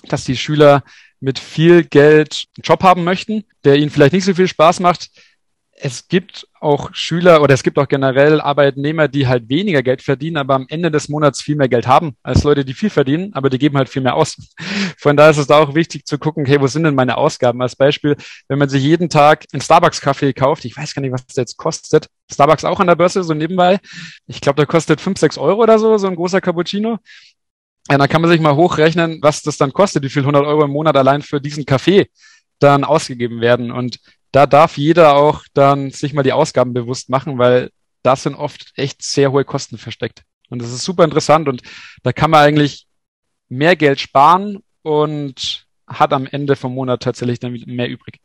dass 0.08 0.26
die 0.26 0.38
Schüler 0.38 0.84
mit 1.20 1.40
viel 1.40 1.84
Geld 1.86 2.46
einen 2.58 2.64
Job 2.64 2.84
haben 2.84 3.04
möchten, 3.04 3.46
der 3.64 3.78
ihnen 3.78 3.90
vielleicht 3.90 4.14
nicht 4.14 4.26
so 4.26 4.34
viel 4.34 4.48
Spaß 4.48 4.80
macht 4.82 5.10
es 5.86 6.08
gibt 6.08 6.48
auch 6.62 6.92
Schüler 6.94 7.42
oder 7.42 7.54
es 7.54 7.62
gibt 7.62 7.78
auch 7.78 7.90
generell 7.90 8.40
Arbeitnehmer, 8.40 9.10
die 9.10 9.28
halt 9.28 9.50
weniger 9.50 9.84
Geld 9.84 10.02
verdienen, 10.02 10.38
aber 10.38 10.56
am 10.56 10.66
Ende 10.70 10.90
des 10.90 11.10
Monats 11.10 11.42
viel 11.42 11.58
mehr 11.58 11.68
Geld 11.68 11.88
haben 11.88 12.16
als 12.24 12.46
Leute, 12.46 12.64
die 12.64 12.74
viel 12.74 12.90
verdienen, 12.90 13.34
aber 13.34 13.50
die 13.50 13.60
geben 13.60 13.78
halt 13.78 13.90
viel 13.90 14.02
mehr 14.02 14.16
aus. 14.16 14.38
Von 14.98 15.18
daher 15.18 15.32
ist 15.32 15.40
es 15.40 15.48
da 15.48 15.58
auch 15.58 15.76
wichtig 15.76 16.06
zu 16.06 16.18
gucken, 16.18 16.46
okay, 16.46 16.62
wo 16.62 16.68
sind 16.68 16.84
denn 16.84 16.96
meine 16.96 17.18
Ausgaben? 17.18 17.62
Als 17.62 17.76
Beispiel, 17.76 18.16
wenn 18.48 18.60
man 18.60 18.70
sich 18.70 18.82
jeden 18.82 19.10
Tag 19.10 19.46
einen 19.52 19.62
Starbucks-Kaffee 19.62 20.32
kauft, 20.32 20.64
ich 20.64 20.78
weiß 20.78 20.96
gar 20.96 21.02
nicht, 21.02 21.12
was 21.12 21.26
das 21.26 21.36
jetzt 21.36 21.58
kostet. 21.58 22.08
Starbucks 22.32 22.64
auch 22.64 22.80
an 22.80 22.88
der 22.88 22.96
Börse, 22.96 23.22
so 23.22 23.34
nebenbei. 23.34 23.82
Ich 24.26 24.40
glaube, 24.40 24.56
der 24.56 24.68
kostet 24.68 25.02
fünf, 25.02 25.20
sechs 25.20 25.38
Euro 25.38 25.64
oder 25.64 25.80
so, 25.80 25.98
so 25.98 26.08
ein 26.08 26.16
großer 26.16 26.40
Cappuccino. 26.40 27.00
Ja, 27.92 27.98
dann 27.98 28.08
kann 28.08 28.22
man 28.22 28.32
sich 28.32 28.40
mal 28.40 28.56
hochrechnen, 28.56 29.20
was 29.22 29.42
das 29.42 29.58
dann 29.58 29.74
kostet, 29.74 30.04
wie 30.04 30.10
viel 30.10 30.22
100 30.22 30.46
Euro 30.46 30.64
im 30.64 30.72
Monat 30.72 30.96
allein 30.96 31.22
für 31.22 31.42
diesen 31.42 31.66
Kaffee 31.66 32.08
dann 32.60 32.86
ausgegeben 32.86 33.42
werden. 33.42 33.70
Und 33.70 34.00
da 34.34 34.48
darf 34.48 34.78
jeder 34.78 35.16
auch 35.16 35.44
dann 35.54 35.92
sich 35.92 36.14
mal 36.14 36.24
die 36.24 36.34
Ausgaben 36.34 36.74
bewusst 36.74 37.10
machen, 37.10 37.38
weil 37.38 37.70
da 38.02 38.16
sind 38.16 38.36
oft 38.36 38.74
echt 38.76 39.02
sehr 39.04 39.32
hohe 39.32 39.46
Kosten 39.46 39.78
versteckt. 39.78 40.24
Und 40.50 40.62
das 40.62 40.74
ist 40.74 40.84
super 40.84 41.04
interessant 41.06 41.48
und 41.48 41.62
da 42.02 42.12
kann 42.12 42.32
man 42.32 42.42
eigentlich 42.42 42.88
mehr 43.48 43.76
Geld 43.76 44.02
sparen 44.02 44.64
und 44.82 45.66
hat 45.88 46.14
am 46.14 46.26
Ende 46.26 46.56
vom 46.56 46.74
Monat 46.74 47.04
tatsächlich 47.04 47.40
dann 47.40 47.54
mehr 47.68 47.88
übrig. 47.88 48.20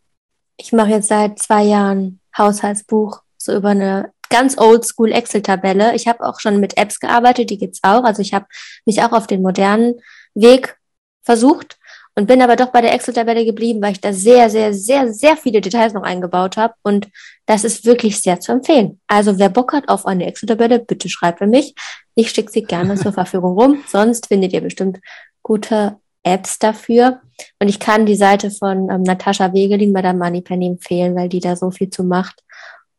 Ich 0.56 0.72
mache 0.72 0.90
jetzt 0.90 1.08
seit 1.08 1.38
zwei 1.38 1.62
Jahren 1.62 2.20
Haushaltsbuch, 2.36 3.20
so 3.36 3.54
über 3.54 3.68
eine 3.68 4.12
ganz 4.30 4.58
oldschool 4.58 5.12
Excel-Tabelle. 5.12 5.94
Ich 5.94 6.08
habe 6.08 6.24
auch 6.24 6.40
schon 6.40 6.58
mit 6.58 6.76
Apps 6.78 7.00
gearbeitet, 7.00 7.50
die 7.50 7.58
gibt's 7.58 7.80
auch. 7.82 8.04
Also 8.04 8.22
ich 8.22 8.32
habe 8.32 8.46
mich 8.86 9.02
auch 9.02 9.12
auf 9.12 9.26
den 9.26 9.42
modernen 9.42 10.00
Weg 10.34 10.78
versucht 11.22 11.78
und 12.18 12.26
bin 12.26 12.42
aber 12.42 12.56
doch 12.56 12.72
bei 12.72 12.80
der 12.80 12.92
Excel-Tabelle 12.94 13.44
geblieben, 13.44 13.80
weil 13.80 13.92
ich 13.92 14.00
da 14.00 14.12
sehr, 14.12 14.50
sehr, 14.50 14.74
sehr, 14.74 15.14
sehr 15.14 15.36
viele 15.36 15.60
Details 15.60 15.92
noch 15.92 16.02
eingebaut 16.02 16.56
habe 16.56 16.74
und 16.82 17.06
das 17.46 17.62
ist 17.62 17.84
wirklich 17.84 18.20
sehr 18.20 18.40
zu 18.40 18.50
empfehlen. 18.50 18.98
Also 19.06 19.38
wer 19.38 19.48
Bock 19.48 19.72
hat 19.72 19.88
auf 19.88 20.04
eine 20.04 20.26
Excel-Tabelle, 20.26 20.80
bitte 20.80 21.08
schreibt 21.08 21.38
für 21.38 21.46
mich. 21.46 21.76
Ich 22.16 22.32
schicke 22.32 22.50
sie 22.50 22.64
gerne 22.64 22.96
zur 22.96 23.12
Verfügung 23.12 23.56
rum. 23.56 23.84
Sonst 23.86 24.26
findet 24.26 24.52
ihr 24.52 24.62
bestimmt 24.62 24.98
gute 25.44 25.98
Apps 26.24 26.58
dafür. 26.58 27.20
Und 27.60 27.68
ich 27.68 27.78
kann 27.78 28.04
die 28.04 28.16
Seite 28.16 28.50
von 28.50 28.90
ähm, 28.90 29.02
Natascha 29.04 29.52
Wegelin 29.52 29.92
bei 29.92 30.02
der 30.02 30.12
Moneypenny 30.12 30.66
empfehlen, 30.66 31.14
weil 31.14 31.28
die 31.28 31.38
da 31.38 31.54
so 31.54 31.70
viel 31.70 31.88
zu 31.88 32.02
macht. 32.02 32.42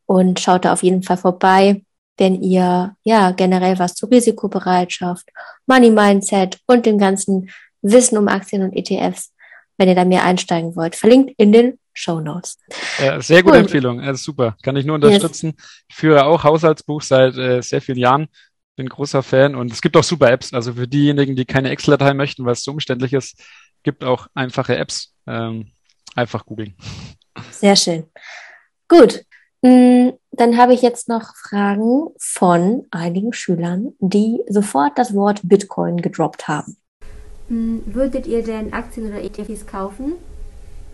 Und 0.06 0.40
schaut 0.40 0.64
da 0.64 0.72
auf 0.72 0.82
jeden 0.82 1.04
Fall 1.04 1.18
vorbei, 1.18 1.82
wenn 2.18 2.42
ihr 2.42 2.96
ja 3.04 3.32
generell 3.32 3.80
was 3.80 3.96
zur 3.96 4.12
Risikobereitschaft, 4.12 5.30
Money 5.68 5.92
Mindset 5.92 6.60
und 6.68 6.86
dem 6.86 6.98
ganzen 6.98 7.50
Wissen 7.82 8.18
um 8.18 8.28
Aktien 8.28 8.64
und 8.64 8.74
ETFs, 8.74 9.34
wenn 9.78 9.88
ihr 9.88 9.96
da 9.96 10.06
mehr 10.06 10.24
einsteigen 10.24 10.76
wollt. 10.76 10.96
Verlinkt 10.96 11.34
in 11.38 11.52
den 11.52 11.80
Show 11.94 12.20
Notes. 12.20 12.58
Ja, 13.00 13.22
sehr 13.22 13.44
gute 13.44 13.56
cool. 13.56 13.62
Empfehlung, 13.62 14.00
also 14.00 14.24
super, 14.24 14.56
kann 14.64 14.76
ich 14.76 14.86
nur 14.86 14.96
unterstützen. 14.96 15.54
Yes. 15.58 15.84
Ich 15.90 15.96
führe 15.96 16.26
auch 16.26 16.44
Haushaltsbuch 16.44 17.02
seit 17.02 17.36
äh, 17.38 17.62
sehr 17.62 17.82
vielen 17.82 17.98
Jahren, 17.98 18.28
bin 18.76 18.88
großer 18.88 19.24
Fan 19.24 19.56
und 19.56 19.72
es 19.72 19.82
gibt 19.82 19.98
auch 19.98 20.04
super 20.04 20.32
Apps. 20.32 20.54
Also 20.54 20.74
für 20.74 20.88
diejenigen, 20.88 21.36
die 21.36 21.46
keine 21.46 21.70
Excel-Datei 21.70 22.14
möchten, 22.14 22.46
weil 22.46 22.54
es 22.54 22.64
so 22.64 22.72
umständlich 22.72 23.14
ist, 23.14 23.42
gibt 23.84 24.04
auch 24.04 24.28
einfache 24.34 24.78
Apps. 24.78 25.14
Ähm, 25.28 25.72
einfach 26.16 26.46
googeln. 26.46 26.76
Sehr 27.52 27.76
schön. 27.76 28.06
Gut, 28.88 29.24
mm, 29.62 30.10
dann 30.32 30.58
habe 30.58 30.74
ich 30.74 30.82
jetzt 30.82 31.10
noch 31.10 31.36
Fragen 31.36 32.08
von 32.18 32.88
einigen 32.92 33.34
Schülern, 33.34 33.94
die 34.00 34.42
sofort 34.48 34.98
das 34.98 35.14
Wort 35.14 35.42
Bitcoin 35.44 35.98
gedroppt 35.98 36.48
haben. 36.48 36.78
Hm, 37.50 37.84
würdet 37.86 38.28
ihr 38.28 38.44
denn 38.44 38.74
Aktien 38.74 39.08
oder 39.08 39.22
ETFs 39.22 39.66
kaufen? 39.66 40.14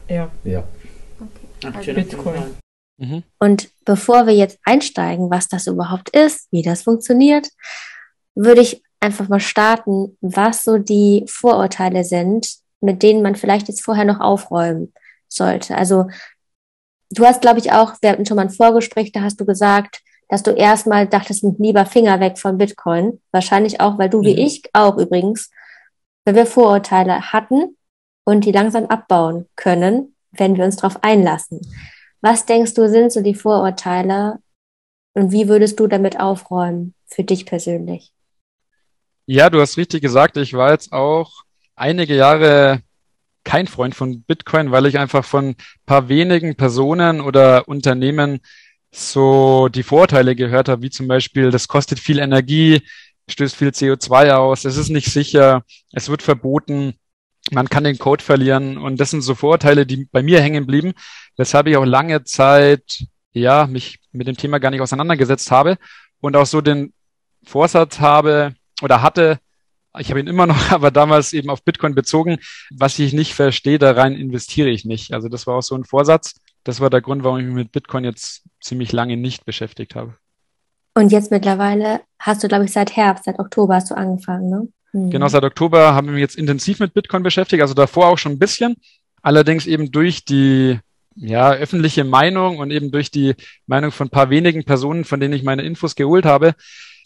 Ja. 0.10 0.32
Ja. 0.44 0.64
Okay. 1.20 1.76
Also 1.76 1.94
Bitcoin. 1.94 2.56
Mhm. 2.98 3.24
Und 3.40 3.70
bevor 3.84 4.26
wir 4.26 4.34
jetzt 4.34 4.60
einsteigen, 4.64 5.30
was 5.30 5.48
das 5.48 5.68
überhaupt 5.68 6.10
ist, 6.10 6.48
wie 6.52 6.62
das 6.62 6.84
funktioniert, 6.84 7.50
würde 8.36 8.62
ich 8.62 8.84
einfach 9.00 9.28
mal 9.28 9.40
starten, 9.40 10.18
was 10.22 10.64
so 10.64 10.78
die 10.78 11.26
Vorurteile 11.28 12.04
sind, 12.04 12.48
mit 12.82 13.04
denen 13.04 13.22
man 13.22 13.36
vielleicht 13.36 13.68
jetzt 13.68 13.84
vorher 13.84 14.06
noch 14.06 14.20
aufräumen 14.20 14.94
sollte. 15.28 15.76
Also 15.76 16.08
du 17.12 17.26
hast, 17.26 17.42
glaube 17.42 17.60
ich, 17.60 17.72
auch, 17.72 17.94
wir 18.02 18.12
hatten 18.12 18.26
schon 18.26 18.38
mal 18.38 18.44
ein 18.44 18.50
Vorgespräch, 18.50 19.12
da 19.12 19.22
hast 19.22 19.40
du 19.40 19.46
gesagt, 19.46 20.02
dass 20.30 20.44
du 20.44 20.52
erstmal 20.52 21.08
dachtest, 21.08 21.46
lieber 21.60 21.86
Finger 21.86 22.20
weg 22.20 22.40
von 22.40 22.58
Bitcoin. 22.58 23.22
Wahrscheinlich 23.32 23.80
auch, 23.80 23.98
weil 24.00 24.10
du 24.10 24.20
mhm. 24.20 24.26
wie 24.26 24.40
ich 24.40 24.64
auch 24.74 24.98
übrigens 24.98 25.52
weil 26.26 26.36
wir 26.36 26.46
Vorurteile 26.46 27.32
hatten 27.32 27.78
und 28.26 28.46
die 28.46 28.52
langsam 28.52 28.86
abbauen 28.88 29.48
können, 29.56 30.16
wenn 30.32 30.58
wir 30.58 30.66
uns 30.66 30.78
darauf 30.78 31.04
einlassen. 31.04 31.62
Was 32.22 32.46
denkst 32.46 32.74
du, 32.74 32.90
sind 32.90 33.12
so 33.12 33.22
die 33.22 33.36
Vorurteile 33.36 34.40
und 35.14 35.32
wie 35.32 35.48
würdest 35.48 35.80
du 35.80 35.88
damit 35.88 36.20
aufräumen 36.20 36.94
für 37.06 37.24
dich 37.24 37.46
persönlich? 37.46 38.12
Ja, 39.28 39.50
du 39.50 39.62
hast 39.62 39.78
richtig 39.78 40.02
gesagt. 40.02 40.38
Ich 40.38 40.54
war 40.54 40.72
jetzt 40.72 40.92
auch 40.92 41.44
einige 41.76 42.16
Jahre 42.16 42.82
kein 43.44 43.68
Freund 43.68 43.96
von 43.96 44.24
Bitcoin, 44.24 44.72
weil 44.72 44.88
ich 44.88 44.98
einfach 44.98 45.24
von 45.24 45.56
paar 45.86 46.10
wenigen 46.10 46.56
Personen 46.56 47.22
oder 47.22 47.68
Unternehmen 47.68 48.40
so 48.92 49.68
die 49.68 49.84
Vorteile 49.84 50.36
gehört 50.36 50.70
habe, 50.70 50.82
wie 50.82 50.90
zum 50.90 51.08
Beispiel, 51.08 51.52
das 51.52 51.68
kostet 51.68 52.00
viel 52.00 52.20
Energie, 52.20 52.82
stößt 53.30 53.56
viel 53.56 53.70
CO2 53.70 54.34
aus, 54.34 54.66
es 54.66 54.78
ist 54.78 54.90
nicht 54.90 55.12
sicher, 55.12 55.64
es 55.92 56.10
wird 56.10 56.22
verboten, 56.22 56.96
man 57.52 57.70
kann 57.70 57.84
den 57.84 58.00
Code 58.00 58.24
verlieren 58.24 58.78
und 58.78 59.00
das 59.00 59.12
sind 59.12 59.22
so 59.22 59.36
Vorurteile, 59.36 59.86
die 59.86 60.06
bei 60.12 60.24
mir 60.24 60.42
hängen 60.42 60.66
blieben, 60.66 60.94
weshalb 61.38 61.68
ich 61.68 61.78
auch 61.78 61.86
lange 61.86 62.24
Zeit 62.24 63.06
ja 63.34 63.68
mich 63.68 64.00
mit 64.12 64.28
dem 64.28 64.38
Thema 64.38 64.60
gar 64.60 64.72
nicht 64.72 64.82
auseinandergesetzt 64.82 65.52
habe 65.52 65.78
und 66.22 66.36
auch 66.36 66.46
so 66.46 66.62
den 66.62 66.94
Vorsatz 67.44 68.00
habe 68.00 68.56
oder 68.82 69.02
hatte, 69.02 69.40
ich 70.00 70.10
habe 70.10 70.20
ihn 70.20 70.28
immer 70.28 70.48
noch, 70.48 70.58
aber 70.72 70.92
damals 70.92 71.34
eben 71.34 71.50
auf 71.50 71.64
Bitcoin 71.64 71.96
bezogen, 71.96 72.38
was 72.72 73.00
ich 73.00 73.14
nicht 73.14 73.34
verstehe, 73.34 73.80
da 73.80 73.92
rein 73.92 74.16
investiere 74.16 74.70
ich 74.70 74.86
nicht. 74.86 75.14
Also 75.14 75.30
das 75.30 75.48
war 75.48 75.56
auch 75.56 75.64
so 75.64 75.76
ein 75.76 75.86
Vorsatz. 75.86 76.36
Das 76.64 76.80
war 76.80 76.90
der 76.90 77.02
Grund, 77.02 77.24
warum 77.24 77.40
ich 77.40 77.46
mich 77.46 77.56
mit 77.56 77.72
Bitcoin 77.72 78.04
jetzt 78.04 78.44
ziemlich 78.60 78.92
lange 78.92 79.18
nicht 79.18 79.46
beschäftigt 79.46 79.96
habe. 79.96 80.18
Und 80.98 81.12
jetzt 81.12 81.30
mittlerweile 81.30 82.02
hast 82.20 82.42
du, 82.42 82.48
glaube 82.48 82.66
ich, 82.66 82.72
seit 82.72 82.96
Herbst, 82.96 83.26
seit 83.26 83.38
Oktober 83.38 83.76
hast 83.76 83.92
du 83.92 83.96
angefangen, 83.96 84.50
ne? 84.50 84.68
Hm. 84.92 85.10
Genau, 85.10 85.28
seit 85.28 85.44
Oktober 85.44 85.94
haben 85.94 86.08
wir 86.08 86.14
mich 86.14 86.22
jetzt 86.22 86.38
intensiv 86.38 86.80
mit 86.80 86.94
Bitcoin 86.94 87.22
beschäftigt, 87.22 87.62
also 87.62 87.74
davor 87.74 88.08
auch 88.08 88.18
schon 88.18 88.32
ein 88.32 88.40
bisschen. 88.40 88.78
Allerdings 89.22 89.68
eben 89.68 89.92
durch 89.92 90.24
die 90.24 90.80
ja, 91.16 91.52
öffentliche 91.52 92.06
Meinung 92.06 92.60
und 92.60 92.72
eben 92.72 92.92
durch 92.92 93.12
die 93.12 93.36
Meinung 93.68 93.92
von 93.92 94.08
ein 94.08 94.12
paar 94.12 94.30
wenigen 94.30 94.64
Personen, 94.64 95.04
von 95.04 95.20
denen 95.20 95.34
ich 95.34 95.44
meine 95.44 95.64
Infos 95.64 95.96
geholt 95.96 96.26
habe, 96.26 96.56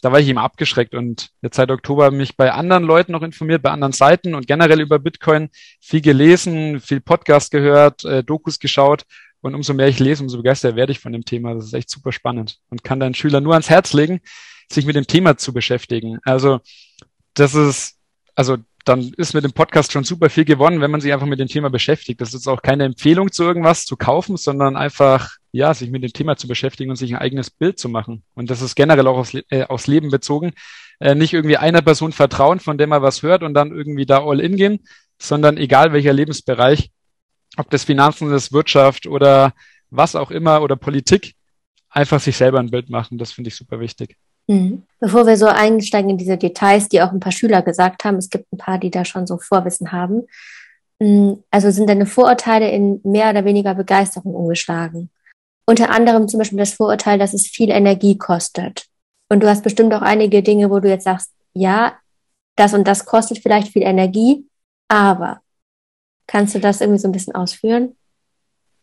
da 0.02 0.12
war 0.12 0.20
ich 0.20 0.28
eben 0.28 0.38
abgeschreckt 0.38 0.94
und 0.94 1.30
jetzt 1.42 1.56
seit 1.56 1.70
Oktober 1.70 2.04
habe 2.04 2.14
ich 2.14 2.20
mich 2.20 2.36
bei 2.36 2.52
anderen 2.52 2.84
Leuten 2.84 3.12
noch 3.12 3.22
informiert, 3.22 3.62
bei 3.62 3.70
anderen 3.70 3.92
Seiten 3.92 4.34
und 4.34 4.46
generell 4.46 4.80
über 4.80 4.98
Bitcoin 4.98 5.50
viel 5.80 6.00
gelesen, 6.00 6.80
viel 6.80 7.00
Podcast 7.00 7.50
gehört, 7.50 8.04
äh, 8.04 8.22
Dokus 8.24 8.58
geschaut 8.58 9.04
und 9.40 9.54
umso 9.54 9.74
mehr 9.74 9.88
ich 9.88 9.98
lese, 9.98 10.22
umso 10.22 10.36
begeisterter 10.38 10.76
werde 10.76 10.92
ich 10.92 11.00
von 11.00 11.12
dem 11.12 11.24
Thema. 11.24 11.54
Das 11.54 11.64
ist 11.64 11.74
echt 11.74 11.90
super 11.90 12.12
spannend 12.12 12.58
und 12.68 12.84
kann 12.84 13.00
deinen 13.00 13.14
Schülern 13.14 13.42
nur 13.42 13.54
ans 13.54 13.70
Herz 13.70 13.92
legen, 13.92 14.20
sich 14.70 14.86
mit 14.86 14.96
dem 14.96 15.06
Thema 15.06 15.36
zu 15.36 15.52
beschäftigen. 15.52 16.18
Also 16.24 16.60
das 17.34 17.54
ist, 17.54 17.98
also 18.34 18.58
dann 18.84 19.12
ist 19.16 19.34
mit 19.34 19.44
dem 19.44 19.52
Podcast 19.52 19.92
schon 19.92 20.04
super 20.04 20.30
viel 20.30 20.44
gewonnen, 20.44 20.80
wenn 20.80 20.90
man 20.90 21.00
sich 21.00 21.12
einfach 21.12 21.26
mit 21.26 21.38
dem 21.38 21.48
Thema 21.48 21.70
beschäftigt. 21.70 22.20
Das 22.20 22.34
ist 22.34 22.48
auch 22.48 22.62
keine 22.62 22.84
Empfehlung 22.84 23.30
zu 23.30 23.44
irgendwas 23.44 23.84
zu 23.84 23.96
kaufen, 23.96 24.36
sondern 24.36 24.76
einfach, 24.76 25.36
ja, 25.52 25.74
sich 25.74 25.90
mit 25.90 26.02
dem 26.02 26.12
Thema 26.12 26.36
zu 26.36 26.48
beschäftigen 26.48 26.90
und 26.90 26.96
sich 26.96 27.12
ein 27.12 27.20
eigenes 27.20 27.50
Bild 27.50 27.78
zu 27.78 27.88
machen. 27.88 28.22
Und 28.34 28.50
das 28.50 28.62
ist 28.62 28.74
generell 28.74 29.06
auch 29.06 29.18
aufs, 29.18 29.34
äh, 29.50 29.64
aufs 29.64 29.86
Leben 29.86 30.10
bezogen. 30.10 30.52
Äh, 30.98 31.14
nicht 31.14 31.34
irgendwie 31.34 31.56
einer 31.56 31.82
Person 31.82 32.12
vertrauen, 32.12 32.60
von 32.60 32.78
der 32.78 32.86
man 32.86 33.02
was 33.02 33.22
hört 33.22 33.42
und 33.42 33.54
dann 33.54 33.70
irgendwie 33.70 34.06
da 34.06 34.24
all 34.24 34.40
in 34.40 34.56
gehen, 34.56 34.80
sondern 35.18 35.56
egal 35.56 35.92
welcher 35.92 36.12
Lebensbereich, 36.12 36.90
ob 37.56 37.70
das 37.70 37.84
Finanzen 37.84 38.32
ist, 38.32 38.52
Wirtschaft 38.52 39.06
oder 39.06 39.52
was 39.90 40.14
auch 40.14 40.30
immer 40.30 40.62
oder 40.62 40.76
Politik, 40.76 41.34
einfach 41.88 42.20
sich 42.20 42.36
selber 42.36 42.60
ein 42.60 42.70
Bild 42.70 42.90
machen. 42.90 43.18
Das 43.18 43.32
finde 43.32 43.48
ich 43.48 43.56
super 43.56 43.80
wichtig. 43.80 44.16
Mhm. 44.46 44.84
Bevor 44.98 45.26
wir 45.26 45.36
so 45.36 45.46
einsteigen 45.46 46.10
in 46.10 46.18
diese 46.18 46.36
Details, 46.36 46.88
die 46.88 47.02
auch 47.02 47.12
ein 47.12 47.20
paar 47.20 47.32
Schüler 47.32 47.62
gesagt 47.62 48.04
haben, 48.04 48.16
es 48.16 48.30
gibt 48.30 48.52
ein 48.52 48.58
paar, 48.58 48.78
die 48.78 48.90
da 48.90 49.04
schon 49.04 49.26
so 49.26 49.38
Vorwissen 49.38 49.92
haben. 49.92 50.26
Mhm. 50.98 51.42
Also 51.50 51.70
sind 51.70 51.88
deine 51.88 52.06
Vorurteile 52.06 52.70
in 52.70 53.00
mehr 53.04 53.30
oder 53.30 53.44
weniger 53.44 53.74
Begeisterung 53.74 54.34
umgeschlagen. 54.34 55.10
Unter 55.66 55.90
anderem 55.90 56.28
zum 56.28 56.38
Beispiel 56.38 56.58
das 56.58 56.74
Vorurteil, 56.74 57.18
dass 57.18 57.34
es 57.34 57.46
viel 57.46 57.70
Energie 57.70 58.18
kostet. 58.18 58.86
Und 59.28 59.42
du 59.42 59.48
hast 59.48 59.62
bestimmt 59.62 59.94
auch 59.94 60.02
einige 60.02 60.42
Dinge, 60.42 60.70
wo 60.70 60.80
du 60.80 60.88
jetzt 60.88 61.04
sagst, 61.04 61.30
ja, 61.54 61.94
das 62.56 62.74
und 62.74 62.86
das 62.86 63.04
kostet 63.04 63.38
vielleicht 63.38 63.68
viel 63.72 63.82
Energie, 63.82 64.44
aber 64.88 65.40
kannst 66.30 66.54
du 66.54 66.60
das 66.60 66.80
irgendwie 66.80 67.00
so 67.00 67.08
ein 67.08 67.12
bisschen 67.12 67.34
ausführen? 67.34 67.96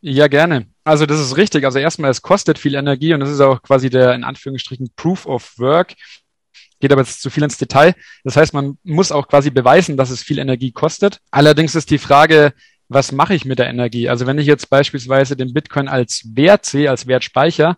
Ja, 0.02 0.28
gerne. 0.28 0.68
Also 0.84 1.06
das 1.06 1.20
ist 1.20 1.38
richtig. 1.38 1.64
Also 1.64 1.80
erstmal, 1.80 2.12
es 2.12 2.22
kostet 2.22 2.60
viel 2.60 2.76
Energie 2.76 3.14
und 3.14 3.22
das 3.22 3.30
ist 3.30 3.40
auch 3.40 3.62
quasi 3.62 3.90
der 3.90 4.14
in 4.14 4.26
Anführungsstrichen 4.26 4.92
Proof 4.96 5.26
of 5.26 5.58
Work. 5.58 5.96
Geht 6.80 6.92
aber 6.92 7.02
jetzt 7.02 7.22
zu 7.22 7.30
viel 7.30 7.44
ins 7.44 7.58
Detail. 7.58 7.96
Das 8.26 8.36
heißt, 8.36 8.54
man 8.54 8.78
muss 8.84 9.14
auch 9.14 9.30
quasi 9.30 9.50
beweisen, 9.50 9.96
dass 9.96 10.10
es 10.10 10.22
viel 10.22 10.40
Energie 10.40 10.72
kostet. 10.72 11.20
Allerdings 11.32 11.74
ist 11.74 11.90
die 11.90 11.98
Frage, 11.98 12.54
was 12.90 13.14
mache 13.14 13.34
ich 13.34 13.46
mit 13.46 13.60
der 13.60 13.68
Energie? 13.68 14.10
Also 14.10 14.28
wenn 14.28 14.38
ich 14.38 14.46
jetzt 14.46 14.70
beispielsweise 14.70 15.38
den 15.38 15.54
Bitcoin 15.54 15.88
als 15.88 16.24
Wert 16.34 16.66
sehe, 16.66 16.90
als 16.90 17.08
Wertspeicher, 17.08 17.78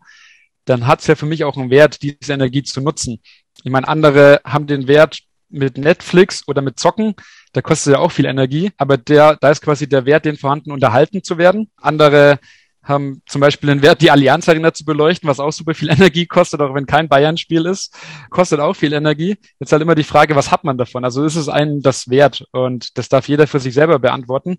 dann 0.65 0.87
hat 0.87 1.01
es 1.01 1.07
ja 1.07 1.15
für 1.15 1.27
mich 1.27 1.43
auch 1.43 1.57
einen 1.57 1.69
Wert, 1.69 2.01
diese 2.01 2.33
Energie 2.33 2.63
zu 2.63 2.81
nutzen. 2.81 3.21
Ich 3.63 3.71
meine, 3.71 3.87
andere 3.87 4.41
haben 4.43 4.65
den 4.65 4.87
Wert 4.87 5.19
mit 5.47 5.77
Netflix 5.77 6.47
oder 6.47 6.61
mit 6.61 6.79
Zocken 6.79 7.15
da 7.53 7.61
kostet 7.61 7.93
ja 7.93 7.99
auch 7.99 8.11
viel 8.11 8.25
Energie, 8.25 8.71
aber 8.77 8.97
der, 8.97 9.35
da 9.35 9.49
ist 9.49 9.61
quasi 9.61 9.87
der 9.87 10.05
Wert, 10.05 10.25
den 10.25 10.37
vorhanden 10.37 10.71
unterhalten 10.71 11.23
zu 11.23 11.37
werden. 11.37 11.69
Andere 11.77 12.39
haben 12.83 13.21
zum 13.27 13.41
Beispiel 13.41 13.69
den 13.69 13.81
Wert, 13.81 14.01
die 14.01 14.11
Allianz 14.11 14.49
Arena 14.49 14.73
zu 14.73 14.85
beleuchten, 14.85 15.29
was 15.29 15.39
auch 15.39 15.51
super 15.51 15.73
viel 15.73 15.89
Energie 15.91 16.25
kostet, 16.25 16.61
auch 16.61 16.73
wenn 16.73 16.85
kein 16.85 17.09
Bayern-Spiel 17.09 17.65
ist, 17.65 17.95
kostet 18.29 18.59
auch 18.59 18.73
viel 18.73 18.93
Energie. 18.93 19.37
Jetzt 19.59 19.71
halt 19.71 19.81
immer 19.81 19.95
die 19.95 20.03
Frage, 20.03 20.35
was 20.35 20.51
hat 20.51 20.63
man 20.63 20.77
davon? 20.77 21.03
Also 21.03 21.23
ist 21.23 21.35
es 21.35 21.49
einem 21.49 21.81
das 21.81 22.09
wert? 22.09 22.45
Und 22.51 22.97
das 22.97 23.09
darf 23.09 23.27
jeder 23.27 23.47
für 23.47 23.59
sich 23.59 23.73
selber 23.73 23.99
beantworten. 23.99 24.57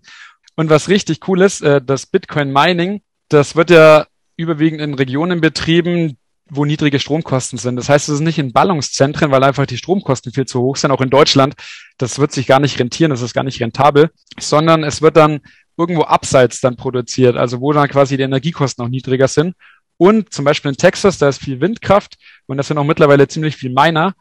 Und 0.55 0.69
was 0.69 0.89
richtig 0.89 1.27
cool 1.27 1.41
ist, 1.41 1.61
äh, 1.61 1.81
das 1.81 2.05
Bitcoin 2.05 2.51
Mining, 2.51 3.01
das 3.29 3.55
wird 3.55 3.69
ja 3.69 4.05
überwiegend 4.37 4.81
in 4.81 4.93
Regionen 4.93 5.41
betrieben, 5.41 6.17
wo 6.53 6.65
niedrige 6.65 6.99
Stromkosten 6.99 7.57
sind. 7.57 7.77
Das 7.77 7.87
heißt, 7.87 8.09
es 8.09 8.15
ist 8.15 8.21
nicht 8.21 8.37
in 8.37 8.51
Ballungszentren, 8.51 9.31
weil 9.31 9.43
einfach 9.43 9.65
die 9.65 9.77
Stromkosten 9.77 10.33
viel 10.33 10.45
zu 10.45 10.59
hoch 10.59 10.75
sind, 10.75 10.91
auch 10.91 10.99
in 10.99 11.09
Deutschland. 11.09 11.55
Das 11.97 12.19
wird 12.19 12.33
sich 12.33 12.45
gar 12.45 12.59
nicht 12.59 12.77
rentieren, 12.77 13.09
das 13.09 13.21
ist 13.21 13.33
gar 13.33 13.45
nicht 13.45 13.61
rentabel, 13.61 14.11
sondern 14.37 14.83
es 14.83 15.01
wird 15.01 15.15
dann 15.15 15.39
irgendwo 15.77 16.03
abseits 16.03 16.59
dann 16.59 16.75
produziert, 16.75 17.37
also 17.37 17.61
wo 17.61 17.71
dann 17.71 17.87
quasi 17.87 18.17
die 18.17 18.23
Energiekosten 18.23 18.83
auch 18.83 18.89
niedriger 18.89 19.29
sind. 19.29 19.55
Und 19.95 20.33
zum 20.33 20.43
Beispiel 20.43 20.71
in 20.71 20.77
Texas, 20.77 21.17
da 21.17 21.29
ist 21.29 21.41
viel 21.41 21.61
Windkraft 21.61 22.17
und 22.47 22.57
das 22.57 22.67
sind 22.67 22.77
auch 22.77 22.83
mittlerweile 22.83 23.29
ziemlich 23.29 23.55
viel 23.55 23.71
Miner. 23.71 24.13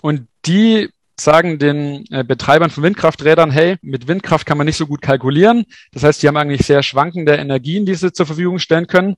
Und 0.00 0.28
die 0.46 0.90
sagen 1.18 1.58
den 1.58 2.04
äh, 2.10 2.22
Betreibern 2.22 2.70
von 2.70 2.84
Windkrafträdern, 2.84 3.50
hey, 3.50 3.78
mit 3.82 4.06
Windkraft 4.06 4.46
kann 4.46 4.58
man 4.58 4.66
nicht 4.66 4.76
so 4.76 4.86
gut 4.86 5.02
kalkulieren. 5.02 5.64
Das 5.92 6.04
heißt, 6.04 6.22
die 6.22 6.28
haben 6.28 6.36
eigentlich 6.36 6.66
sehr 6.66 6.84
schwankende 6.84 7.34
Energien, 7.34 7.84
die 7.84 7.94
sie 7.94 8.12
zur 8.12 8.26
Verfügung 8.26 8.60
stellen 8.60 8.86
können. 8.86 9.16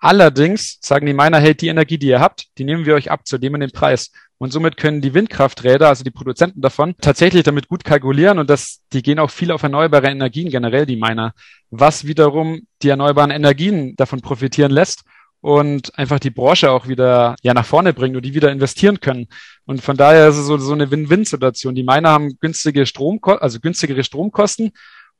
Allerdings 0.00 0.78
sagen 0.80 1.04
die 1.04 1.12
Miner, 1.12 1.38
hey, 1.38 1.54
die 1.54 1.68
Energie, 1.68 1.98
die 1.98 2.08
ihr 2.08 2.20
habt, 2.20 2.46
die 2.56 2.64
nehmen 2.64 2.86
wir 2.86 2.94
euch 2.94 3.10
ab 3.10 3.26
zu 3.26 3.36
dem 3.36 3.52
und 3.52 3.60
dem 3.60 3.70
Preis. 3.70 4.10
Und 4.38 4.50
somit 4.50 4.78
können 4.78 5.02
die 5.02 5.12
Windkrafträder, 5.12 5.88
also 5.88 6.02
die 6.02 6.10
Produzenten 6.10 6.62
davon, 6.62 6.94
tatsächlich 7.02 7.42
damit 7.42 7.68
gut 7.68 7.84
kalkulieren 7.84 8.38
und 8.38 8.48
das, 8.48 8.80
die 8.94 9.02
gehen 9.02 9.18
auch 9.18 9.30
viel 9.30 9.50
auf 9.50 9.62
erneuerbare 9.62 10.08
Energien, 10.08 10.48
generell 10.48 10.86
die 10.86 10.96
Miner, 10.96 11.34
was 11.68 12.06
wiederum 12.06 12.62
die 12.80 12.88
erneuerbaren 12.88 13.30
Energien 13.30 13.94
davon 13.96 14.22
profitieren 14.22 14.72
lässt 14.72 15.02
und 15.42 15.98
einfach 15.98 16.18
die 16.18 16.30
Branche 16.30 16.70
auch 16.70 16.88
wieder 16.88 17.36
ja 17.42 17.52
nach 17.52 17.66
vorne 17.66 17.92
bringt 17.92 18.16
und 18.16 18.24
die 18.24 18.32
wieder 18.32 18.50
investieren 18.50 19.00
können. 19.00 19.26
Und 19.66 19.82
von 19.82 19.98
daher 19.98 20.28
ist 20.28 20.38
es 20.38 20.46
so, 20.46 20.56
so 20.56 20.72
eine 20.72 20.90
Win-Win-Situation. 20.90 21.74
Die 21.74 21.82
Miner 21.82 22.08
haben 22.08 22.38
günstige 22.40 22.86
Strom, 22.86 23.20
also 23.22 23.60
günstigere 23.60 24.02
Stromkosten 24.02 24.72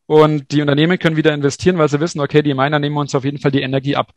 und 0.06 0.50
die 0.52 0.62
Unternehmen 0.62 0.98
können 0.98 1.16
wieder 1.16 1.34
investieren, 1.34 1.76
weil 1.76 1.90
sie 1.90 2.00
wissen, 2.00 2.20
okay, 2.20 2.42
die 2.42 2.54
Miner 2.54 2.78
nehmen 2.78 2.96
uns 2.96 3.14
auf 3.14 3.24
jeden 3.24 3.38
Fall 3.38 3.50
die 3.50 3.60
Energie 3.60 3.96
ab. 3.96 4.12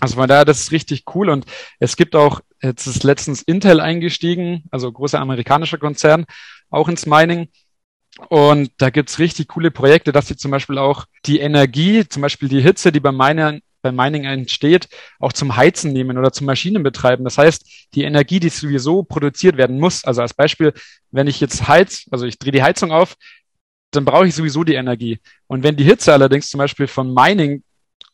Also 0.00 0.16
von 0.16 0.28
daher, 0.28 0.44
das 0.44 0.60
ist 0.60 0.72
richtig 0.72 1.04
cool. 1.14 1.28
Und 1.28 1.46
es 1.78 1.96
gibt 1.96 2.16
auch, 2.16 2.40
jetzt 2.62 2.86
ist 2.86 3.04
letztens 3.04 3.42
Intel 3.42 3.80
eingestiegen, 3.80 4.64
also 4.70 4.90
großer 4.90 5.20
amerikanischer 5.20 5.78
Konzern, 5.78 6.24
auch 6.70 6.88
ins 6.88 7.06
Mining. 7.06 7.48
Und 8.28 8.72
da 8.78 8.90
gibt's 8.90 9.18
richtig 9.18 9.48
coole 9.48 9.70
Projekte, 9.70 10.12
dass 10.12 10.26
sie 10.26 10.36
zum 10.36 10.50
Beispiel 10.50 10.78
auch 10.78 11.06
die 11.26 11.38
Energie, 11.38 12.06
zum 12.08 12.22
Beispiel 12.22 12.48
die 12.48 12.60
Hitze, 12.60 12.92
die 12.92 13.00
beim 13.00 13.16
Mining, 13.16 13.62
beim 13.82 13.96
Mining 13.96 14.24
entsteht, 14.24 14.88
auch 15.20 15.32
zum 15.32 15.56
Heizen 15.56 15.92
nehmen 15.92 16.18
oder 16.18 16.32
zum 16.32 16.46
Maschinenbetreiben. 16.46 17.24
Das 17.24 17.38
heißt, 17.38 17.88
die 17.94 18.02
Energie, 18.02 18.40
die 18.40 18.48
sowieso 18.48 19.02
produziert 19.02 19.56
werden 19.56 19.78
muss, 19.78 20.04
also 20.04 20.22
als 20.22 20.34
Beispiel, 20.34 20.74
wenn 21.10 21.26
ich 21.26 21.40
jetzt 21.40 21.66
heiz, 21.68 22.06
also 22.10 22.26
ich 22.26 22.38
drehe 22.38 22.52
die 22.52 22.62
Heizung 22.62 22.92
auf, 22.92 23.16
dann 23.90 24.04
brauche 24.04 24.26
ich 24.26 24.34
sowieso 24.34 24.64
die 24.64 24.74
Energie. 24.74 25.20
Und 25.46 25.62
wenn 25.62 25.76
die 25.76 25.84
Hitze 25.84 26.12
allerdings 26.12 26.50
zum 26.50 26.58
Beispiel 26.58 26.86
vom 26.86 27.14
Mining 27.14 27.62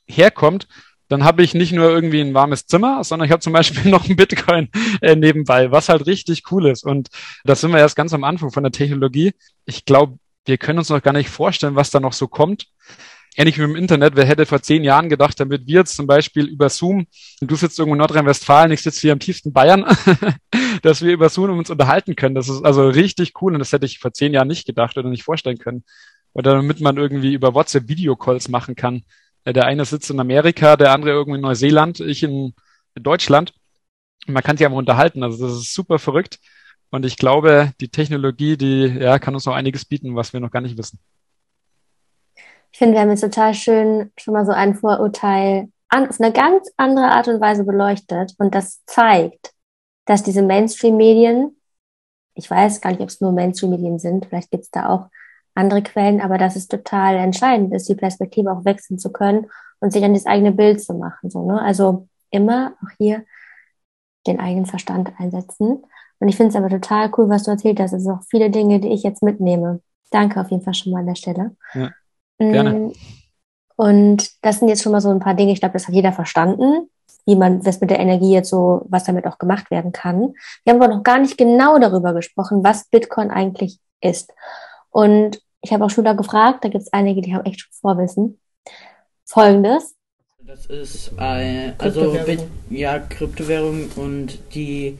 herkommt, 0.06 0.68
dann 1.08 1.24
habe 1.24 1.42
ich 1.42 1.54
nicht 1.54 1.72
nur 1.72 1.88
irgendwie 1.90 2.20
ein 2.20 2.34
warmes 2.34 2.66
Zimmer, 2.66 3.04
sondern 3.04 3.26
ich 3.26 3.32
habe 3.32 3.40
zum 3.40 3.52
Beispiel 3.52 3.90
noch 3.90 4.08
ein 4.08 4.16
Bitcoin 4.16 4.68
äh, 5.00 5.16
nebenbei, 5.16 5.70
was 5.70 5.88
halt 5.88 6.06
richtig 6.06 6.50
cool 6.50 6.66
ist. 6.66 6.84
Und 6.84 7.08
das 7.44 7.60
sind 7.60 7.72
wir 7.72 7.78
erst 7.78 7.96
ganz 7.96 8.12
am 8.12 8.24
Anfang 8.24 8.50
von 8.50 8.62
der 8.62 8.72
Technologie. 8.72 9.32
Ich 9.64 9.84
glaube, 9.84 10.18
wir 10.44 10.58
können 10.58 10.78
uns 10.78 10.90
noch 10.90 11.02
gar 11.02 11.12
nicht 11.12 11.28
vorstellen, 11.28 11.74
was 11.74 11.90
da 11.90 12.00
noch 12.00 12.12
so 12.12 12.28
kommt. 12.28 12.66
Ähnlich 13.38 13.58
wie 13.58 13.64
im 13.64 13.76
Internet, 13.76 14.16
wer 14.16 14.24
hätte 14.24 14.46
vor 14.46 14.62
zehn 14.62 14.82
Jahren 14.82 15.10
gedacht, 15.10 15.38
damit 15.38 15.66
wir 15.66 15.80
jetzt 15.80 15.94
zum 15.94 16.06
Beispiel 16.06 16.46
über 16.46 16.70
Zoom, 16.70 17.06
du 17.42 17.54
sitzt 17.54 17.78
irgendwo 17.78 17.94
in 17.94 17.98
Nordrhein-Westfalen, 17.98 18.72
ich 18.72 18.80
sitze 18.80 19.02
hier 19.02 19.12
am 19.12 19.18
tiefsten 19.18 19.52
Bayern, 19.52 19.84
dass 20.82 21.02
wir 21.02 21.12
über 21.12 21.28
Zoom 21.28 21.58
uns 21.58 21.68
unterhalten 21.68 22.16
können. 22.16 22.34
Das 22.34 22.48
ist 22.48 22.64
also 22.64 22.88
richtig 22.88 23.34
cool 23.42 23.52
und 23.52 23.58
das 23.58 23.72
hätte 23.72 23.84
ich 23.84 23.98
vor 23.98 24.14
zehn 24.14 24.32
Jahren 24.32 24.48
nicht 24.48 24.66
gedacht 24.66 24.96
oder 24.96 25.10
nicht 25.10 25.22
vorstellen 25.22 25.58
können. 25.58 25.84
Oder 26.32 26.54
damit 26.54 26.80
man 26.80 26.96
irgendwie 26.96 27.34
über 27.34 27.54
WhatsApp 27.54 27.88
Videocalls 27.88 28.48
machen 28.48 28.74
kann. 28.74 29.04
Der 29.46 29.66
eine 29.66 29.84
sitzt 29.84 30.10
in 30.10 30.18
Amerika, 30.18 30.76
der 30.76 30.92
andere 30.92 31.10
irgendwo 31.10 31.36
in 31.36 31.40
Neuseeland, 31.40 32.00
ich 32.00 32.22
in 32.22 32.54
Deutschland. 32.94 33.54
Man 34.26 34.42
kann 34.42 34.56
sich 34.56 34.66
einfach 34.66 34.78
unterhalten. 34.78 35.22
Also 35.22 35.46
das 35.46 35.56
ist 35.56 35.74
super 35.74 35.98
verrückt. 35.98 36.40
Und 36.90 37.04
ich 37.04 37.16
glaube, 37.16 37.72
die 37.80 37.88
Technologie, 37.88 38.56
die 38.56 38.86
ja, 38.86 39.18
kann 39.18 39.34
uns 39.34 39.46
noch 39.46 39.54
einiges 39.54 39.84
bieten, 39.84 40.16
was 40.16 40.32
wir 40.32 40.40
noch 40.40 40.50
gar 40.50 40.60
nicht 40.60 40.76
wissen. 40.76 40.98
Ich 42.72 42.78
finde, 42.78 42.94
wir 42.94 43.00
haben 43.00 43.10
jetzt 43.10 43.20
total 43.20 43.54
schön 43.54 44.12
schon 44.18 44.34
mal 44.34 44.44
so 44.44 44.52
ein 44.52 44.74
Vorurteil 44.74 45.68
an, 45.88 46.08
auf 46.08 46.20
eine 46.20 46.32
ganz 46.32 46.70
andere 46.76 47.06
Art 47.06 47.28
und 47.28 47.40
Weise 47.40 47.64
beleuchtet. 47.64 48.34
Und 48.38 48.54
das 48.54 48.84
zeigt, 48.86 49.52
dass 50.04 50.22
diese 50.22 50.42
Mainstream-Medien, 50.42 51.56
ich 52.34 52.50
weiß 52.50 52.80
gar 52.80 52.90
nicht, 52.90 53.00
ob 53.00 53.08
es 53.08 53.20
nur 53.20 53.32
Mainstream-Medien 53.32 53.98
sind, 53.98 54.26
vielleicht 54.26 54.50
gibt 54.50 54.64
es 54.64 54.70
da 54.70 54.88
auch 54.88 55.08
andere 55.56 55.82
Quellen, 55.82 56.20
aber 56.20 56.38
dass 56.38 56.56
es 56.56 56.68
total 56.68 57.16
entscheidend 57.16 57.72
ist, 57.74 57.88
die 57.88 57.94
Perspektive 57.94 58.52
auch 58.52 58.64
wechseln 58.64 58.98
zu 58.98 59.10
können 59.12 59.46
und 59.80 59.92
sich 59.92 60.04
an 60.04 60.14
das 60.14 60.26
eigene 60.26 60.52
Bild 60.52 60.82
zu 60.82 60.94
machen. 60.94 61.30
So, 61.30 61.46
ne? 61.46 61.60
Also 61.60 62.08
immer 62.30 62.74
auch 62.82 62.90
hier 62.98 63.24
den 64.26 64.40
eigenen 64.40 64.66
Verstand 64.66 65.12
einsetzen. 65.18 65.84
Und 66.18 66.28
ich 66.28 66.36
finde 66.36 66.50
es 66.50 66.56
aber 66.56 66.68
total 66.68 67.10
cool, 67.16 67.28
was 67.28 67.44
du 67.44 67.50
erzählt 67.50 67.78
hast. 67.80 67.92
Es 67.92 68.02
sind 68.02 68.12
auch 68.12 68.22
viele 68.28 68.50
Dinge, 68.50 68.80
die 68.80 68.88
ich 68.88 69.02
jetzt 69.02 69.22
mitnehme. 69.22 69.80
Danke 70.10 70.40
auf 70.40 70.50
jeden 70.50 70.62
Fall 70.62 70.74
schon 70.74 70.92
mal 70.92 71.00
an 71.00 71.06
der 71.06 71.14
Stelle. 71.14 71.56
Ja, 71.74 71.90
gerne. 72.38 72.70
Mm, 72.70 72.92
Und 73.76 74.30
das 74.42 74.58
sind 74.58 74.68
jetzt 74.68 74.82
schon 74.82 74.92
mal 74.92 75.00
so 75.00 75.10
ein 75.10 75.20
paar 75.20 75.34
Dinge, 75.34 75.52
ich 75.52 75.60
glaube, 75.60 75.74
das 75.74 75.86
hat 75.86 75.94
jeder 75.94 76.12
verstanden, 76.12 76.88
wie 77.26 77.36
man, 77.36 77.64
was 77.66 77.80
mit 77.80 77.90
der 77.90 77.98
Energie 77.98 78.32
jetzt 78.32 78.50
so, 78.50 78.86
was 78.88 79.04
damit 79.04 79.26
auch 79.26 79.38
gemacht 79.38 79.70
werden 79.70 79.92
kann. 79.92 80.32
Wir 80.64 80.72
haben 80.72 80.82
aber 80.82 80.94
noch 80.94 81.02
gar 81.02 81.18
nicht 81.18 81.36
genau 81.36 81.78
darüber 81.78 82.14
gesprochen, 82.14 82.64
was 82.64 82.88
Bitcoin 82.88 83.30
eigentlich 83.30 83.78
ist. 84.00 84.32
Und 84.90 85.40
ich 85.66 85.72
habe 85.72 85.84
auch 85.84 85.90
Schüler 85.90 86.14
gefragt, 86.14 86.64
da 86.64 86.68
gibt 86.68 86.82
es 86.82 86.92
einige, 86.92 87.20
die 87.20 87.34
haben 87.34 87.44
echt 87.44 87.60
schon 87.60 87.72
Vorwissen. 87.72 88.38
Folgendes. 89.24 89.96
Das 90.46 90.66
ist 90.66 91.10
ein, 91.18 91.74
also 91.78 92.12
Kryptowährung. 92.12 92.26
Bit, 92.26 92.78
ja, 92.78 92.98
Kryptowährung 93.00 93.88
und 93.96 94.38
die 94.54 94.96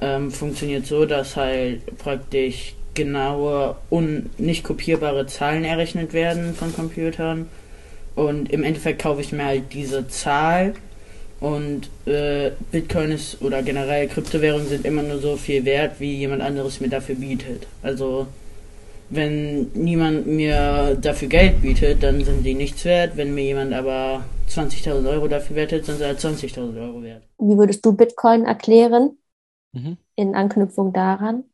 ähm, 0.00 0.30
funktioniert 0.30 0.86
so, 0.86 1.04
dass 1.04 1.36
halt 1.36 1.98
praktisch 1.98 2.74
genaue 2.94 3.76
und 3.90 4.40
nicht 4.40 4.64
kopierbare 4.64 5.26
Zahlen 5.26 5.64
errechnet 5.64 6.14
werden 6.14 6.54
von 6.54 6.74
Computern. 6.74 7.50
Und 8.14 8.50
im 8.50 8.64
Endeffekt 8.64 9.02
kaufe 9.02 9.20
ich 9.20 9.32
mir 9.32 9.44
halt 9.44 9.74
diese 9.74 10.08
Zahl 10.08 10.74
und 11.40 11.90
äh, 12.06 12.52
Bitcoin 12.70 13.12
ist 13.12 13.42
oder 13.42 13.62
generell 13.62 14.08
Kryptowährungen 14.08 14.68
sind 14.68 14.86
immer 14.86 15.02
nur 15.02 15.18
so 15.18 15.36
viel 15.36 15.64
wert, 15.66 16.00
wie 16.00 16.16
jemand 16.16 16.40
anderes 16.40 16.80
mir 16.80 16.88
dafür 16.88 17.16
bietet. 17.16 17.66
Also 17.82 18.26
wenn 19.10 19.70
niemand 19.72 20.26
mir 20.26 20.96
dafür 21.00 21.28
Geld 21.28 21.62
bietet, 21.62 22.02
dann 22.02 22.24
sind 22.24 22.44
die 22.44 22.54
nichts 22.54 22.84
wert. 22.84 23.16
Wenn 23.16 23.34
mir 23.34 23.44
jemand 23.44 23.72
aber 23.74 24.24
20.000 24.48 25.08
Euro 25.08 25.28
dafür 25.28 25.56
wertet, 25.56 25.84
sind 25.84 25.98
sie 25.98 26.04
halt 26.04 26.20
20.000 26.20 26.80
Euro 26.80 27.02
wert. 27.02 27.22
Wie 27.38 27.56
würdest 27.58 27.84
du 27.84 27.92
Bitcoin 27.92 28.44
erklären 28.44 29.18
Mhm. 29.72 29.96
in 30.16 30.34
Anknüpfung 30.34 30.92
daran? 30.92 31.44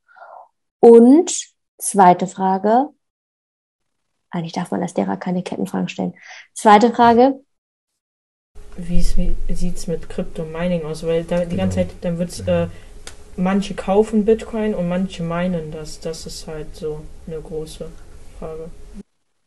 Und 0.80 1.34
zweite 1.78 2.26
Frage. 2.26 2.88
Eigentlich 4.30 4.52
darf 4.52 4.70
man 4.70 4.82
als 4.82 4.94
Lehrer 4.96 5.16
keine 5.16 5.42
Kettenfragen 5.42 5.88
stellen. 5.88 6.14
Zweite 6.54 6.92
Frage. 6.92 7.40
Wie 8.76 9.00
sieht 9.00 9.76
es 9.76 9.86
mit 9.86 10.08
Crypto-Mining 10.10 10.84
aus? 10.84 11.06
Weil 11.06 11.24
da 11.24 11.44
die 11.46 11.56
ganze 11.56 11.76
Zeit, 11.78 11.88
dann 12.02 12.18
wird 12.18 12.28
es, 12.28 12.40
äh, 12.40 12.66
manche 13.36 13.74
kaufen 13.74 14.24
Bitcoin 14.24 14.74
und 14.74 14.88
manche 14.88 15.22
meinen 15.22 15.70
das. 15.70 16.00
Das 16.00 16.26
ist 16.26 16.46
halt 16.46 16.74
so 16.74 17.02
eine 17.26 17.40
große 17.40 17.88
Frage. 18.38 18.70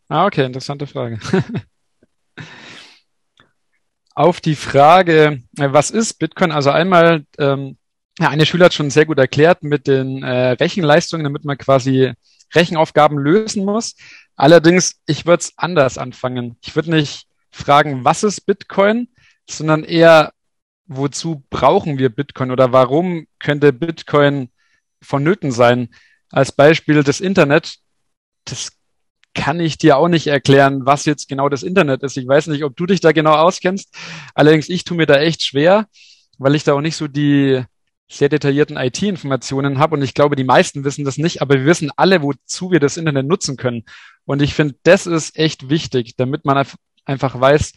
Ah, 0.07 0.25
okay, 0.25 0.45
interessante 0.45 0.87
Frage. 0.87 1.19
Auf 4.15 4.41
die 4.41 4.55
Frage, 4.55 5.41
äh, 5.57 5.71
was 5.71 5.91
ist 5.91 6.15
Bitcoin? 6.15 6.51
Also 6.51 6.71
einmal, 6.71 7.25
ähm, 7.37 7.77
eine 8.19 8.45
Schüler 8.45 8.65
hat 8.65 8.73
schon 8.73 8.89
sehr 8.89 9.05
gut 9.05 9.17
erklärt 9.17 9.63
mit 9.63 9.87
den 9.87 10.23
äh, 10.23 10.51
Rechenleistungen, 10.51 11.23
damit 11.23 11.45
man 11.45 11.57
quasi 11.57 12.13
Rechenaufgaben 12.53 13.17
lösen 13.17 13.63
muss. 13.63 13.95
Allerdings, 14.35 14.99
ich 15.05 15.25
würde 15.25 15.41
es 15.41 15.53
anders 15.57 15.97
anfangen. 15.97 16.57
Ich 16.61 16.75
würde 16.75 16.91
nicht 16.91 17.27
fragen, 17.51 18.03
was 18.03 18.23
ist 18.23 18.41
Bitcoin, 18.45 19.09
sondern 19.49 19.83
eher, 19.83 20.33
wozu 20.89 21.43
brauchen 21.49 21.97
wir 21.97 22.09
Bitcoin 22.09 22.51
oder 22.51 22.73
warum 22.73 23.27
könnte 23.39 23.71
Bitcoin 23.71 24.49
vonnöten 25.01 25.51
sein? 25.51 25.89
Als 26.31 26.51
Beispiel 26.51 27.03
das 27.03 27.21
Internet. 27.21 27.77
Das 28.45 28.73
kann 29.35 29.59
ich 29.59 29.77
dir 29.77 29.97
auch 29.97 30.07
nicht 30.07 30.27
erklären, 30.27 30.85
was 30.85 31.05
jetzt 31.05 31.29
genau 31.29 31.47
das 31.47 31.63
Internet 31.63 32.03
ist. 32.03 32.17
Ich 32.17 32.27
weiß 32.27 32.47
nicht, 32.47 32.63
ob 32.63 32.75
du 32.75 32.85
dich 32.87 32.99
da 32.99 33.11
genau 33.11 33.33
auskennst. 33.33 33.95
Allerdings, 34.33 34.67
ich 34.67 34.83
tue 34.83 34.97
mir 34.97 35.05
da 35.05 35.15
echt 35.15 35.43
schwer, 35.43 35.87
weil 36.39 36.55
ich 36.55 36.63
da 36.63 36.73
auch 36.73 36.81
nicht 36.81 36.95
so 36.95 37.07
die 37.07 37.63
sehr 38.11 38.29
detaillierten 38.29 38.75
IT-Informationen 38.75 39.77
habe 39.77 39.95
und 39.95 40.01
ich 40.01 40.15
glaube, 40.15 40.35
die 40.35 40.43
meisten 40.43 40.83
wissen 40.83 41.05
das 41.05 41.19
nicht, 41.19 41.43
aber 41.43 41.55
wir 41.55 41.65
wissen 41.65 41.91
alle, 41.95 42.23
wozu 42.23 42.71
wir 42.71 42.79
das 42.79 42.97
Internet 42.97 43.27
nutzen 43.27 43.55
können. 43.55 43.85
Und 44.25 44.41
ich 44.41 44.55
finde, 44.55 44.75
das 44.81 45.05
ist 45.05 45.37
echt 45.37 45.69
wichtig, 45.69 46.15
damit 46.17 46.43
man 46.43 46.57
einf- 46.57 46.77
einfach 47.05 47.39
weiß, 47.39 47.73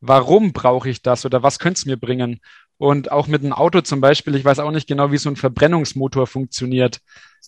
warum 0.00 0.52
brauche 0.52 0.88
ich 0.88 1.02
das 1.02 1.24
oder 1.24 1.42
was 1.42 1.58
könnte 1.58 1.78
es 1.78 1.86
mir 1.86 1.96
bringen. 1.96 2.40
Und 2.76 3.10
auch 3.10 3.26
mit 3.26 3.42
einem 3.42 3.52
Auto 3.52 3.80
zum 3.80 4.00
Beispiel, 4.00 4.36
ich 4.36 4.44
weiß 4.44 4.60
auch 4.60 4.70
nicht 4.70 4.86
genau, 4.86 5.10
wie 5.10 5.18
so 5.18 5.28
ein 5.28 5.36
Verbrennungsmotor 5.36 6.26
funktioniert. 6.26 7.00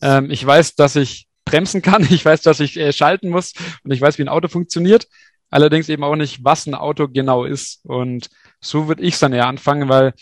Ähm, 0.02 0.30
ich 0.30 0.44
weiß, 0.44 0.74
dass 0.74 0.96
ich 0.96 1.28
bremsen 1.44 1.82
kann, 1.82 2.02
ich 2.10 2.24
weiß, 2.24 2.42
dass 2.42 2.60
ich 2.60 2.76
äh, 2.76 2.92
schalten 2.92 3.30
muss 3.30 3.52
und 3.84 3.92
ich 3.92 4.00
weiß, 4.00 4.18
wie 4.18 4.22
ein 4.22 4.28
Auto 4.28 4.48
funktioniert. 4.48 5.06
Allerdings 5.50 5.88
eben 5.88 6.04
auch 6.04 6.16
nicht, 6.16 6.44
was 6.44 6.66
ein 6.66 6.74
Auto 6.74 7.08
genau 7.08 7.44
ist. 7.44 7.84
Und 7.84 8.30
so 8.60 8.88
würde 8.88 9.02
ich 9.02 9.14
es 9.14 9.20
dann 9.20 9.32
eher 9.32 9.46
anfangen, 9.46 9.88
weil 9.88 10.14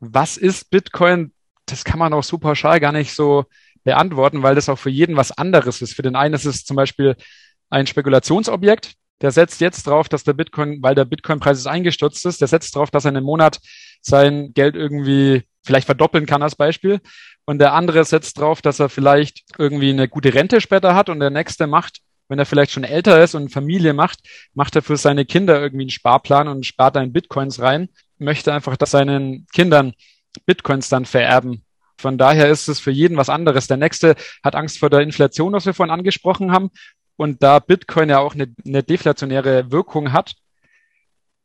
was 0.00 0.36
ist 0.36 0.70
Bitcoin? 0.70 1.32
Das 1.64 1.84
kann 1.84 1.98
man 1.98 2.12
auch 2.12 2.24
so 2.24 2.38
pauschal 2.38 2.78
gar 2.80 2.92
nicht 2.92 3.14
so 3.14 3.44
beantworten, 3.84 4.42
weil 4.42 4.54
das 4.54 4.68
auch 4.68 4.78
für 4.78 4.90
jeden 4.90 5.16
was 5.16 5.32
anderes 5.32 5.80
ist. 5.80 5.94
Für 5.94 6.02
den 6.02 6.16
einen 6.16 6.34
ist 6.34 6.44
es 6.44 6.64
zum 6.64 6.76
Beispiel 6.76 7.16
ein 7.70 7.86
Spekulationsobjekt. 7.86 8.94
Der 9.22 9.30
setzt 9.30 9.60
jetzt 9.60 9.86
drauf, 9.86 10.08
dass 10.08 10.24
der 10.24 10.34
Bitcoin, 10.34 10.82
weil 10.82 10.94
der 10.94 11.06
Bitcoin-Preis 11.06 11.58
ist 11.58 11.66
eingestürzt 11.66 12.26
ist, 12.26 12.40
der 12.40 12.48
setzt 12.48 12.74
drauf, 12.76 12.90
dass 12.90 13.04
er 13.04 13.10
in 13.10 13.16
einem 13.16 13.26
Monat 13.26 13.60
sein 14.02 14.52
Geld 14.52 14.76
irgendwie 14.76 15.44
vielleicht 15.64 15.86
verdoppeln 15.86 16.26
kann 16.26 16.42
als 16.42 16.54
Beispiel. 16.54 17.00
Und 17.44 17.58
der 17.58 17.72
andere 17.74 18.04
setzt 18.04 18.38
drauf, 18.38 18.60
dass 18.60 18.80
er 18.80 18.88
vielleicht 18.88 19.44
irgendwie 19.58 19.90
eine 19.90 20.08
gute 20.08 20.34
Rente 20.34 20.60
später 20.60 20.94
hat 20.94 21.08
und 21.08 21.20
der 21.20 21.30
nächste 21.30 21.66
macht, 21.66 22.00
wenn 22.28 22.38
er 22.38 22.46
vielleicht 22.46 22.72
schon 22.72 22.84
älter 22.84 23.22
ist 23.22 23.34
und 23.34 23.50
Familie 23.50 23.92
macht, 23.92 24.20
macht 24.54 24.76
er 24.76 24.82
für 24.82 24.96
seine 24.96 25.24
Kinder 25.24 25.60
irgendwie 25.60 25.84
einen 25.84 25.90
Sparplan 25.90 26.48
und 26.48 26.66
spart 26.66 26.96
da 26.96 27.02
in 27.02 27.12
Bitcoins 27.12 27.60
rein, 27.60 27.88
möchte 28.18 28.52
einfach, 28.52 28.76
dass 28.76 28.90
seinen 28.90 29.46
Kindern 29.52 29.94
Bitcoins 30.44 30.88
dann 30.88 31.04
vererben. 31.04 31.62
Von 31.98 32.18
daher 32.18 32.48
ist 32.48 32.68
es 32.68 32.78
für 32.80 32.90
jeden 32.90 33.16
was 33.16 33.30
anderes. 33.30 33.68
Der 33.68 33.78
nächste 33.78 34.16
hat 34.42 34.54
Angst 34.54 34.78
vor 34.78 34.90
der 34.90 35.00
Inflation, 35.00 35.52
was 35.52 35.66
wir 35.66 35.72
vorhin 35.72 35.92
angesprochen 35.94 36.52
haben. 36.52 36.70
Und 37.16 37.42
da 37.42 37.58
Bitcoin 37.58 38.10
ja 38.10 38.18
auch 38.18 38.34
eine, 38.34 38.54
eine 38.64 38.82
deflationäre 38.82 39.70
Wirkung 39.72 40.12
hat, 40.12 40.34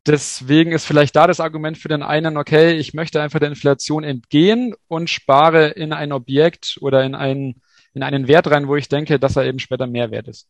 deswegen 0.06 0.72
ist 0.72 0.86
vielleicht 0.86 1.16
da 1.16 1.28
das 1.28 1.40
Argument 1.40 1.78
für 1.78 1.88
den 1.88 2.04
einen, 2.04 2.38
okay, 2.38 2.74
ich 2.74 2.94
möchte 2.94 3.22
einfach 3.22 3.40
der 3.40 3.50
Inflation 3.50 4.04
entgehen 4.04 4.74
und 4.88 5.10
spare 5.10 5.70
in 5.70 5.94
ein 5.94 6.12
Objekt 6.12 6.78
oder 6.82 7.04
in 7.04 7.16
einen, 7.16 7.62
in 7.94 8.04
einen 8.04 8.28
Wert 8.28 8.50
rein, 8.50 8.68
wo 8.68 8.76
ich 8.76 8.90
denke, 8.90 9.20
dass 9.20 9.36
er 9.36 9.46
eben 9.46 9.60
später 9.60 9.88
mehr 9.88 10.12
wert 10.12 10.28
ist. 10.28 10.48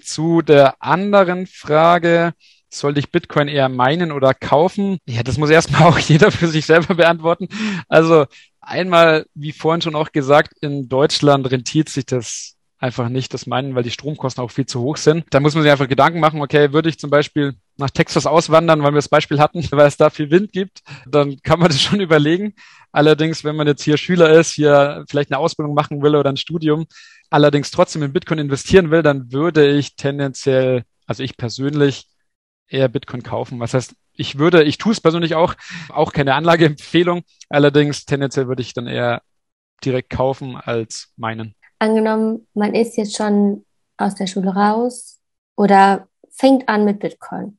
Zu 0.00 0.42
der 0.42 0.82
anderen 0.82 1.46
Frage, 1.46 2.32
sollte 2.70 3.00
ich 3.00 3.10
Bitcoin 3.10 3.48
eher 3.48 3.68
meinen 3.68 4.12
oder 4.12 4.32
kaufen? 4.32 4.98
Ja, 5.06 5.22
das 5.22 5.38
muss 5.38 5.50
erstmal 5.50 5.82
auch 5.88 5.98
jeder 5.98 6.30
für 6.30 6.46
sich 6.46 6.66
selber 6.66 6.94
beantworten. 6.94 7.48
Also 7.88 8.26
einmal, 8.60 9.26
wie 9.34 9.52
vorhin 9.52 9.82
schon 9.82 9.96
auch 9.96 10.12
gesagt, 10.12 10.54
in 10.60 10.88
Deutschland 10.88 11.50
rentiert 11.50 11.88
sich 11.88 12.06
das 12.06 12.56
einfach 12.80 13.10
nicht, 13.10 13.34
das 13.34 13.46
meinen, 13.46 13.74
weil 13.74 13.82
die 13.82 13.90
Stromkosten 13.90 14.42
auch 14.42 14.50
viel 14.50 14.64
zu 14.66 14.80
hoch 14.80 14.96
sind. 14.96 15.26
Da 15.30 15.38
muss 15.38 15.54
man 15.54 15.62
sich 15.62 15.70
einfach 15.70 15.86
Gedanken 15.86 16.18
machen, 16.18 16.40
okay, 16.40 16.72
würde 16.72 16.88
ich 16.88 16.98
zum 16.98 17.10
Beispiel 17.10 17.54
nach 17.76 17.90
Texas 17.90 18.26
auswandern, 18.26 18.82
weil 18.82 18.92
wir 18.92 18.96
das 18.96 19.08
Beispiel 19.08 19.38
hatten, 19.38 19.62
weil 19.70 19.86
es 19.86 19.98
da 19.98 20.08
viel 20.08 20.30
Wind 20.30 20.52
gibt, 20.52 20.80
dann 21.06 21.40
kann 21.42 21.60
man 21.60 21.68
das 21.68 21.80
schon 21.82 22.00
überlegen. 22.00 22.54
Allerdings, 22.90 23.44
wenn 23.44 23.54
man 23.54 23.66
jetzt 23.66 23.82
hier 23.82 23.98
Schüler 23.98 24.30
ist, 24.30 24.52
hier 24.52 25.04
vielleicht 25.08 25.30
eine 25.30 25.38
Ausbildung 25.38 25.74
machen 25.74 26.02
will 26.02 26.16
oder 26.16 26.30
ein 26.30 26.38
Studium, 26.38 26.86
allerdings 27.28 27.70
trotzdem 27.70 28.02
in 28.02 28.12
Bitcoin 28.12 28.38
investieren 28.38 28.90
will, 28.90 29.02
dann 29.02 29.30
würde 29.30 29.70
ich 29.70 29.94
tendenziell, 29.94 30.84
also 31.06 31.22
ich 31.22 31.36
persönlich, 31.36 32.06
eher 32.72 32.88
Bitcoin 32.88 33.22
kaufen. 33.22 33.60
Was 33.60 33.74
heißt, 33.74 33.94
ich 34.14 34.38
würde, 34.38 34.62
ich 34.62 34.78
tue 34.78 34.92
es 34.92 35.00
persönlich 35.00 35.34
auch, 35.34 35.54
auch 35.88 36.12
keine 36.12 36.34
Anlageempfehlung. 36.34 37.22
Allerdings 37.48 38.04
tendenziell 38.06 38.48
würde 38.48 38.62
ich 38.62 38.74
dann 38.74 38.86
eher 38.86 39.22
direkt 39.84 40.10
kaufen 40.10 40.56
als 40.56 41.12
meinen. 41.16 41.56
Angenommen, 41.80 42.46
man 42.52 42.74
ist 42.74 42.98
jetzt 42.98 43.16
schon 43.16 43.64
aus 43.96 44.14
der 44.14 44.26
Schule 44.26 44.54
raus 44.54 45.18
oder 45.56 46.06
fängt 46.30 46.68
an 46.68 46.84
mit 46.84 47.00
Bitcoin. 47.00 47.58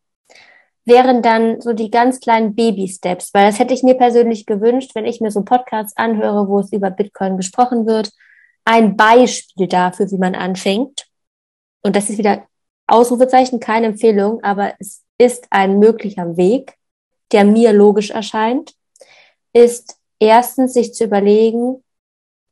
Wären 0.86 1.24
dann 1.24 1.60
so 1.60 1.74
die 1.74 1.90
ganz 1.90 2.20
kleinen 2.20 2.54
Baby-Steps, 2.56 3.34
weil 3.34 3.48
das 3.48 3.58
hätte 3.58 3.74
ich 3.74 3.82
mir 3.82 3.96
persönlich 3.96 4.46
gewünscht, 4.46 4.92
wenn 4.94 5.06
ich 5.06 5.22
mir 5.22 5.32
so 5.32 5.44
Podcasts 5.44 5.98
anhöre, 5.98 6.48
wo 6.48 6.60
es 6.60 6.72
über 6.72 6.92
Bitcoin 6.92 7.36
gesprochen 7.36 7.88
wird, 7.88 8.12
ein 8.64 8.96
Beispiel 8.96 9.68
dafür, 9.68 10.10
wie 10.12 10.18
man 10.18 10.36
anfängt. 10.36 11.08
Und 11.82 11.96
das 11.96 12.12
ist 12.12 12.20
wieder 12.20 12.46
Ausrufezeichen, 12.86 13.60
keine 13.60 13.88
Empfehlung, 13.88 14.44
aber 14.44 14.76
es 14.78 15.04
ist 15.18 15.48
ein 15.50 15.80
möglicher 15.80 16.38
Weg, 16.38 16.76
der 17.32 17.44
mir 17.44 17.74
logisch 17.74 18.12
erscheint, 18.12 18.76
ist 19.54 19.98
erstens 20.20 20.74
sich 20.74 20.94
zu 20.94 21.06
überlegen, 21.06 21.84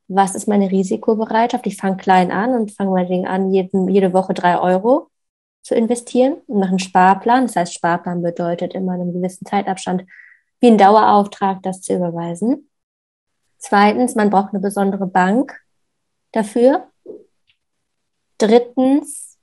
was 0.09 0.35
ist 0.35 0.47
meine 0.47 0.71
Risikobereitschaft? 0.71 1.65
Ich 1.67 1.77
fange 1.77 1.97
klein 1.97 2.31
an 2.31 2.55
und 2.55 2.71
fange 2.71 2.91
meinetwegen 2.91 3.27
an, 3.27 3.51
jeden, 3.51 3.87
jede 3.87 4.11
Woche 4.11 4.33
drei 4.33 4.59
Euro 4.59 5.09
zu 5.61 5.75
investieren 5.75 6.37
und 6.47 6.59
mache 6.59 6.69
einen 6.69 6.79
Sparplan. 6.79 7.45
Das 7.45 7.55
heißt, 7.55 7.73
Sparplan 7.75 8.23
bedeutet 8.23 8.73
immer 8.73 8.95
in 8.95 9.01
einem 9.01 9.13
gewissen 9.13 9.45
Zeitabstand 9.45 10.03
wie 10.59 10.67
ein 10.67 10.77
Dauerauftrag, 10.77 11.61
das 11.61 11.81
zu 11.81 11.95
überweisen. 11.95 12.69
Zweitens, 13.59 14.15
man 14.15 14.31
braucht 14.31 14.49
eine 14.51 14.61
besondere 14.61 15.05
Bank 15.05 15.61
dafür. 16.31 16.87
Drittens, 18.39 19.37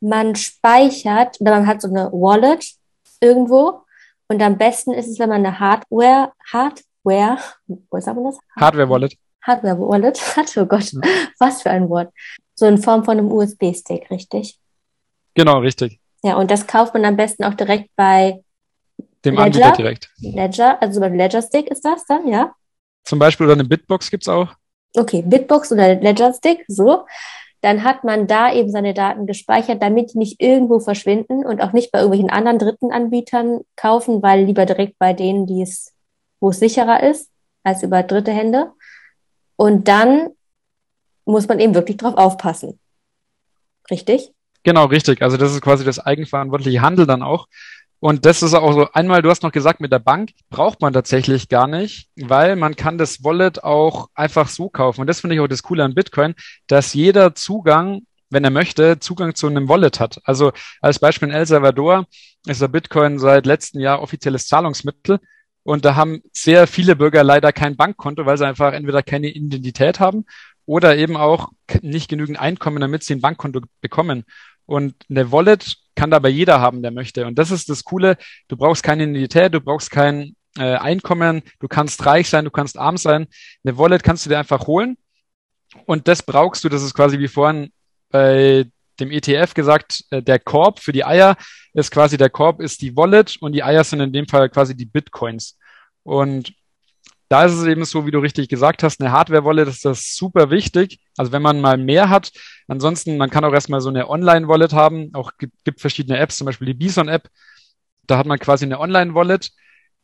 man 0.00 0.34
speichert 0.34 1.40
oder 1.40 1.52
man 1.52 1.66
hat 1.66 1.82
so 1.82 1.88
eine 1.88 2.10
Wallet 2.12 2.74
irgendwo 3.20 3.82
und 4.28 4.42
am 4.42 4.58
besten 4.58 4.92
ist 4.92 5.08
es, 5.08 5.18
wenn 5.18 5.28
man 5.28 5.44
eine 5.44 5.58
Hardware, 5.60 6.32
Hardware, 6.52 7.38
wo 7.66 8.00
sagt 8.00 8.16
man 8.16 8.24
das? 8.24 8.38
Hardware-Wallet. 8.56 9.16
Hardware-Wallet 9.48 10.20
hat. 10.36 10.56
Oh 10.56 10.66
Gott, 10.66 10.92
was 11.40 11.62
für 11.62 11.70
ein 11.70 11.88
Wort. 11.88 12.12
So 12.54 12.66
in 12.66 12.78
Form 12.78 13.04
von 13.04 13.18
einem 13.18 13.32
USB-Stick, 13.32 14.10
richtig? 14.10 14.58
Genau, 15.34 15.58
richtig. 15.58 15.98
Ja, 16.22 16.36
und 16.36 16.50
das 16.50 16.66
kauft 16.66 16.94
man 16.94 17.04
am 17.04 17.16
besten 17.16 17.44
auch 17.44 17.54
direkt 17.54 17.90
bei 17.96 18.42
Dem 19.24 19.34
Ledger? 19.34 19.44
Anbieter 19.44 19.72
direkt. 19.72 20.10
Ledger, 20.18 20.82
also 20.82 21.00
beim 21.00 21.14
Ledger 21.14 21.42
Stick 21.42 21.68
ist 21.68 21.84
das 21.84 22.04
dann, 22.06 22.28
ja? 22.28 22.52
Zum 23.04 23.18
Beispiel 23.18 23.46
oder 23.46 23.54
eine 23.54 23.64
Bitbox 23.64 24.10
gibt's 24.10 24.28
auch. 24.28 24.54
Okay, 24.96 25.22
Bitbox 25.22 25.72
oder 25.72 25.94
Ledger 25.94 26.32
Stick, 26.34 26.64
so. 26.68 27.06
Dann 27.60 27.82
hat 27.82 28.04
man 28.04 28.26
da 28.26 28.52
eben 28.52 28.70
seine 28.70 28.94
Daten 28.94 29.26
gespeichert, 29.26 29.82
damit 29.82 30.12
die 30.14 30.18
nicht 30.18 30.40
irgendwo 30.40 30.78
verschwinden 30.78 31.44
und 31.44 31.60
auch 31.60 31.72
nicht 31.72 31.90
bei 31.90 31.98
irgendwelchen 31.98 32.30
anderen 32.30 32.58
dritten 32.58 32.92
Anbietern 32.92 33.60
kaufen, 33.76 34.22
weil 34.22 34.44
lieber 34.44 34.64
direkt 34.66 34.98
bei 34.98 35.12
denen, 35.12 35.46
die 35.46 35.62
es, 35.62 35.92
wo 36.40 36.50
es 36.50 36.60
sicherer 36.60 37.02
ist, 37.02 37.30
als 37.64 37.82
über 37.82 38.02
dritte 38.02 38.30
Hände. 38.32 38.72
Und 39.58 39.88
dann 39.88 40.28
muss 41.24 41.48
man 41.48 41.58
eben 41.58 41.74
wirklich 41.74 41.96
drauf 41.96 42.16
aufpassen. 42.16 42.78
Richtig? 43.90 44.32
Genau, 44.62 44.86
richtig. 44.86 45.20
Also 45.20 45.36
das 45.36 45.52
ist 45.52 45.60
quasi 45.60 45.84
das 45.84 45.98
eigenverantwortliche 45.98 46.80
Handel 46.80 47.06
dann 47.06 47.22
auch. 47.22 47.48
Und 48.00 48.24
das 48.24 48.44
ist 48.44 48.54
auch 48.54 48.72
so, 48.72 48.88
einmal, 48.92 49.20
du 49.20 49.30
hast 49.30 49.42
noch 49.42 49.50
gesagt, 49.50 49.80
mit 49.80 49.90
der 49.90 49.98
Bank 49.98 50.30
braucht 50.48 50.80
man 50.80 50.92
tatsächlich 50.92 51.48
gar 51.48 51.66
nicht, 51.66 52.08
weil 52.14 52.54
man 52.54 52.76
kann 52.76 52.98
das 52.98 53.24
Wallet 53.24 53.64
auch 53.64 54.08
einfach 54.14 54.48
so 54.48 54.68
kaufen. 54.68 55.00
Und 55.00 55.08
das 55.08 55.20
finde 55.20 55.34
ich 55.34 55.40
auch 55.40 55.48
das 55.48 55.64
Coole 55.64 55.82
an 55.82 55.94
Bitcoin, 55.96 56.34
dass 56.68 56.94
jeder 56.94 57.34
Zugang, 57.34 58.02
wenn 58.30 58.44
er 58.44 58.50
möchte, 58.50 59.00
Zugang 59.00 59.34
zu 59.34 59.48
einem 59.48 59.68
Wallet 59.68 59.98
hat. 59.98 60.20
Also 60.22 60.52
als 60.80 61.00
Beispiel 61.00 61.28
in 61.28 61.34
El 61.34 61.46
Salvador 61.46 62.06
ist 62.46 62.62
der 62.62 62.68
Bitcoin 62.68 63.18
seit 63.18 63.44
letztem 63.44 63.80
Jahr 63.80 64.00
offizielles 64.02 64.46
Zahlungsmittel. 64.46 65.18
Und 65.62 65.84
da 65.84 65.96
haben 65.96 66.22
sehr 66.32 66.66
viele 66.66 66.96
Bürger 66.96 67.22
leider 67.22 67.52
kein 67.52 67.76
Bankkonto, 67.76 68.24
weil 68.26 68.38
sie 68.38 68.46
einfach 68.46 68.72
entweder 68.72 69.02
keine 69.02 69.28
Identität 69.28 70.00
haben 70.00 70.24
oder 70.66 70.96
eben 70.96 71.16
auch 71.16 71.50
nicht 71.82 72.08
genügend 72.08 72.38
Einkommen, 72.38 72.80
damit 72.80 73.02
sie 73.02 73.14
ein 73.14 73.20
Bankkonto 73.20 73.60
bekommen. 73.80 74.24
Und 74.66 74.94
eine 75.08 75.32
Wallet 75.32 75.76
kann 75.94 76.10
dabei 76.10 76.28
jeder 76.28 76.60
haben, 76.60 76.82
der 76.82 76.90
möchte. 76.90 77.26
Und 77.26 77.38
das 77.38 77.50
ist 77.50 77.68
das 77.70 77.84
Coole. 77.84 78.16
Du 78.48 78.56
brauchst 78.56 78.82
keine 78.82 79.04
Identität, 79.04 79.54
du 79.54 79.60
brauchst 79.60 79.90
kein 79.90 80.36
äh, 80.58 80.76
Einkommen, 80.76 81.42
du 81.58 81.68
kannst 81.68 82.04
reich 82.06 82.28
sein, 82.28 82.44
du 82.44 82.50
kannst 82.50 82.78
arm 82.78 82.96
sein. 82.96 83.26
Eine 83.64 83.78
Wallet 83.78 84.02
kannst 84.02 84.26
du 84.26 84.30
dir 84.30 84.38
einfach 84.38 84.66
holen. 84.66 84.96
Und 85.86 86.08
das 86.08 86.22
brauchst 86.22 86.64
du, 86.64 86.68
das 86.68 86.82
ist 86.82 86.94
quasi 86.94 87.18
wie 87.18 87.28
vorhin 87.28 87.72
bei 88.10 88.66
dem 89.00 89.10
ETF 89.10 89.54
gesagt, 89.54 90.04
äh, 90.10 90.22
der 90.22 90.38
Korb 90.38 90.80
für 90.80 90.92
die 90.92 91.04
Eier 91.04 91.36
ist 91.74 91.90
quasi 91.90 92.16
der 92.16 92.30
Korb 92.30 92.60
ist 92.60 92.82
die 92.82 92.96
Wallet 92.96 93.36
und 93.40 93.52
die 93.52 93.62
Eier 93.62 93.84
sind 93.84 94.00
in 94.00 94.12
dem 94.12 94.26
Fall 94.26 94.48
quasi 94.48 94.76
die 94.76 94.86
Bitcoins. 94.86 95.58
Und 96.02 96.52
da 97.28 97.44
ist 97.44 97.52
es 97.52 97.66
eben 97.66 97.84
so, 97.84 98.06
wie 98.06 98.10
du 98.10 98.20
richtig 98.20 98.48
gesagt 98.48 98.82
hast, 98.82 99.00
eine 99.00 99.12
Hardware-Wallet 99.12 99.68
ist 99.68 99.84
das 99.84 100.16
super 100.16 100.50
wichtig. 100.50 100.98
Also 101.16 101.30
wenn 101.30 101.42
man 101.42 101.60
mal 101.60 101.76
mehr 101.76 102.08
hat, 102.08 102.32
ansonsten, 102.68 103.18
man 103.18 103.28
kann 103.28 103.44
auch 103.44 103.52
erstmal 103.52 103.82
so 103.82 103.90
eine 103.90 104.08
Online-Wallet 104.08 104.72
haben. 104.72 105.10
Auch 105.14 105.32
gibt, 105.38 105.62
gibt 105.64 105.80
verschiedene 105.80 106.18
Apps, 106.18 106.38
zum 106.38 106.46
Beispiel 106.46 106.66
die 106.66 106.74
Bison-App. 106.74 107.28
Da 108.06 108.16
hat 108.16 108.26
man 108.26 108.38
quasi 108.38 108.64
eine 108.64 108.80
Online-Wallet. 108.80 109.50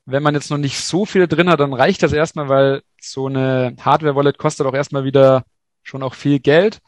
Wenn 0.05 0.23
man 0.23 0.35
jetzt 0.35 0.51
noch 0.51 0.59
nicht 0.59 0.79
so 0.79 1.07
viel 1.07 1.27
drin 1.27 1.49
hat, 1.49 1.61
dann 1.61 1.73
reicht 1.73 2.03
das 2.03 2.13
erstmal, 2.13 2.51
weil 2.51 2.83
so 3.01 3.27
eine 3.27 3.75
Hardware-Wallet 3.81 4.37
kostet 4.37 4.67
auch 4.67 4.75
erstmal 4.75 5.05
wieder 5.05 5.45
schon 5.83 6.03
auch 6.03 6.15
viel 6.15 6.41
Geld. 6.41 6.81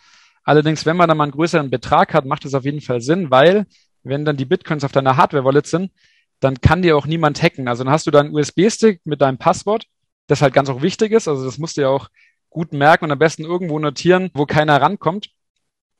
Allerdings, 0.46 0.86
wenn 0.86 0.96
man 0.96 1.08
dann 1.08 1.18
mal 1.18 1.24
einen 1.24 1.32
größeren 1.32 1.70
Betrag 1.70 2.14
hat, 2.14 2.24
macht 2.24 2.44
es 2.44 2.54
auf 2.54 2.64
jeden 2.64 2.80
Fall 2.80 3.00
Sinn, 3.00 3.30
weil 3.32 3.66
wenn 4.04 4.24
dann 4.24 4.36
die 4.36 4.44
Bitcoins 4.44 4.84
auf 4.84 4.92
deiner 4.92 5.16
Hardware-Wallet 5.16 5.66
sind, 5.66 5.90
dann 6.38 6.60
kann 6.60 6.82
dir 6.82 6.96
auch 6.96 7.06
niemand 7.06 7.42
hacken. 7.42 7.66
Also 7.66 7.82
dann 7.82 7.92
hast 7.92 8.06
du 8.06 8.12
da 8.12 8.20
einen 8.20 8.32
USB-Stick 8.32 9.00
mit 9.04 9.20
deinem 9.20 9.38
Passwort, 9.38 9.86
das 10.28 10.42
halt 10.42 10.54
ganz 10.54 10.68
auch 10.68 10.82
wichtig 10.82 11.10
ist. 11.10 11.26
Also 11.26 11.44
das 11.44 11.58
musst 11.58 11.76
du 11.76 11.80
ja 11.80 11.88
auch 11.88 12.08
gut 12.48 12.72
merken 12.72 13.06
und 13.06 13.10
am 13.10 13.18
besten 13.18 13.44
irgendwo 13.44 13.78
notieren, 13.80 14.30
wo 14.34 14.46
keiner 14.46 14.80
rankommt. 14.80 15.30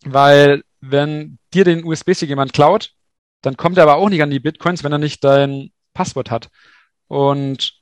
Weil 0.04 0.62
wenn 0.80 1.38
dir 1.52 1.64
den 1.64 1.85
USB-Stick 1.85 2.28
jemand 2.28 2.52
klaut, 2.52 2.92
dann 3.42 3.56
kommt 3.56 3.78
er 3.78 3.82
aber 3.82 3.96
auch 3.96 4.09
nicht 4.09 4.22
an 4.22 4.30
die 4.30 4.40
Bitcoins, 4.40 4.85
wenn 4.85 4.92
er 4.92 4.98
nicht 4.98 5.24
dein 5.24 5.72
Passwort 5.92 6.30
hat. 6.30 6.50
Und 7.09 7.75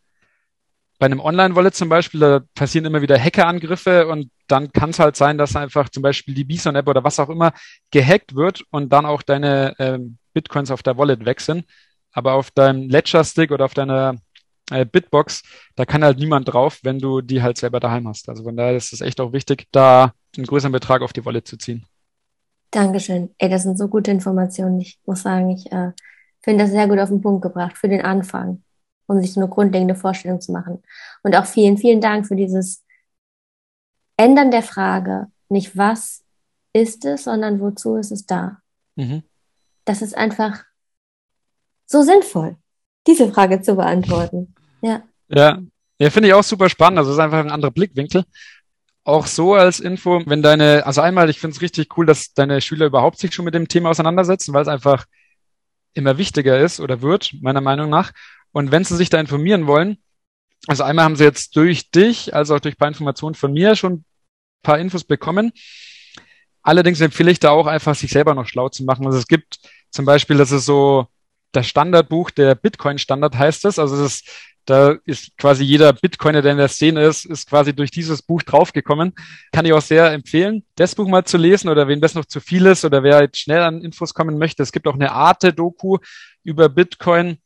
bei 0.99 1.07
einem 1.07 1.21
Online-Wallet 1.21 1.75
zum 1.75 1.89
Beispiel, 1.89 2.21
da 2.21 2.41
passieren 2.55 2.87
immer 2.87 3.03
wieder 3.03 3.19
Hackerangriffe 3.19 4.07
und 4.07 4.31
dann 4.47 4.73
kann 4.73 4.91
es 4.91 4.99
halt 4.99 5.17
sein, 5.17 5.39
dass 5.39 5.57
einfach 5.57 5.89
zum 5.89 6.03
Beispiel 6.03 6.35
die 6.35 6.45
Bison-App 6.45 6.89
oder 6.89 7.03
was 7.05 7.19
auch 7.19 7.29
immer 7.29 7.53
gehackt 7.91 8.35
wird 8.35 8.63
und 8.71 8.93
dann 8.93 9.07
auch 9.07 9.23
deine 9.23 9.75
ähm, 9.79 10.19
Bitcoins 10.33 10.71
auf 10.71 10.83
der 10.83 10.97
Wallet 10.97 11.25
weg 11.25 11.41
sind. 11.41 11.65
Aber 12.13 12.35
auf 12.35 12.51
deinem 12.51 12.89
Ledger-Stick 12.89 13.51
oder 13.51 13.65
auf 13.65 13.75
deiner 13.75 14.17
äh, 14.71 14.85
Bitbox, 14.85 15.43
da 15.77 15.85
kann 15.85 16.05
halt 16.05 16.19
niemand 16.19 16.53
drauf, 16.53 16.79
wenn 16.83 16.99
du 16.99 17.21
die 17.21 17.43
halt 17.43 17.59
selber 17.59 17.81
daheim 17.81 18.09
hast. 18.09 18.29
Also 18.29 18.45
von 18.45 18.57
daher 18.57 18.77
ist 18.77 18.93
es 18.93 19.01
echt 19.01 19.21
auch 19.21 19.33
wichtig, 19.33 19.67
da 19.73 20.13
einen 20.37 20.47
größeren 20.47 20.73
Betrag 20.73 21.03
auf 21.03 21.13
die 21.13 21.25
Wallet 21.25 21.47
zu 21.47 21.57
ziehen. 21.57 21.85
Dankeschön. 22.71 23.31
Ey, 23.39 23.49
das 23.49 23.63
sind 23.63 23.79
so 23.79 23.89
gute 23.89 24.11
Informationen. 24.11 24.81
Ich 24.81 24.99
muss 25.07 25.23
sagen, 25.23 25.51
ich 25.51 25.71
äh, 25.71 25.93
finde 26.43 26.65
das 26.65 26.73
sehr 26.73 26.89
gut 26.89 26.99
auf 26.99 27.09
den 27.09 27.21
Punkt 27.21 27.43
gebracht 27.43 27.79
für 27.79 27.89
den 27.89 28.03
Anfang, 28.03 28.64
um 29.07 29.21
sich 29.21 29.33
so 29.33 29.41
eine 29.41 29.49
grundlegende 29.49 29.95
Vorstellung 29.95 30.41
zu 30.41 30.53
machen. 30.53 30.83
Und 31.23 31.37
auch 31.37 31.47
vielen, 31.47 31.79
vielen 31.79 32.01
Dank 32.01 32.27
für 32.27 32.37
dieses 32.37 32.85
Ändern 34.17 34.51
der 34.51 34.63
Frage. 34.63 35.27
Nicht 35.49 35.77
was 35.77 36.25
ist 36.73 37.05
es, 37.05 37.25
sondern 37.25 37.61
wozu 37.61 37.97
ist 37.97 38.11
es 38.11 38.27
da? 38.27 38.59
Mhm. 38.97 39.23
Das 39.85 40.03
ist 40.03 40.17
einfach 40.17 40.65
so 41.87 42.03
sinnvoll, 42.03 42.57
diese 43.07 43.31
Frage 43.33 43.61
zu 43.61 43.77
beantworten. 43.77 44.55
Ja. 44.83 45.03
Ja, 45.29 45.59
ja 45.99 46.11
finde 46.11 46.29
ich 46.29 46.35
auch 46.35 46.43
super 46.43 46.69
spannend. 46.69 46.99
Also 46.99 47.11
es 47.11 47.17
ist 47.17 47.23
einfach 47.23 47.39
ein 47.39 47.51
anderer 47.51 47.71
Blickwinkel. 47.71 48.25
Auch 49.05 49.27
so 49.27 49.55
als 49.55 49.81
Info, 49.81 50.23
wenn 50.25 50.43
deine, 50.43 50.87
also 50.87 51.03
einmal, 51.03 51.29
ich 51.29 51.39
finde 51.39 51.55
es 51.55 51.63
richtig 51.63 51.97
cool, 51.99 52.07
dass 52.07 52.33
deine 52.33 52.63
Schüler 52.63 52.87
überhaupt 52.87 53.19
sich 53.19 53.35
schon 53.35 53.45
mit 53.45 53.55
dem 53.55 53.69
Thema 53.69 53.91
auseinandersetzen, 53.91 54.55
weil 54.55 54.63
es 54.63 54.69
einfach 54.69 55.05
immer 55.93 56.17
wichtiger 56.19 56.59
ist 56.59 56.81
oder 56.81 57.03
wird, 57.03 57.35
meiner 57.41 57.61
Meinung 57.61 57.91
nach. 57.91 58.13
Und 58.55 58.71
wenn 58.71 58.85
sie 58.85 58.97
sich 58.97 59.11
da 59.11 59.19
informieren 59.19 59.67
wollen, 59.67 59.99
also 60.69 60.85
einmal 60.85 61.05
haben 61.05 61.17
sie 61.17 61.25
jetzt 61.25 61.57
durch 61.57 61.91
dich, 61.91 62.35
also 62.35 62.55
auch 62.55 62.61
durch 62.61 62.77
ein 62.77 62.79
paar 62.79 62.89
Informationen 62.89 63.35
von 63.35 63.53
mir 63.53 63.75
schon 63.75 63.93
ein 63.93 64.05
paar 64.63 64.79
Infos 64.79 65.03
bekommen. 65.03 65.53
Allerdings 66.63 67.01
empfehle 67.01 67.33
ich 67.33 67.41
da 67.41 67.51
auch 67.51 67.67
einfach, 67.67 67.97
sich 67.97 68.13
selber 68.13 68.33
noch 68.33 68.47
schlau 68.47 68.69
zu 68.69 68.85
machen. 68.85 69.05
Also 69.07 69.19
es 69.19 69.27
gibt 69.27 69.59
zum 69.91 70.05
Beispiel, 70.05 70.37
das 70.37 70.53
ist 70.53 70.67
so 70.67 71.09
das 71.51 71.67
Standardbuch, 71.67 72.31
der 72.31 72.55
Bitcoin-Standard 72.55 73.37
heißt 73.37 73.65
es. 73.65 73.81
Also 73.81 73.97
das 73.97 74.15
ist, 74.15 74.31
da 74.67 74.97
ist 75.05 75.37
quasi 75.37 75.65
jeder 75.65 75.93
Bitcoiner, 75.93 76.41
der 76.41 76.53
in 76.53 76.59
der 76.59 76.69
Szene 76.69 77.05
ist, 77.05 77.25
ist 77.25 77.51
quasi 77.51 77.75
durch 77.75 77.91
dieses 77.91 78.23
Buch 78.23 78.45
draufgekommen. 78.45 79.15
Kann 79.51 79.67
ich 79.67 79.73
auch 79.73 79.83
sehr 79.83 80.13
empfehlen, 80.13 80.65
das 80.77 80.95
Buch 80.95 81.09
mal 81.09 81.25
zu 81.25 81.39
lesen 81.39 81.69
oder 81.69 81.89
wen 81.89 82.01
das 82.01 82.15
noch 82.15 82.25
zu 82.25 82.39
viel 82.39 82.67
ist 82.67 82.85
oder 82.85 83.03
wer 83.03 83.21
jetzt 83.21 83.41
schnell 83.41 83.63
an 83.63 83.83
Infos 83.83 84.15
kommen 84.15 84.39
möchte. 84.39 84.63
Es 84.63 84.71
gibt 84.71 84.87
auch 84.87 84.95
eine 84.95 85.11
Arte-Doku 85.11 85.99
über 86.45 86.69
Bitcoin. 86.69 87.39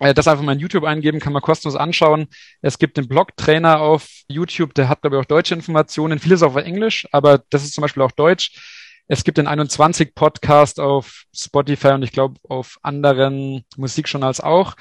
Äh, 0.00 0.14
Das 0.14 0.28
einfach 0.28 0.42
mal 0.44 0.52
in 0.52 0.58
YouTube 0.58 0.84
eingeben, 0.84 1.20
kann 1.20 1.32
man 1.32 1.42
kostenlos 1.42 1.76
anschauen. 1.76 2.26
Es 2.62 2.78
gibt 2.78 2.96
den 2.96 3.08
Blog-Trainer 3.08 3.80
auf 3.80 4.08
YouTube, 4.28 4.74
der 4.74 4.88
hat, 4.88 5.02
glaube 5.02 5.16
ich, 5.16 5.22
auch 5.22 5.26
deutsche 5.26 5.54
Informationen. 5.54 6.18
Vieles 6.18 6.42
auf 6.42 6.56
Englisch, 6.56 7.06
aber 7.12 7.42
das 7.50 7.64
ist 7.64 7.74
zum 7.74 7.82
Beispiel 7.82 8.02
auch 8.02 8.12
Deutsch. 8.12 8.58
Es 9.06 9.22
gibt 9.22 9.36
den 9.38 9.46
21 9.46 10.14
Podcast 10.14 10.80
auf 10.80 11.24
Spotify 11.34 11.88
und 11.88 12.02
ich 12.02 12.12
glaube 12.12 12.40
auf 12.48 12.78
anderen 12.82 13.64
Musikjournals 13.76 14.40
auch. 14.40 14.76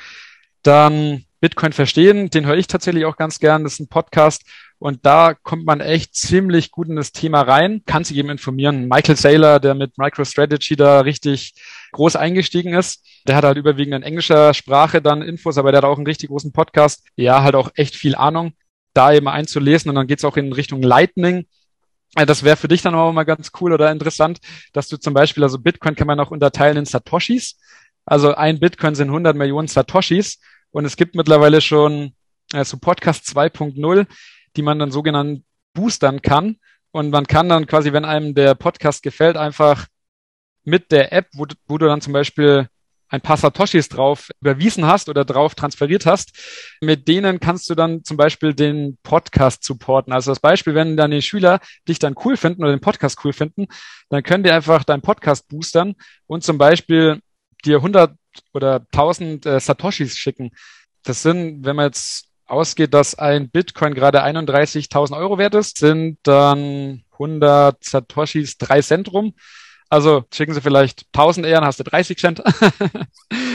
Dann 0.62 1.26
Bitcoin 1.42 1.74
verstehen, 1.74 2.30
den 2.30 2.46
höre 2.46 2.56
ich 2.56 2.68
tatsächlich 2.68 3.04
auch 3.04 3.18
ganz 3.18 3.40
gern. 3.40 3.66
Das 3.66 3.74
ist 3.74 3.80
ein 3.82 3.90
Podcast 3.90 4.44
und 4.84 5.06
da 5.06 5.34
kommt 5.34 5.66
man 5.66 5.80
echt 5.80 6.14
ziemlich 6.14 6.70
gut 6.70 6.90
in 6.90 6.98
das 6.98 7.14
Thema 7.14 7.40
rein, 7.40 7.84
kann 7.86 8.04
sich 8.04 8.18
eben 8.18 8.30
informieren. 8.30 8.90
Michael 8.90 9.16
Saylor, 9.16 9.62
der 9.62 9.76
mit 9.76 9.98
MicroStrategy 9.98 10.76
da 10.76 11.00
richtig 11.00 11.54
groß 11.94 12.18
eingestiegen 12.18 12.74
ist, 12.74 13.02
der 13.26 13.38
hat 13.38 13.46
halt 13.46 13.58
überwiegend 13.58 13.96
in 13.96 14.04
englischer 14.04 14.54
Sprache 14.54 15.02
dann 15.02 15.22
Infos, 15.22 15.58
aber 15.58 15.72
der 15.72 15.78
hat 15.78 15.86
auch 15.86 15.96
einen 15.96 16.06
richtig 16.06 16.28
großen 16.28 16.52
Podcast. 16.52 17.06
Ja, 17.16 17.44
halt 17.44 17.56
auch 17.56 17.72
echt 17.76 17.96
viel 17.96 18.14
Ahnung, 18.14 18.52
da 18.94 19.14
eben 19.14 19.30
einzulesen 19.30 19.88
und 19.88 19.96
dann 19.96 20.06
geht's 20.06 20.26
auch 20.26 20.36
in 20.36 20.52
Richtung 20.52 20.82
Lightning. 20.82 21.46
Das 22.16 22.44
wäre 22.44 22.58
für 22.58 22.68
dich 22.68 22.82
dann 22.82 22.94
auch 22.94 23.14
mal 23.14 23.24
ganz 23.24 23.54
cool 23.62 23.72
oder 23.72 23.90
interessant, 23.90 24.40
dass 24.74 24.90
du 24.90 24.98
zum 24.98 25.14
Beispiel, 25.14 25.44
also 25.44 25.60
Bitcoin 25.60 25.96
kann 25.96 26.08
man 26.08 26.20
auch 26.20 26.32
unterteilen 26.32 26.76
in 26.76 26.84
Satoshis. 26.84 27.58
Also 28.04 28.36
ein 28.36 28.60
Bitcoin 28.60 28.96
sind 28.96 29.08
100 29.08 29.34
Millionen 29.38 29.70
Satoshis 29.70 30.42
und 30.72 30.84
es 30.84 30.98
gibt 30.98 31.16
mittlerweile 31.16 31.62
schon 31.62 32.12
äh, 32.52 32.66
so 32.66 32.76
Podcast 32.76 33.26
2.0, 33.28 34.08
die 34.56 34.62
man 34.62 34.80
dann 34.80 34.92
sogenannt 34.92 35.44
boostern 35.74 36.22
kann. 36.22 36.58
Und 36.92 37.10
man 37.10 37.26
kann 37.28 37.50
dann 37.50 37.66
quasi, 37.68 37.92
wenn 37.94 38.06
einem 38.06 38.36
der 38.36 38.56
Podcast 38.56 39.02
gefällt, 39.04 39.36
einfach 39.38 39.88
mit 40.64 40.92
der 40.92 41.12
App, 41.12 41.28
wo, 41.34 41.46
du- 41.46 41.56
wo 41.68 41.78
du 41.78 41.88
dann 41.88 42.02
zum 42.02 42.14
Beispiel 42.14 42.68
ein 43.10 43.22
paar 43.22 43.38
Satoshis 43.38 43.90
drauf 43.90 44.32
überwiesen 44.42 44.88
hast 44.88 45.08
oder 45.08 45.24
drauf 45.24 45.54
transferiert 45.54 46.08
hast, 46.08 46.32
mit 46.82 47.08
denen 47.08 47.40
kannst 47.40 47.70
du 47.70 47.76
dann 47.76 48.04
zum 48.04 48.18
Beispiel 48.18 48.56
den 48.56 48.98
Podcast 49.04 49.64
supporten. 49.64 50.12
Also 50.14 50.32
das 50.32 50.40
Beispiel, 50.40 50.74
wenn 50.74 50.98
deine 50.98 51.22
Schüler 51.22 51.60
dich 51.88 52.00
dann 52.00 52.16
cool 52.26 52.38
finden 52.38 52.64
oder 52.64 52.72
den 52.72 52.80
Podcast 52.82 53.20
cool 53.24 53.34
finden, 53.34 53.68
dann 54.10 54.24
können 54.24 54.44
die 54.44 54.50
einfach 54.52 54.84
deinen 54.84 55.02
Podcast 55.04 55.48
boostern 55.48 55.94
und 56.26 56.44
zum 56.44 56.58
Beispiel 56.58 57.20
dir 57.66 57.78
100 57.78 58.16
oder 58.52 58.86
1000 58.92 59.46
äh, 59.46 59.60
Satoshis 59.60 60.18
schicken. 60.18 60.50
Das 61.04 61.22
sind, 61.22 61.64
wenn 61.66 61.76
man 61.76 61.86
jetzt 61.86 62.30
ausgeht, 62.54 62.94
dass 62.94 63.16
ein 63.16 63.50
Bitcoin 63.50 63.94
gerade 63.94 64.24
31.000 64.24 65.18
Euro 65.18 65.38
wert 65.38 65.56
ist, 65.56 65.78
sind 65.78 66.20
dann 66.24 67.04
100 67.14 67.84
Satoshis 67.84 68.58
3 68.58 68.82
Cent 68.82 69.12
rum. 69.12 69.34
Also 69.90 70.24
schicken 70.34 70.54
Sie 70.54 70.62
vielleicht 70.62 71.06
1000 71.14 71.46
Ehren, 71.46 71.66
hast 71.66 71.80
du 71.80 71.84
30 71.84 72.18
Cent. 72.18 72.44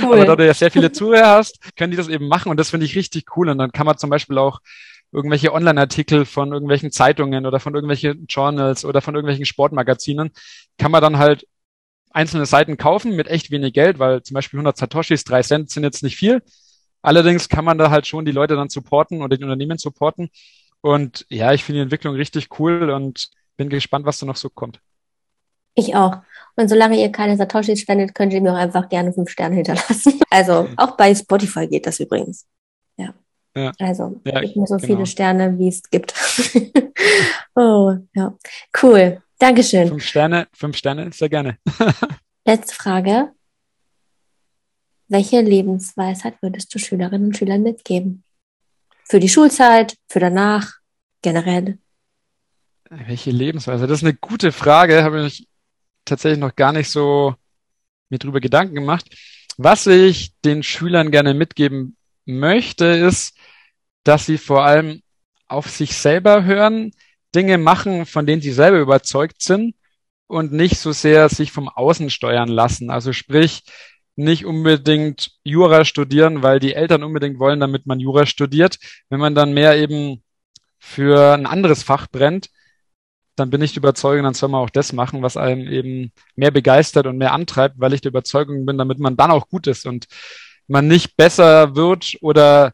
Cool. 0.01 0.15
Aber 0.15 0.25
da 0.25 0.37
du 0.37 0.47
ja 0.47 0.55
sehr 0.55 0.71
viele 0.71 0.93
Zuhörer 0.93 1.37
hast, 1.37 1.59
können 1.77 1.91
die 1.91 1.97
das 1.97 2.07
eben 2.09 2.29
machen 2.29 2.51
und 2.51 2.57
das 2.57 2.71
finde 2.71 2.87
ich 2.87 2.95
richtig 2.95 3.37
cool. 3.37 3.49
Und 3.49 3.59
dann 3.59 3.73
kann 3.73 3.85
man 3.85 3.99
zum 3.99 4.11
Beispiel 4.11 4.39
auch 4.39 4.61
irgendwelche 5.11 5.53
Online-Artikel 5.53 6.25
von 6.25 6.53
irgendwelchen 6.53 6.93
Zeitungen 6.93 7.47
oder 7.47 7.59
von 7.59 7.75
irgendwelchen 7.75 8.27
Journals 8.29 8.85
oder 8.85 9.01
von 9.01 9.17
irgendwelchen 9.17 9.45
Sportmagazinen, 9.45 10.31
kann 10.79 10.93
man 10.93 11.03
dann 11.03 11.19
halt 11.19 11.47
einzelne 12.11 12.47
Seiten 12.47 12.77
kaufen 12.77 13.17
mit 13.17 13.29
echt 13.29 13.51
wenig 13.51 13.73
Geld, 13.73 13.99
weil 13.99 14.23
zum 14.23 14.35
Beispiel 14.35 14.59
100 14.59 14.77
Satoshis, 14.77 15.25
3 15.25 15.43
Cent 15.43 15.71
sind 15.71 15.83
jetzt 15.83 16.03
nicht 16.03 16.17
viel. 16.17 16.43
Allerdings 17.09 17.49
kann 17.49 17.65
man 17.65 17.79
da 17.79 17.89
halt 17.89 18.07
schon 18.07 18.27
die 18.27 18.33
Leute 18.33 18.55
dann 18.55 18.69
supporten 18.69 19.23
oder 19.23 19.39
die 19.39 19.43
Unternehmen 19.43 19.79
supporten. 19.79 20.29
Und 20.83 21.25
ja, 21.31 21.55
ich 21.55 21.65
finde 21.65 21.79
die 21.79 21.83
Entwicklung 21.85 22.15
richtig 22.15 22.61
cool 22.61 22.91
und 22.91 23.31
bin 23.57 23.71
gespannt, 23.71 24.05
was 24.05 24.19
da 24.19 24.27
noch 24.27 24.37
so 24.37 24.51
kommt. 24.51 24.79
Ich 25.75 25.95
auch. 25.95 26.19
Und 26.57 26.69
solange 26.69 27.01
ihr 27.01 27.11
keine 27.11 27.39
Satoshis 27.39 27.81
spendet, 27.81 28.15
könnt 28.15 28.35
ihr 28.35 28.43
mir 28.43 28.53
auch 28.53 28.59
einfach 28.59 28.91
gerne 28.91 29.15
fünf 29.15 29.31
Sterne 29.31 29.55
hinterlassen. 29.55 30.21
Also 30.31 30.69
auch 30.77 30.99
bei 30.99 31.15
Spotify 31.15 31.67
geht 31.67 31.87
das 31.87 31.99
übrigens. 31.99 32.47
Ja. 32.99 33.15
ja. 33.57 33.73
Also 33.79 34.21
ja, 34.27 34.43
ich 34.43 34.55
muss 34.55 34.69
so 34.69 34.77
genau. 34.77 34.87
viele 34.87 35.07
Sterne, 35.07 35.59
wie 35.59 35.69
es 35.69 35.89
gibt. 35.89 36.13
oh, 37.55 37.95
ja. 38.13 38.37
Cool. 38.83 39.23
Dankeschön. 39.39 39.89
Fünf 39.89 40.05
Sterne, 40.05 40.47
fünf 40.53 40.77
Sterne, 40.77 41.11
sehr 41.11 41.31
gerne. 41.31 41.57
Letzte 42.45 42.75
Frage. 42.75 43.33
Welche 45.09 45.41
Lebensweisheit 45.41 46.35
würdest 46.43 46.75
du 46.75 46.79
Schülerinnen 46.79 47.29
und 47.29 47.37
Schülern 47.37 47.63
mitgeben? 47.63 48.25
Für 49.05 49.21
die 49.21 49.31
Schulzeit, 49.31 49.97
für 50.07 50.21
danach, 50.21 50.75
generell? 51.23 51.79
Welche 52.91 53.31
Lebensweisheit? 53.31 53.89
Das 53.89 54.01
ist 54.01 54.05
eine 54.05 54.15
gute 54.15 54.53
Frage, 54.53 55.03
habe 55.03 55.27
ich 55.27 55.49
tatsächlich 56.05 56.39
noch 56.39 56.55
gar 56.55 56.73
nicht 56.73 56.91
so 56.91 57.35
mir 58.11 58.19
drüber 58.19 58.41
Gedanken 58.41 58.75
gemacht. 58.75 59.07
Was 59.57 59.87
ich 59.87 60.35
den 60.45 60.63
Schülern 60.63 61.11
gerne 61.11 61.33
mitgeben 61.33 61.97
möchte, 62.27 62.85
ist, 62.85 63.37
dass 64.05 64.27
sie 64.27 64.39
vor 64.39 64.65
allem 64.65 65.03
auf 65.47 65.71
sich 65.71 65.97
selber 65.97 66.45
hören, 66.45 66.93
Dinge 67.35 67.59
machen, 67.59 68.05
von 68.07 68.27
denen 68.27 68.43
sie 68.43 68.53
selber 68.53 68.79
überzeugt 68.79 69.43
sind 69.43 69.75
und 70.27 70.53
nicht 70.53 70.79
so 70.79 70.93
sehr 70.93 71.29
sich 71.31 71.51
vom 71.51 71.69
Außen 71.69 72.11
steuern 72.11 72.49
lassen. 72.49 72.91
Also 72.91 73.13
sprich, 73.13 73.63
nicht 74.19 74.45
unbedingt 74.45 75.33
Jura 75.45 75.85
studieren, 75.85 76.43
weil 76.43 76.61
die 76.61 76.75
Eltern 76.75 77.03
unbedingt 77.05 77.39
wollen, 77.39 77.61
damit 77.61 77.87
man 77.87 78.01
Jura 78.01 78.27
studiert. 78.27 78.79
Wenn 79.09 79.21
man 79.21 79.35
dann 79.35 79.55
mehr 79.55 79.79
eben 79.79 80.23
für 80.79 81.35
ein 81.35 81.47
anderes 81.47 81.83
Fach 81.83 82.09
brennt, 82.09 82.51
dann 83.37 83.51
bin 83.51 83.63
ich 83.63 83.73
der 83.73 83.83
Überzeugung, 83.83 84.25
dann 84.25 84.35
soll 84.35 84.49
man 84.49 84.63
auch 84.63 84.71
das 84.71 84.93
machen, 84.93 85.23
was 85.23 85.37
einem 85.37 85.69
eben 85.69 86.13
mehr 86.35 86.51
begeistert 86.51 87.07
und 87.07 87.19
mehr 87.19 87.33
antreibt, 87.33 87.77
weil 87.79 87.93
ich 87.93 88.01
der 88.01 88.11
Überzeugung 88.11 88.67
bin, 88.67 88.79
damit 88.79 88.99
man 88.99 89.17
dann 89.17 89.31
auch 89.31 89.49
gut 89.49 89.67
ist 89.67 89.87
und 89.87 90.07
man 90.67 90.89
nicht 90.89 91.17
besser 91.17 91.77
wird 91.77 92.17
oder 92.21 92.73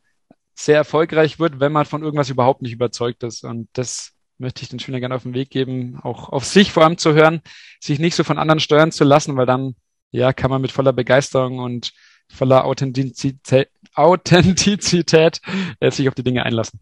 sehr 0.55 0.77
erfolgreich 0.77 1.39
wird, 1.39 1.61
wenn 1.61 1.73
man 1.73 1.85
von 1.85 2.03
irgendwas 2.03 2.31
überhaupt 2.31 2.63
nicht 2.63 2.73
überzeugt 2.73 3.23
ist. 3.23 3.45
Und 3.45 3.69
das 3.75 4.13
möchte 4.39 4.63
ich 4.63 4.69
den 4.69 4.79
Schülern 4.81 5.01
gerne 5.01 5.15
auf 5.15 5.25
den 5.25 5.35
Weg 5.35 5.51
geben, 5.51 5.99
auch 6.03 6.29
auf 6.31 6.45
sich 6.45 6.73
vor 6.73 6.85
allem 6.85 6.99
zu 6.99 7.13
hören, 7.13 7.41
sich 7.81 7.99
nicht 7.99 8.15
so 8.15 8.25
von 8.25 8.39
anderen 8.39 8.61
steuern 8.61 8.93
zu 8.93 9.05
lassen, 9.05 9.37
weil 9.37 9.47
dann, 9.47 9.75
ja, 10.15 10.33
kann 10.33 10.51
man 10.51 10.63
mit 10.63 10.71
voller 10.71 10.93
Begeisterung 10.93 11.59
und 11.59 11.93
voller 12.29 12.65
Authentizität, 12.65 13.69
Authentizität 13.95 15.41
äh, 15.81 15.91
sich 15.91 16.09
auf 16.09 16.15
die 16.15 16.23
Dinge 16.23 16.45
einlassen. 16.45 16.79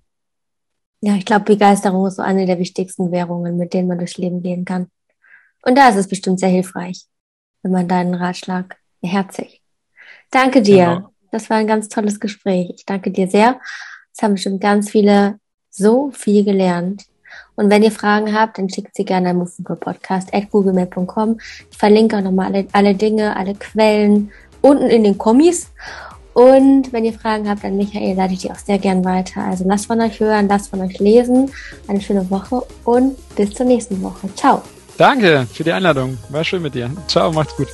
Ja, 1.00 1.14
ich 1.16 1.24
glaube, 1.24 1.46
Begeisterung 1.46 2.06
ist 2.06 2.16
so 2.16 2.22
eine 2.22 2.44
der 2.44 2.58
wichtigsten 2.58 3.10
Währungen, 3.10 3.56
mit 3.56 3.72
denen 3.72 3.88
man 3.88 3.96
durchs 3.96 4.18
Leben 4.18 4.42
gehen 4.42 4.66
kann. 4.66 4.88
Und 5.62 5.78
da 5.78 5.88
ist 5.88 5.96
es 5.96 6.08
bestimmt 6.08 6.40
sehr 6.40 6.50
hilfreich, 6.50 7.06
wenn 7.62 7.72
man 7.72 7.88
deinen 7.88 8.14
Ratschlag 8.14 8.76
beherzigt. 9.00 9.62
Danke 10.30 10.60
dir. 10.60 10.96
Genau. 10.96 11.14
Das 11.30 11.48
war 11.48 11.56
ein 11.56 11.66
ganz 11.66 11.88
tolles 11.88 12.20
Gespräch. 12.20 12.70
Ich 12.76 12.84
danke 12.84 13.10
dir 13.10 13.28
sehr. 13.28 13.58
Es 14.14 14.22
haben 14.22 14.34
bestimmt 14.34 14.60
ganz 14.60 14.90
viele 14.90 15.40
so 15.70 16.10
viel 16.10 16.44
gelernt. 16.44 17.04
Und 17.56 17.70
wenn 17.70 17.82
ihr 17.82 17.92
Fragen 17.92 18.34
habt, 18.34 18.58
dann 18.58 18.68
schickt 18.68 18.94
sie 18.94 19.04
gerne 19.04 19.30
an 19.30 19.36
movingpodcast 19.36 20.32
at 20.32 20.50
googlemail.com. 20.50 21.38
Ich 21.70 21.76
verlinke 21.76 22.16
auch 22.16 22.22
nochmal 22.22 22.46
alle, 22.46 22.66
alle 22.72 22.94
Dinge, 22.94 23.36
alle 23.36 23.54
Quellen 23.54 24.30
unten 24.62 24.86
in 24.86 25.04
den 25.04 25.18
Kommis. 25.18 25.70
Und 26.34 26.92
wenn 26.92 27.04
ihr 27.04 27.12
Fragen 27.12 27.48
habt 27.48 27.64
an 27.64 27.76
Michael, 27.76 28.16
leite 28.16 28.32
ich 28.32 28.40
die 28.40 28.50
auch 28.50 28.56
sehr 28.56 28.78
gern 28.78 29.04
weiter. 29.04 29.42
Also 29.44 29.64
lasst 29.66 29.86
von 29.86 30.00
euch 30.00 30.18
hören, 30.18 30.48
lasst 30.48 30.70
von 30.70 30.80
euch 30.80 30.98
lesen. 30.98 31.50
Eine 31.88 32.00
schöne 32.00 32.30
Woche 32.30 32.62
und 32.84 33.16
bis 33.36 33.52
zur 33.52 33.66
nächsten 33.66 34.02
Woche. 34.02 34.34
Ciao. 34.34 34.62
Danke 34.96 35.46
für 35.52 35.64
die 35.64 35.72
Einladung. 35.72 36.16
War 36.30 36.44
schön 36.44 36.62
mit 36.62 36.74
dir. 36.74 36.90
Ciao, 37.06 37.32
macht's 37.32 37.56
gut. 37.56 37.68